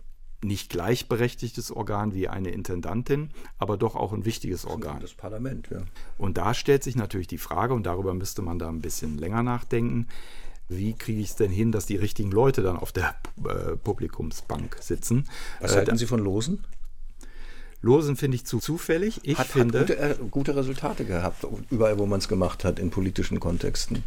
nicht 0.43 0.69
gleichberechtigtes 0.71 1.71
Organ 1.71 2.13
wie 2.15 2.27
eine 2.27 2.49
Intendantin, 2.49 3.29
aber 3.59 3.77
doch 3.77 3.95
auch 3.95 4.11
ein 4.11 4.25
wichtiges 4.25 4.65
Organ. 4.65 4.99
Das 4.99 5.13
Parlament, 5.13 5.69
ja. 5.69 5.83
Und 6.17 6.37
da 6.37 6.53
stellt 6.53 6.83
sich 6.83 6.95
natürlich 6.95 7.27
die 7.27 7.37
Frage, 7.37 7.73
und 7.73 7.85
darüber 7.85 8.13
müsste 8.13 8.41
man 8.41 8.57
da 8.57 8.69
ein 8.69 8.81
bisschen 8.81 9.17
länger 9.17 9.43
nachdenken, 9.43 10.07
wie 10.67 10.93
kriege 10.93 11.21
ich 11.21 11.29
es 11.29 11.35
denn 11.35 11.51
hin, 11.51 11.71
dass 11.71 11.85
die 11.85 11.97
richtigen 11.97 12.31
Leute 12.31 12.61
dann 12.61 12.77
auf 12.77 12.91
der 12.91 13.15
äh, 13.45 13.75
Publikumsbank 13.75 14.77
sitzen? 14.79 15.27
Was 15.59 15.73
Äh, 15.73 15.77
halten 15.77 15.97
Sie 15.97 16.07
von 16.07 16.19
Losen? 16.21 16.63
Losen 17.81 18.15
finde 18.15 18.35
ich 18.35 18.45
zu 18.45 18.59
zufällig. 18.59 19.19
Ich 19.23 19.37
Hat, 19.37 19.47
finde, 19.47 19.79
hat 19.79 19.87
gute, 19.87 19.99
äh, 19.99 20.15
gute 20.29 20.55
Resultate 20.55 21.03
gehabt, 21.05 21.47
überall, 21.69 21.97
wo 21.97 22.05
man 22.05 22.19
es 22.19 22.27
gemacht 22.27 22.63
hat, 22.63 22.77
in 22.79 22.91
politischen 22.91 23.39
Kontexten. 23.39 24.03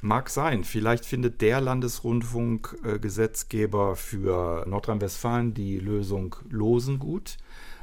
Mag 0.00 0.30
sein. 0.30 0.64
Vielleicht 0.64 1.04
findet 1.04 1.42
der 1.42 1.60
Landesrundfunkgesetzgeber 1.60 3.96
für 3.96 4.64
Nordrhein-Westfalen 4.66 5.52
die 5.52 5.78
Lösung 5.78 6.36
Losen 6.48 6.98
gut. 6.98 7.36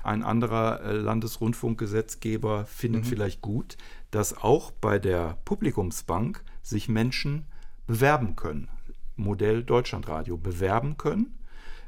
Ein 0.04 0.24
anderer 0.24 0.82
äh, 0.82 0.94
Landesrundfunkgesetzgeber 0.94 2.66
findet 2.66 3.06
vielleicht 3.06 3.42
gut, 3.42 3.78
dass 4.12 4.36
auch 4.36 4.72
bei 4.72 5.00
der 5.00 5.38
Publikumsbank 5.46 6.44
sich 6.62 6.90
Menschen 6.90 7.46
bewerben 7.88 8.36
können. 8.36 8.68
Modell 9.16 9.64
Deutschlandradio 9.64 10.36
bewerben 10.38 10.98
können. 10.98 11.38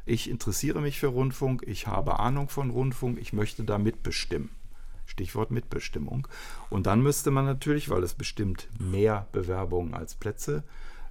Ich 0.05 0.29
interessiere 0.29 0.81
mich 0.81 0.99
für 0.99 1.07
Rundfunk, 1.07 1.63
ich 1.65 1.87
habe 1.87 2.19
Ahnung 2.19 2.49
von 2.49 2.69
Rundfunk, 2.69 3.17
ich 3.19 3.33
möchte 3.33 3.63
da 3.63 3.77
mitbestimmen. 3.77 4.49
Stichwort 5.07 5.51
Mitbestimmung. 5.51 6.27
Und 6.69 6.87
dann 6.87 7.01
müsste 7.01 7.31
man 7.31 7.45
natürlich, 7.45 7.89
weil 7.89 8.03
es 8.03 8.13
bestimmt 8.13 8.67
mehr 8.79 9.27
Bewerbungen 9.31 9.93
als 9.93 10.15
Plätze 10.15 10.63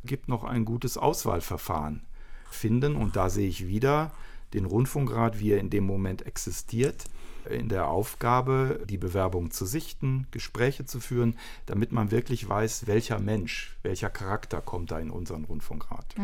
gibt, 0.05 0.29
noch 0.29 0.45
ein 0.45 0.65
gutes 0.65 0.97
Auswahlverfahren 0.97 2.03
finden. 2.51 2.97
Und 2.97 3.17
da 3.17 3.31
sehe 3.31 3.49
ich 3.49 3.67
wieder 3.67 4.13
den 4.53 4.65
Rundfunkrat, 4.65 5.41
wie 5.41 5.53
er 5.53 5.59
in 5.59 5.71
dem 5.71 5.85
Moment 5.85 6.27
existiert, 6.27 7.05
in 7.49 7.69
der 7.69 7.89
Aufgabe, 7.89 8.81
die 8.89 8.99
Bewerbung 8.99 9.51
zu 9.51 9.67
sichten, 9.67 10.27
Gespräche 10.31 10.85
zu 10.85 11.01
führen, 11.01 11.37
damit 11.67 11.93
man 11.93 12.11
wirklich 12.11 12.49
weiß, 12.49 12.87
welcher 12.87 13.19
Mensch, 13.19 13.77
welcher 13.83 14.11
Charakter 14.11 14.61
kommt 14.61 14.91
da 14.91 14.99
in 14.99 15.11
unseren 15.11 15.45
Rundfunkrat. 15.45 16.15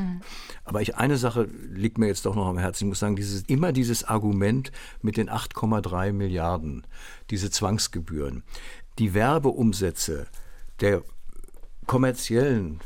Aber 0.64 0.82
ich, 0.82 0.96
eine 0.96 1.16
Sache 1.16 1.48
liegt 1.70 1.98
mir 1.98 2.06
jetzt 2.06 2.26
doch 2.26 2.34
noch 2.34 2.46
am 2.46 2.58
Herzen. 2.58 2.84
Ich 2.84 2.88
muss 2.88 2.98
sagen, 2.98 3.16
dieses, 3.16 3.42
immer 3.42 3.72
dieses 3.72 4.04
Argument 4.04 4.72
mit 5.02 5.16
den 5.16 5.28
8,3 5.28 6.12
Milliarden, 6.12 6.86
diese 7.30 7.50
Zwangsgebühren, 7.50 8.42
die 8.98 9.14
Werbeumsätze 9.14 10.26
der 10.80 11.02
kommerziellen 11.86 12.80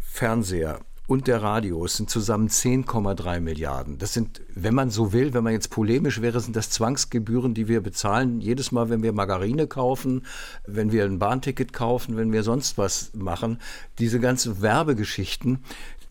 Fernseher 0.00 0.80
und 1.10 1.26
der 1.26 1.42
Radios 1.42 1.96
sind 1.96 2.08
zusammen 2.08 2.46
10,3 2.46 3.40
Milliarden. 3.40 3.98
Das 3.98 4.12
sind, 4.12 4.42
wenn 4.54 4.76
man 4.76 4.90
so 4.90 5.12
will, 5.12 5.34
wenn 5.34 5.42
man 5.42 5.52
jetzt 5.52 5.70
polemisch 5.70 6.22
wäre, 6.22 6.38
sind 6.38 6.54
das 6.54 6.70
Zwangsgebühren, 6.70 7.52
die 7.52 7.66
wir 7.66 7.80
bezahlen, 7.80 8.40
jedes 8.40 8.70
Mal, 8.70 8.90
wenn 8.90 9.02
wir 9.02 9.12
Margarine 9.12 9.66
kaufen, 9.66 10.24
wenn 10.68 10.92
wir 10.92 11.04
ein 11.04 11.18
Bahnticket 11.18 11.72
kaufen, 11.72 12.16
wenn 12.16 12.30
wir 12.30 12.44
sonst 12.44 12.78
was 12.78 13.10
machen. 13.12 13.58
Diese 13.98 14.20
ganzen 14.20 14.62
Werbegeschichten, 14.62 15.64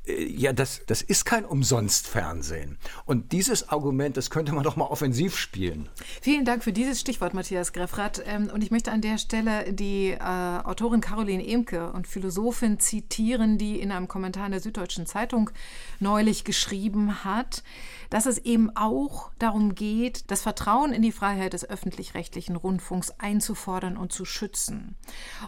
ja, 0.06 0.54
das, 0.54 0.82
das 0.88 1.02
ist 1.02 1.26
kein 1.26 1.45
Umsonst-Fernsehen. 1.45 2.78
Und 3.06 3.32
dieses 3.32 3.70
Argument, 3.70 4.18
das 4.18 4.30
könnte 4.30 4.54
man 4.54 4.64
doch 4.64 4.76
mal 4.76 4.86
offensiv 4.86 5.38
spielen. 5.38 5.89
Vielen 6.22 6.45
Dank 6.45 6.64
für 6.64 6.74
dieses 6.74 7.00
Stichwort, 7.00 7.34
Matthias 7.34 7.74
Greffrath. 7.74 8.24
Ähm, 8.26 8.50
und 8.54 8.64
ich 8.64 8.72
möchte 8.72 8.91
an 8.91 9.02
der 9.02 9.18
Stelle 9.18 9.72
die 9.74 10.12
äh, 10.12 10.20
Autorin 10.20 11.02
Caroline 11.02 11.45
Emke 11.45 11.91
und 11.91 12.08
Philosophin 12.08 12.80
zitieren, 12.80 13.58
die 13.58 13.80
in 13.80 13.91
einem 13.91 14.08
Kommentar 14.08 14.45
in 14.45 14.52
der 14.52 14.62
Süddeutschen 14.62 15.06
Zeitung 15.06 15.52
neulich 16.00 16.43
geschrieben 16.43 17.24
hat, 17.24 17.64
dass 18.10 18.26
es 18.26 18.39
eben 18.39 18.76
auch 18.76 19.32
darum 19.39 19.76
geht, 19.76 20.32
das 20.32 20.41
Vertrauen 20.41 20.93
in 20.93 21.01
die 21.01 21.12
Freiheit 21.12 21.53
des 21.53 21.70
öffentlich-rechtlichen 21.70 22.55
Rundfunks 22.55 23.12
einzufordern 23.20 23.97
und 23.97 24.12
zu 24.12 24.26
schützen. 24.26 24.95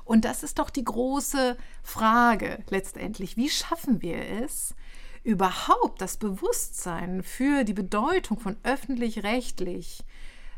Und 0.05 0.25
das 0.25 0.43
ist 0.43 0.59
doch 0.59 0.69
die 0.69 0.83
große 0.85 1.57
Frage 1.83 2.63
letztendlich. 2.69 3.37
Wie 3.37 3.49
schaffen 3.49 4.01
wir 4.01 4.19
es, 4.43 4.75
überhaupt 5.23 6.01
das 6.01 6.17
Bewusstsein 6.17 7.23
für 7.23 7.63
die 7.63 7.73
Bedeutung 7.73 8.39
von 8.39 8.57
öffentlich-rechtlich 8.63 10.03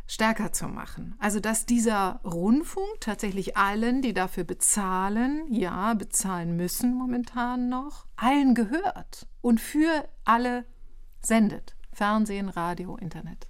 stärker 0.08 0.52
zu 0.52 0.68
machen. 0.68 1.16
Also 1.20 1.40
dass 1.40 1.66
dieser 1.66 2.20
Rundfunk 2.24 3.00
tatsächlich 3.00 3.58
allen, 3.58 4.02
die 4.02 4.14
dafür 4.14 4.44
bezahlen, 4.44 5.46
ja, 5.50 5.94
bezahlen 5.94 6.56
müssen 6.56 6.94
momentan 6.94 7.70
noch, 7.70 8.06
allen 8.16 8.54
gehört 8.54 9.28
und 9.42 9.60
für 9.62 10.08
alle 10.26 10.66
sendet. 11.22 11.76
Fernsehen, 11.94 12.50
Radio, 12.50 12.96
Internet. 12.96 13.48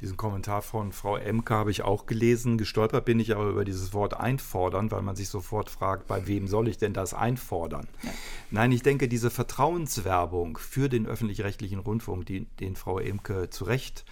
Diesen 0.00 0.16
Kommentar 0.16 0.62
von 0.62 0.90
Frau 0.90 1.16
Emke 1.16 1.54
habe 1.54 1.70
ich 1.70 1.82
auch 1.82 2.06
gelesen. 2.06 2.58
Gestolpert 2.58 3.04
bin 3.04 3.20
ich 3.20 3.34
aber 3.34 3.48
über 3.48 3.64
dieses 3.64 3.92
Wort 3.92 4.14
einfordern, 4.14 4.90
weil 4.90 5.02
man 5.02 5.14
sich 5.14 5.28
sofort 5.28 5.70
fragt, 5.70 6.08
bei 6.08 6.26
wem 6.26 6.48
soll 6.48 6.66
ich 6.66 6.76
denn 6.76 6.92
das 6.92 7.14
einfordern? 7.14 7.86
Ja. 8.02 8.10
Nein, 8.50 8.72
ich 8.72 8.82
denke, 8.82 9.06
diese 9.06 9.30
Vertrauenswerbung 9.30 10.56
für 10.56 10.88
den 10.88 11.06
öffentlich-rechtlichen 11.06 11.78
Rundfunk, 11.78 12.26
die, 12.26 12.46
den 12.58 12.74
Frau 12.74 12.98
Emke 12.98 13.48
zu 13.50 13.64
Recht 13.64 14.04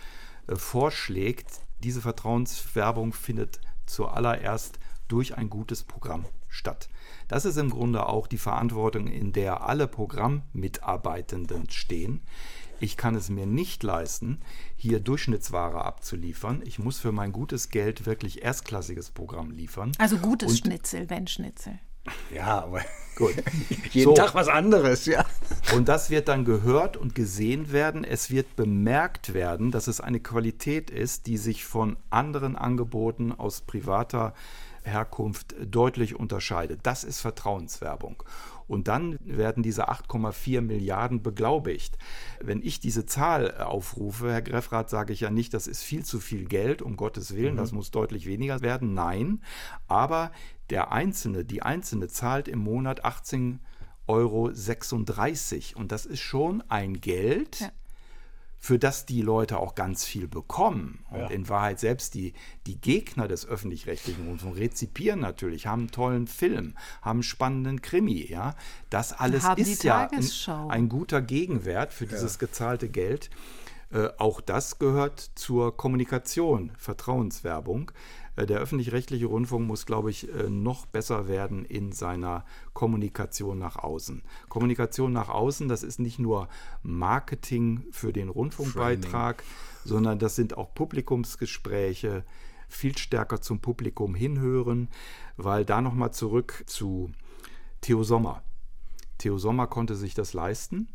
äh, 0.46 0.54
vorschlägt, 0.54 1.62
diese 1.82 2.02
Vertrauenswerbung 2.02 3.12
findet 3.12 3.60
zuallererst 3.86 4.78
durch 5.08 5.36
ein 5.36 5.50
gutes 5.50 5.82
Programm 5.82 6.24
statt. 6.48 6.88
Das 7.26 7.44
ist 7.44 7.56
im 7.56 7.70
Grunde 7.70 8.06
auch 8.06 8.26
die 8.26 8.38
Verantwortung, 8.38 9.06
in 9.06 9.32
der 9.32 9.66
alle 9.66 9.88
Programmmitarbeitenden 9.88 11.68
stehen. 11.70 12.22
Ich 12.80 12.96
kann 12.96 13.14
es 13.14 13.28
mir 13.28 13.46
nicht 13.46 13.82
leisten, 13.82 14.40
hier 14.76 15.00
Durchschnittsware 15.00 15.84
abzuliefern. 15.84 16.62
Ich 16.64 16.78
muss 16.78 16.98
für 16.98 17.12
mein 17.12 17.30
gutes 17.30 17.68
Geld 17.68 18.06
wirklich 18.06 18.42
erstklassiges 18.42 19.10
Programm 19.10 19.50
liefern. 19.50 19.92
Also 19.98 20.16
gutes 20.16 20.52
Und 20.52 20.58
Schnitzel, 20.58 21.10
wenn 21.10 21.26
Schnitzel. 21.26 21.78
Ja, 22.34 22.62
aber 22.62 22.80
gut. 23.16 23.34
Jeden 23.92 24.10
so. 24.10 24.14
Tag 24.14 24.34
was 24.34 24.48
anderes, 24.48 25.04
ja. 25.04 25.26
Und 25.74 25.88
das 25.88 26.08
wird 26.08 26.28
dann 26.28 26.46
gehört 26.46 26.96
und 26.96 27.14
gesehen 27.14 27.70
werden. 27.70 28.04
Es 28.04 28.30
wird 28.30 28.56
bemerkt 28.56 29.34
werden, 29.34 29.70
dass 29.70 29.86
es 29.86 30.00
eine 30.00 30.20
Qualität 30.20 30.90
ist, 30.90 31.26
die 31.26 31.36
sich 31.36 31.66
von 31.66 31.96
anderen 32.08 32.56
Angeboten 32.56 33.32
aus 33.32 33.60
privater 33.60 34.34
Herkunft 34.82 35.54
deutlich 35.64 36.14
unterscheidet. 36.14 36.80
Das 36.82 37.04
ist 37.04 37.20
Vertrauenswerbung. 37.20 38.22
Und 38.66 38.86
dann 38.86 39.18
werden 39.24 39.62
diese 39.64 39.88
8,4 39.88 40.60
Milliarden 40.60 41.22
beglaubigt. 41.22 41.98
Wenn 42.40 42.62
ich 42.62 42.78
diese 42.78 43.04
Zahl 43.04 43.54
äh, 43.58 43.62
aufrufe, 43.62 44.30
Herr 44.30 44.42
Greffrath, 44.42 44.88
sage 44.90 45.12
ich 45.12 45.20
ja 45.20 45.30
nicht, 45.30 45.52
das 45.54 45.66
ist 45.66 45.82
viel 45.82 46.04
zu 46.04 46.20
viel 46.20 46.44
Geld, 46.44 46.80
um 46.80 46.96
Gottes 46.96 47.34
Willen, 47.34 47.54
mhm. 47.54 47.58
das 47.58 47.72
muss 47.72 47.90
deutlich 47.90 48.26
weniger 48.26 48.60
werden. 48.60 48.94
Nein, 48.94 49.42
aber 49.88 50.30
der 50.70 50.92
Einzelne, 50.92 51.44
die 51.44 51.62
Einzelne 51.62 52.06
zahlt 52.06 52.46
im 52.46 52.60
Monat 52.60 53.04
18,36 53.04 53.56
Euro. 54.06 54.52
Und 55.80 55.90
das 55.90 56.06
ist 56.06 56.20
schon 56.20 56.62
ein 56.68 57.00
Geld. 57.00 57.58
Ja 57.58 57.72
für 58.62 58.78
das 58.78 59.06
die 59.06 59.22
Leute 59.22 59.58
auch 59.58 59.74
ganz 59.74 60.04
viel 60.04 60.28
bekommen. 60.28 61.02
Und 61.10 61.20
ja. 61.20 61.26
in 61.28 61.48
Wahrheit 61.48 61.80
selbst 61.80 62.14
die, 62.14 62.34
die 62.66 62.78
Gegner 62.78 63.26
des 63.26 63.48
öffentlich-rechtlichen 63.48 64.28
Rundfunks 64.28 64.58
rezipieren 64.58 65.18
natürlich, 65.18 65.66
haben 65.66 65.80
einen 65.80 65.90
tollen 65.90 66.26
Film, 66.26 66.74
haben 67.00 67.18
einen 67.18 67.22
spannenden 67.22 67.80
Krimi. 67.80 68.26
Ja? 68.26 68.54
Das 68.90 69.14
alles 69.14 69.44
ist 69.56 69.82
ja 69.82 70.08
ein, 70.10 70.70
ein, 70.70 70.88
guter 70.90 71.22
Gegenwert 71.22 71.94
für 71.94 72.06
dieses 72.06 72.34
ja. 72.34 72.40
gezahlte 72.40 72.90
Geld. 72.90 73.30
Äh, 73.92 74.08
auch 74.18 74.42
das 74.42 74.78
gehört 74.78 75.30
zur 75.34 75.74
Kommunikation, 75.76 76.70
Vertrauenswerbung. 76.76 77.90
Äh, 78.40 78.46
der 78.46 78.58
öffentlich-rechtliche 78.60 79.26
Rundfunk 79.26 79.66
muss, 79.66 79.86
glaube 79.86 80.10
ich, 80.10 80.32
äh, 80.32 80.48
noch 80.48 80.86
besser 80.86 81.28
werden 81.28 81.64
in 81.64 81.92
seiner 81.92 82.44
Kommunikation 82.72 83.58
nach 83.58 83.76
außen. 83.76 84.22
Kommunikation 84.48 85.12
nach 85.12 85.28
außen, 85.28 85.68
das 85.68 85.82
ist 85.82 85.98
nicht 85.98 86.18
nur 86.18 86.48
Marketing 86.82 87.84
für 87.90 88.12
den 88.12 88.28
Rundfunkbeitrag, 88.28 89.38
Training. 89.38 89.54
sondern 89.84 90.18
das 90.18 90.36
sind 90.36 90.56
auch 90.56 90.74
Publikumsgespräche, 90.74 92.24
viel 92.68 92.96
stärker 92.96 93.40
zum 93.40 93.60
Publikum 93.60 94.14
hinhören, 94.14 94.88
weil 95.36 95.64
da 95.64 95.80
nochmal 95.80 96.12
zurück 96.12 96.64
zu 96.66 97.10
Theo 97.80 98.04
Sommer. 98.04 98.42
Theo 99.18 99.38
Sommer 99.38 99.66
konnte 99.66 99.96
sich 99.96 100.14
das 100.14 100.32
leisten. 100.34 100.88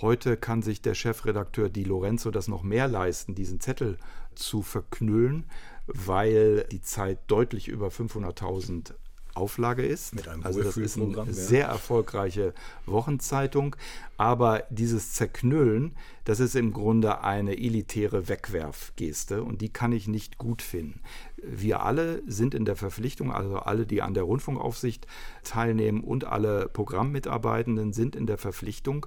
Heute 0.00 0.36
kann 0.36 0.60
sich 0.62 0.82
der 0.82 0.94
Chefredakteur 0.94 1.70
Di 1.70 1.84
Lorenzo 1.84 2.30
das 2.30 2.48
noch 2.48 2.62
mehr 2.62 2.86
leisten, 2.86 3.34
diesen 3.34 3.60
Zettel 3.60 3.96
zu 4.34 4.60
verknüllen, 4.60 5.46
weil 5.86 6.64
die 6.70 6.82
Zeit 6.82 7.18
deutlich 7.26 7.68
über 7.68 7.88
500.000 7.88 8.94
Auflage 9.36 9.84
ist. 9.84 10.14
Mit 10.14 10.28
einem 10.28 10.42
also 10.42 10.62
das 10.62 10.76
ist 10.76 10.96
eine 10.96 11.14
ja. 11.14 11.24
sehr 11.28 11.66
erfolgreiche 11.66 12.54
Wochenzeitung. 12.86 13.76
Aber 14.16 14.64
dieses 14.70 15.12
Zerknüllen, 15.12 15.94
das 16.24 16.40
ist 16.40 16.56
im 16.56 16.72
Grunde 16.72 17.22
eine 17.22 17.56
elitäre 17.58 18.28
Wegwerfgeste 18.28 19.42
und 19.42 19.60
die 19.60 19.68
kann 19.68 19.92
ich 19.92 20.08
nicht 20.08 20.38
gut 20.38 20.62
finden. 20.62 21.00
Wir 21.36 21.82
alle 21.82 22.22
sind 22.26 22.54
in 22.54 22.64
der 22.64 22.76
Verpflichtung, 22.76 23.30
also 23.30 23.58
alle, 23.58 23.86
die 23.86 24.00
an 24.00 24.14
der 24.14 24.22
Rundfunkaufsicht 24.22 25.06
teilnehmen 25.44 26.02
und 26.02 26.24
alle 26.24 26.68
Programmmitarbeitenden 26.68 27.92
sind 27.92 28.16
in 28.16 28.26
der 28.26 28.38
Verpflichtung, 28.38 29.06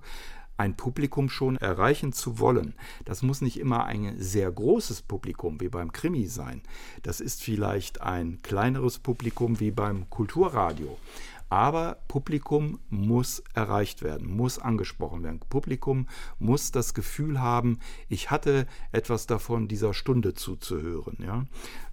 ein 0.60 0.76
Publikum 0.76 1.30
schon 1.30 1.56
erreichen 1.56 2.12
zu 2.12 2.40
wollen. 2.40 2.74
Das 3.06 3.22
muss 3.22 3.42
nicht 3.42 3.60
immer 3.60 3.86
ein 3.86 4.16
sehr 4.20 4.52
großes 4.52 5.02
Publikum 5.04 5.62
wie 5.62 5.70
beim 5.70 5.92
Krimi 5.94 6.28
sein. 6.28 6.62
Das 7.02 7.22
ist 7.22 7.42
vielleicht 7.42 8.02
ein 8.02 8.40
kleineres 8.44 9.00
Publikum 9.00 9.60
wie 9.60 9.72
beim 9.72 10.10
Kulturradio. 10.10 10.98
Aber 11.50 11.98
Publikum 12.08 12.80
muss 12.90 13.44
erreicht 13.54 14.04
werden, 14.04 14.28
muss 14.28 14.60
angesprochen 14.60 15.24
werden. 15.24 15.40
Publikum 15.50 16.08
muss 16.38 16.72
das 16.72 16.94
Gefühl 16.94 17.42
haben, 17.42 17.80
ich 18.08 18.30
hatte 18.30 18.68
etwas 18.92 19.26
davon, 19.26 19.68
dieser 19.68 19.96
Stunde 19.96 20.36
zuzuhören. 20.36 21.18
Ja? 21.20 21.46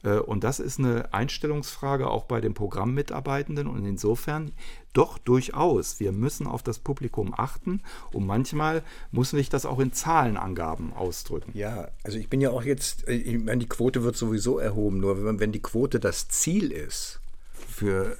Äh, 0.03 0.19
und 0.19 0.45
das 0.45 0.61
ist 0.61 0.79
eine 0.79 1.13
Einstellungsfrage 1.15 2.09
auch 2.09 2.25
bei 2.25 2.43
den 2.43 2.53
Programmmitarbeitenden. 2.53 3.67
Und 3.67 3.87
insofern 3.87 4.53
doch 4.93 5.17
durchaus, 5.19 6.01
wir 6.01 6.13
müssen 6.13 6.47
auf 6.47 6.63
das 6.63 6.79
Publikum 6.79 7.35
achten. 7.37 7.83
Und 8.13 8.27
manchmal 8.27 8.83
muss 9.11 9.31
sich 9.31 9.49
das 9.49 9.65
auch 9.65 9.79
in 9.79 9.93
Zahlenangaben 9.93 10.93
ausdrücken. 10.93 11.53
Ja, 11.55 11.89
also 12.03 12.19
ich 12.19 12.29
bin 12.29 12.43
ja 12.43 12.51
auch 12.51 12.63
jetzt, 12.63 13.09
ich 13.09 13.39
meine, 13.39 13.59
die 13.59 13.69
Quote 13.69 14.03
wird 14.03 14.17
sowieso 14.17 14.59
erhoben. 14.59 15.01
Nur 15.01 15.39
wenn 15.39 15.53
die 15.53 15.63
Quote 15.63 15.99
das 15.99 16.29
Ziel 16.29 16.73
ist, 16.73 17.21
für 17.53 18.17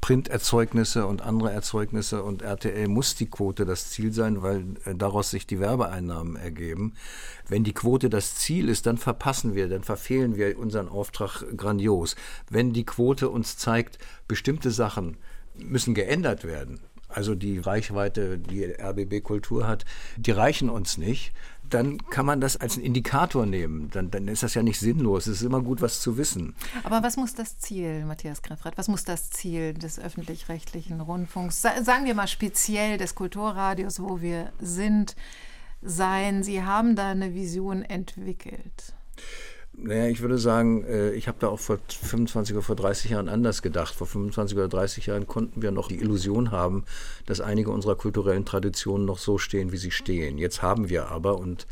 Printerzeugnisse 0.00 1.06
und 1.06 1.22
andere 1.22 1.52
Erzeugnisse 1.52 2.22
und 2.22 2.42
RTL 2.42 2.88
muss 2.88 3.14
die 3.14 3.28
Quote 3.28 3.64
das 3.64 3.90
Ziel 3.90 4.12
sein, 4.12 4.42
weil 4.42 4.64
äh, 4.84 4.94
daraus 4.94 5.30
sich 5.30 5.46
die 5.46 5.60
Werbeeinnahmen 5.60 6.36
ergeben. 6.36 6.94
Wenn 7.48 7.64
die 7.64 7.74
Quote 7.74 8.08
das 8.08 8.34
Ziel 8.36 8.68
ist, 8.68 8.86
dann 8.86 8.98
verpassen 8.98 9.54
wir, 9.54 9.68
dann 9.68 9.82
verfehlen 9.82 10.36
wir 10.36 10.58
unseren 10.58 10.88
Auftrag 10.88 11.44
grandios. 11.56 12.16
Wenn 12.50 12.72
die 12.72 12.86
Quote 12.86 13.28
uns 13.28 13.56
zeigt, 13.56 13.98
bestimmte 14.28 14.70
Sachen 14.70 15.18
müssen 15.58 15.94
geändert 15.94 16.44
werden, 16.44 16.80
also 17.08 17.34
die 17.34 17.58
Reichweite, 17.58 18.38
die 18.38 18.64
RBB 18.64 19.22
Kultur 19.22 19.66
hat, 19.66 19.84
die 20.16 20.32
reichen 20.32 20.68
uns 20.68 20.98
nicht, 20.98 21.32
dann 21.70 21.98
kann 22.10 22.26
man 22.26 22.40
das 22.40 22.56
als 22.56 22.76
einen 22.76 22.86
Indikator 22.86 23.46
nehmen. 23.46 23.90
Dann, 23.90 24.10
dann 24.10 24.28
ist 24.28 24.42
das 24.42 24.54
ja 24.54 24.62
nicht 24.62 24.78
sinnlos. 24.78 25.26
Es 25.26 25.40
ist 25.40 25.42
immer 25.42 25.62
gut, 25.62 25.80
was 25.80 26.00
zu 26.00 26.16
wissen. 26.16 26.54
Aber 26.84 27.02
was 27.02 27.16
muss 27.16 27.34
das 27.34 27.58
Ziel, 27.58 28.04
Matthias 28.04 28.42
Greffrath, 28.42 28.78
was 28.78 28.88
muss 28.88 29.04
das 29.04 29.30
Ziel 29.30 29.74
des 29.74 29.98
öffentlich-rechtlichen 29.98 31.00
Rundfunks, 31.00 31.62
sagen 31.62 32.04
wir 32.04 32.14
mal 32.14 32.28
speziell 32.28 32.98
des 32.98 33.14
Kulturradios, 33.14 34.00
wo 34.00 34.20
wir 34.20 34.52
sind, 34.60 35.16
sein? 35.82 36.42
Sie 36.42 36.62
haben 36.62 36.96
da 36.96 37.10
eine 37.10 37.34
Vision 37.34 37.82
entwickelt. 37.82 38.94
Naja, 39.78 40.08
ich 40.08 40.22
würde 40.22 40.38
sagen, 40.38 40.84
äh, 40.84 41.12
ich 41.12 41.28
habe 41.28 41.36
da 41.38 41.48
auch 41.48 41.60
vor 41.60 41.78
25 41.86 42.54
oder 42.56 42.62
vor 42.62 42.76
30 42.76 43.10
Jahren 43.10 43.28
anders 43.28 43.60
gedacht. 43.60 43.94
Vor 43.94 44.06
25 44.06 44.56
oder 44.56 44.68
30 44.68 45.06
Jahren 45.06 45.26
konnten 45.26 45.60
wir 45.60 45.70
noch 45.70 45.88
die 45.88 46.00
Illusion 46.00 46.50
haben, 46.50 46.84
dass 47.26 47.42
einige 47.42 47.70
unserer 47.70 47.94
kulturellen 47.94 48.46
Traditionen 48.46 49.04
noch 49.04 49.18
so 49.18 49.36
stehen, 49.36 49.72
wie 49.72 49.76
sie 49.76 49.90
stehen. 49.90 50.38
Jetzt 50.38 50.62
haben 50.62 50.88
wir 50.88 51.08
aber, 51.08 51.38
und 51.38 51.66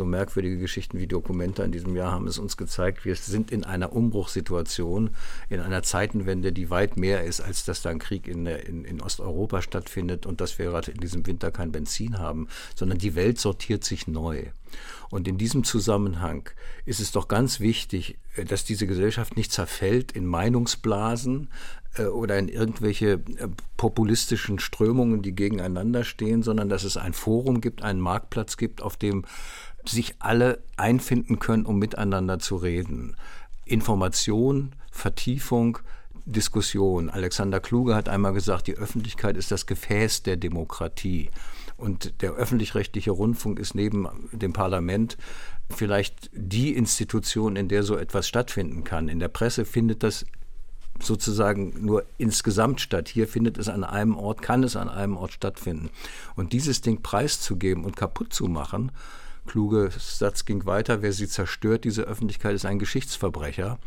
So 0.00 0.06
merkwürdige 0.06 0.56
Geschichten 0.56 0.98
wie 0.98 1.06
Dokumenta 1.06 1.62
in 1.62 1.72
diesem 1.72 1.94
Jahr 1.94 2.12
haben 2.12 2.26
es 2.26 2.38
uns 2.38 2.56
gezeigt, 2.56 3.04
wir 3.04 3.14
sind 3.16 3.50
in 3.50 3.64
einer 3.64 3.92
Umbruchssituation, 3.92 5.10
in 5.50 5.60
einer 5.60 5.82
Zeitenwende, 5.82 6.54
die 6.54 6.70
weit 6.70 6.96
mehr 6.96 7.24
ist, 7.24 7.42
als 7.42 7.66
dass 7.66 7.82
da 7.82 7.90
ein 7.90 7.98
Krieg 7.98 8.26
in, 8.26 8.46
in, 8.46 8.86
in 8.86 9.02
Osteuropa 9.02 9.60
stattfindet 9.60 10.24
und 10.24 10.40
dass 10.40 10.58
wir 10.58 10.70
gerade 10.70 10.92
in 10.92 11.00
diesem 11.00 11.26
Winter 11.26 11.50
kein 11.50 11.70
Benzin 11.70 12.18
haben, 12.18 12.48
sondern 12.74 12.96
die 12.96 13.14
Welt 13.14 13.38
sortiert 13.38 13.84
sich 13.84 14.06
neu. 14.06 14.44
Und 15.10 15.28
in 15.28 15.36
diesem 15.36 15.64
Zusammenhang 15.64 16.48
ist 16.86 17.00
es 17.00 17.12
doch 17.12 17.28
ganz 17.28 17.60
wichtig, 17.60 18.16
äh, 18.36 18.46
dass 18.46 18.64
diese 18.64 18.86
Gesellschaft 18.86 19.36
nicht 19.36 19.52
zerfällt 19.52 20.12
in 20.12 20.24
Meinungsblasen 20.24 21.50
äh, 21.96 22.04
oder 22.04 22.38
in 22.38 22.48
irgendwelche 22.48 23.12
äh, 23.12 23.48
populistischen 23.76 24.58
Strömungen, 24.60 25.22
die 25.22 25.34
gegeneinander 25.34 26.04
stehen, 26.04 26.42
sondern 26.42 26.68
dass 26.68 26.84
es 26.84 26.96
ein 26.96 27.12
Forum 27.12 27.60
gibt, 27.60 27.82
einen 27.82 28.00
Marktplatz 28.00 28.56
gibt, 28.56 28.82
auf 28.82 28.96
dem 28.96 29.24
sich 29.84 30.14
alle 30.18 30.62
einfinden 30.76 31.38
können, 31.38 31.66
um 31.66 31.78
miteinander 31.78 32.38
zu 32.38 32.56
reden. 32.56 33.16
Information, 33.64 34.72
Vertiefung, 34.90 35.78
Diskussion. 36.26 37.08
Alexander 37.08 37.60
Kluge 37.60 37.94
hat 37.94 38.08
einmal 38.08 38.32
gesagt, 38.32 38.66
die 38.66 38.76
Öffentlichkeit 38.76 39.36
ist 39.36 39.50
das 39.50 39.66
Gefäß 39.66 40.22
der 40.22 40.36
Demokratie. 40.36 41.30
Und 41.76 42.20
der 42.20 42.32
öffentlich-rechtliche 42.32 43.10
Rundfunk 43.10 43.58
ist 43.58 43.74
neben 43.74 44.06
dem 44.32 44.52
Parlament 44.52 45.16
vielleicht 45.70 46.30
die 46.34 46.74
Institution, 46.74 47.56
in 47.56 47.68
der 47.68 47.82
so 47.82 47.96
etwas 47.96 48.28
stattfinden 48.28 48.84
kann. 48.84 49.08
In 49.08 49.18
der 49.18 49.28
Presse 49.28 49.64
findet 49.64 50.02
das 50.02 50.26
sozusagen 51.02 51.72
nur 51.84 52.04
insgesamt 52.18 52.80
statt. 52.80 53.08
Hier 53.08 53.26
findet 53.26 53.56
es 53.56 53.68
an 53.68 53.84
einem 53.84 54.16
Ort, 54.16 54.42
kann 54.42 54.62
es 54.62 54.76
an 54.76 54.88
einem 54.88 55.16
Ort 55.16 55.32
stattfinden. 55.32 55.90
Und 56.36 56.52
dieses 56.52 56.82
Ding 56.82 57.02
preiszugeben 57.02 57.84
und 57.84 57.96
kaputt 57.96 58.34
zu 58.34 58.44
machen, 58.44 58.92
kluge 59.46 59.90
Satz 59.98 60.44
ging 60.44 60.66
weiter, 60.66 61.02
wer 61.02 61.12
sie 61.12 61.28
zerstört, 61.28 61.84
diese 61.84 62.02
Öffentlichkeit, 62.02 62.54
ist 62.54 62.64
ein 62.64 62.78
Geschichtsverbrecher. 62.78 63.78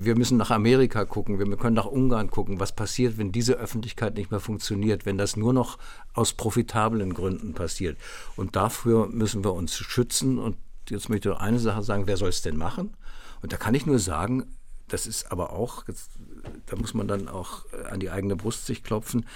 Wir 0.00 0.16
müssen 0.16 0.38
nach 0.38 0.50
Amerika 0.50 1.04
gucken, 1.04 1.38
wir 1.40 1.56
können 1.56 1.74
nach 1.74 1.86
Ungarn 1.86 2.30
gucken, 2.30 2.60
was 2.60 2.72
passiert, 2.72 3.18
wenn 3.18 3.32
diese 3.32 3.54
Öffentlichkeit 3.54 4.14
nicht 4.14 4.30
mehr 4.30 4.38
funktioniert, 4.38 5.06
wenn 5.06 5.18
das 5.18 5.36
nur 5.36 5.52
noch 5.52 5.78
aus 6.14 6.34
profitablen 6.34 7.14
Gründen 7.14 7.52
passiert. 7.52 7.98
Und 8.36 8.54
dafür 8.54 9.08
müssen 9.08 9.42
wir 9.42 9.54
uns 9.54 9.76
schützen. 9.76 10.38
Und 10.38 10.56
jetzt 10.88 11.08
möchte 11.08 11.30
ich 11.30 11.36
eine 11.36 11.58
Sache 11.58 11.82
sagen, 11.82 12.06
wer 12.06 12.16
soll 12.16 12.28
es 12.28 12.42
denn 12.42 12.56
machen? 12.56 12.96
Und 13.42 13.52
da 13.52 13.56
kann 13.56 13.74
ich 13.74 13.86
nur 13.86 13.98
sagen, 13.98 14.46
das 14.86 15.06
ist 15.06 15.32
aber 15.32 15.52
auch, 15.52 15.84
da 16.66 16.76
muss 16.76 16.94
man 16.94 17.08
dann 17.08 17.28
auch 17.28 17.64
an 17.90 18.00
die 18.00 18.10
eigene 18.10 18.36
Brust 18.36 18.66
sich 18.66 18.84
klopfen. 18.84 19.26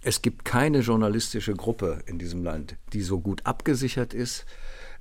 Es 0.00 0.22
gibt 0.22 0.44
keine 0.44 0.80
journalistische 0.80 1.54
Gruppe 1.54 2.02
in 2.06 2.18
diesem 2.18 2.42
Land, 2.42 2.76
die 2.92 3.02
so 3.02 3.20
gut 3.20 3.44
abgesichert 3.44 4.14
ist, 4.14 4.46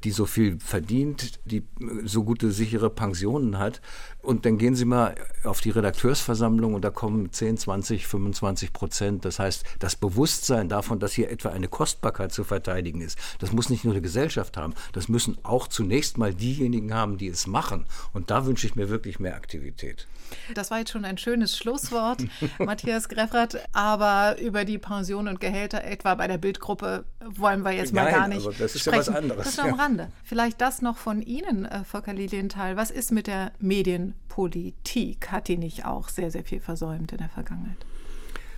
die 0.06 0.12
so 0.12 0.26
viel 0.26 0.60
verdient, 0.60 1.40
die 1.46 1.64
so 2.04 2.24
gute 2.24 2.52
sichere 2.52 2.92
Pensionen 2.92 3.58
hat. 3.58 3.82
Und 4.22 4.46
dann 4.46 4.58
gehen 4.58 4.76
Sie 4.76 4.86
mal 4.86 5.16
auf 5.44 5.62
die 5.62 5.72
Redakteursversammlung 5.72 6.76
und 6.76 6.86
da 6.86 6.92
kommen 6.92 7.32
10, 7.32 7.58
20, 7.58 8.08
25 8.08 8.72
Prozent. 8.72 9.26
Das 9.26 9.40
heißt, 9.40 9.66
das 9.80 9.96
Bewusstsein 9.96 10.70
davon, 10.70 11.00
dass 11.00 11.14
hier 11.14 11.32
etwa 11.32 11.50
eine 11.50 11.68
Kostbarkeit 11.68 12.32
zu 12.32 12.44
verteidigen 12.44 13.02
ist, 13.02 13.18
das 13.40 13.52
muss 13.52 13.70
nicht 13.70 13.84
nur 13.84 13.96
die 13.96 14.02
Gesellschaft 14.02 14.58
haben, 14.58 14.76
das 14.94 15.10
müssen 15.10 15.38
auch 15.44 15.68
zunächst 15.68 16.18
mal 16.20 16.34
diejenigen 16.34 16.94
haben, 16.94 17.18
die 17.18 17.28
es 17.28 17.48
machen. 17.48 17.86
Und 18.14 18.30
da 18.30 18.46
wünsche 18.46 18.68
ich 18.68 18.76
mir 18.76 18.90
wirklich 18.90 19.20
mehr 19.20 19.36
Aktivität. 19.36 20.08
Das 20.54 20.72
war 20.72 20.80
jetzt 20.80 20.92
schon 20.92 21.06
ein 21.06 21.18
schönes 21.18 21.58
Schlusswort, 21.58 22.24
Matthias 22.60 23.10
Greffert. 23.10 23.58
Aber 23.74 24.38
über 24.40 24.66
die 24.66 24.78
Pension 24.78 25.28
und 25.28 25.40
Gehälter 25.40 25.84
etwa 25.84 26.16
bei 26.16 26.28
der 26.28 26.38
Bildgruppe 26.38 27.06
wollen 27.26 27.64
wir 27.64 27.72
jetzt 27.72 27.94
mal 27.94 28.06
Nein, 28.06 28.14
gar 28.14 28.28
nicht 28.28 28.46
aber 28.46 28.56
das 28.58 28.76
ist 28.76 28.82
sprechen. 28.82 28.94
ja 28.94 29.00
was 29.00 29.10
anderes. 29.10 29.44
Das 29.44 29.54
ist 29.54 29.60
am 29.60 29.74
Rande. 29.74 30.12
Vielleicht 30.24 30.62
das 30.62 30.82
noch 30.82 30.98
von 30.98 31.22
Ihnen, 31.22 31.66
äh, 31.66 31.84
Volker 31.84 32.14
Lilienthal. 32.14 32.78
Was 32.78 32.92
ist 32.92 33.12
mit 33.12 33.28
der 33.28 33.52
Medienpolitik? 33.60 35.32
Hat 35.32 35.48
die 35.48 35.58
nicht 35.58 35.86
auch 35.86 36.10
sehr, 36.10 36.32
sehr 36.32 36.44
viel 36.44 36.60
versäumt 36.60 37.12
in 37.12 37.18
der 37.18 37.30
Vergangenheit? 37.30 37.78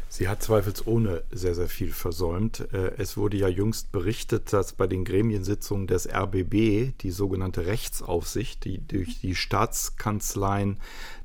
Sie 0.09 0.29
hat 0.29 0.41
zweifelsohne 0.41 1.23
sehr, 1.31 1.53
sehr 1.53 1.67
viel 1.67 1.91
versäumt. 1.91 2.61
Äh, 2.71 2.93
es 2.97 3.17
wurde 3.17 3.37
ja 3.37 3.47
jüngst 3.47 3.91
berichtet, 3.91 4.53
dass 4.53 4.73
bei 4.73 4.87
den 4.87 5.03
Gremiensitzungen 5.03 5.87
des 5.87 6.07
RBB 6.07 6.97
die 7.01 7.11
sogenannte 7.11 7.65
Rechtsaufsicht, 7.65 8.63
die 8.63 8.79
durch 8.87 9.19
die 9.19 9.35
Staatskanzleien 9.35 10.79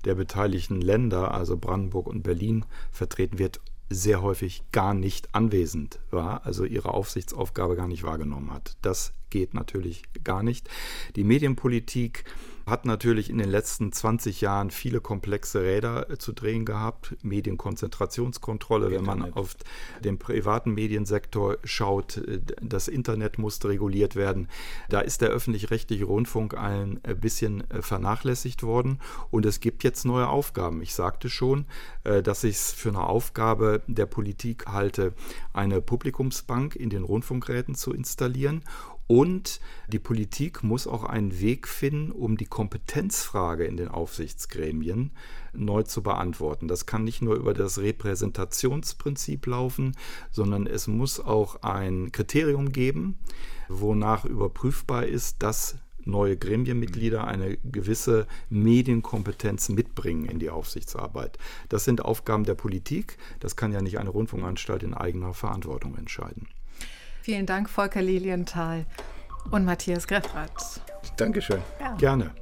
der 0.05 0.17
beteiligten 0.17 0.81
Länder, 0.81 1.33
also 1.33 1.57
Brandenburg 1.57 2.09
und 2.09 2.23
Berlin, 2.23 2.65
vertreten 2.91 3.39
wird, 3.39 3.61
sehr 3.89 4.23
häufig 4.23 4.65
gar 4.73 4.95
nicht 4.95 5.35
anwesend 5.35 5.99
war, 6.11 6.45
also 6.47 6.65
ihre 6.65 6.95
Aufsichtsaufgabe 6.95 7.77
gar 7.77 7.89
nicht 7.89 8.03
wahrgenommen 8.03 8.53
hat. 8.53 8.77
Das 8.83 9.13
geht 9.31 9.55
natürlich 9.55 10.03
gar 10.25 10.43
nicht. 10.43 10.69
Die 11.17 11.25
Medienpolitik 11.25 12.25
hat 12.67 12.85
natürlich 12.85 13.31
in 13.31 13.39
den 13.39 13.51
letzten 13.51 13.93
20 13.93 14.41
Jahren 14.41 14.71
viele 14.71 15.01
komplexe 15.01 15.63
Räder 15.63 16.11
äh, 16.11 16.19
zu 16.19 16.33
drehen 16.33 16.65
gehabt. 16.65 17.17
Medienkonzentrationskontrolle, 17.23 18.91
wenn 18.91 19.05
man 19.05 19.33
auf 19.35 19.57
den 20.05 20.19
privaten 20.19 20.73
Mediensektor 20.73 21.59
schaut, 21.65 22.19
äh, 22.19 22.41
das 22.61 22.89
Internet 22.89 23.39
musste 23.39 23.69
reguliert 23.69 24.17
werden. 24.17 24.49
Da 24.89 25.01
ist 25.01 25.23
der 25.23 25.31
öffentlich-rechtliche 25.31 26.05
Rundfunk 26.05 26.55
ein 26.55 27.01
äh, 27.03 27.15
bisschen 27.15 27.65
vernachlässigt 27.81 28.63
worden 28.63 28.99
und 29.31 29.47
es 29.47 29.61
gibt 29.61 29.85
jetzt 29.85 30.05
neue 30.05 30.29
Aufgaben. 30.29 30.83
Ich 30.83 30.95
sagte 30.95 31.29
schon, 31.29 31.67
dass 32.03 32.45
ich 32.45 32.57
es 32.57 32.73
für 32.73 32.89
eine 32.89 33.05
Aufgabe 33.05 33.83
der 33.87 34.07
Politik 34.07 34.67
halte, 34.67 35.13
eine 35.53 35.81
Publikumsbank 35.81 36.75
in 36.77 36.91
den 36.91 37.05
Rundfunkräten 37.05 37.75
zu 37.75 37.93
installieren 37.93 38.63
und 39.13 39.61
die 39.89 39.99
Politik 39.99 40.63
muss 40.63 40.87
auch 40.87 41.05
einen 41.05 41.39
Weg 41.39 41.69
finden, 41.69 42.13
um 42.13 42.39
die 42.39 42.47
Kompetenzfrage 42.47 43.67
in 43.67 43.77
den 43.77 43.89
Aufsichtsgremien 43.89 45.11
neu 45.53 45.83
zu 45.83 46.03
beantworten. 46.03 46.67
Das 46.67 46.87
kann 46.87 47.05
nicht 47.05 47.21
nur 47.21 47.35
über 47.35 47.53
das 47.53 47.79
Repräsentationsprinzip 47.79 49.45
laufen, 49.45 49.95
sondern 50.31 50.67
es 50.67 50.87
muss 50.87 51.21
auch 51.21 51.63
ein 51.63 52.11
Kriterium 52.11 52.73
geben, 52.73 53.19
wonach 53.69 54.25
überprüfbar 54.25 55.05
ist, 55.05 55.43
dass 55.43 55.77
neue 56.07 56.39
Gremienmitglieder 56.39 57.27
eine 57.27 57.59
gewisse 57.59 58.27
Medienkompetenz 58.49 59.69
mitbringen 59.69 60.25
in 60.25 60.39
die 60.39 60.49
Aufsichtsarbeit. 60.49 61.37
Das 61.69 61.85
sind 61.85 62.03
Aufgaben 62.03 62.45
der 62.45 62.55
Politik. 62.55 63.19
Das 63.41 63.57
kann 63.57 63.73
ja 63.73 63.83
nicht 63.83 63.99
eine 63.99 64.09
Rundfunkanstalt 64.09 64.83
in 64.83 64.95
eigener 64.95 65.35
Verantwortung 65.35 65.99
entscheiden. 65.99 66.49
Vielen 67.23 67.47
Dank, 67.47 67.71
Volker 67.71 68.03
Lilienthal 68.03 68.85
und 69.53 69.65
Matthias 69.65 70.09
Greffrath. 70.09 70.81
Dankeschön. 71.17 71.63
Ja. 71.81 71.95
Gerne. 71.95 72.33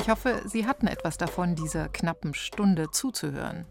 Ich 0.00 0.08
hoffe, 0.08 0.40
Sie 0.46 0.66
hatten 0.66 0.86
etwas 0.86 1.18
davon, 1.18 1.54
dieser 1.54 1.90
knappen 1.90 2.32
Stunde 2.32 2.90
zuzuhören. 2.90 3.66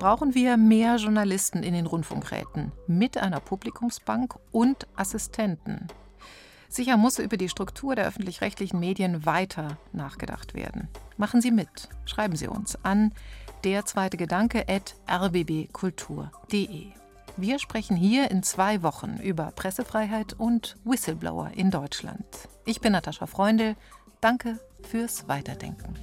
Brauchen 0.00 0.34
wir 0.34 0.56
mehr 0.56 0.96
Journalisten 0.96 1.62
in 1.62 1.72
den 1.72 1.86
Rundfunkräten 1.86 2.72
mit 2.88 3.16
einer 3.16 3.38
Publikumsbank 3.38 4.34
und 4.50 4.88
Assistenten? 4.96 5.86
Sicher 6.68 6.96
muss 6.96 7.20
über 7.20 7.36
die 7.36 7.48
Struktur 7.48 7.94
der 7.94 8.06
öffentlich-rechtlichen 8.08 8.80
Medien 8.80 9.24
weiter 9.24 9.78
nachgedacht 9.92 10.54
werden. 10.54 10.88
Machen 11.16 11.40
Sie 11.40 11.52
mit. 11.52 11.88
Schreiben 12.04 12.34
Sie 12.34 12.48
uns 12.48 12.76
an 12.84 13.14
der 13.62 13.86
zweite 13.86 14.16
Gedanke 14.16 14.66
at 14.68 14.96
rbbkultur.de. 15.08 16.99
Wir 17.40 17.58
sprechen 17.58 17.96
hier 17.96 18.30
in 18.30 18.42
zwei 18.42 18.82
Wochen 18.82 19.16
über 19.22 19.50
Pressefreiheit 19.56 20.34
und 20.34 20.76
Whistleblower 20.84 21.52
in 21.54 21.70
Deutschland. 21.70 22.22
Ich 22.66 22.82
bin 22.82 22.92
Natascha 22.92 23.24
Freundl. 23.24 23.76
Danke 24.20 24.60
fürs 24.82 25.26
Weiterdenken. 25.26 25.94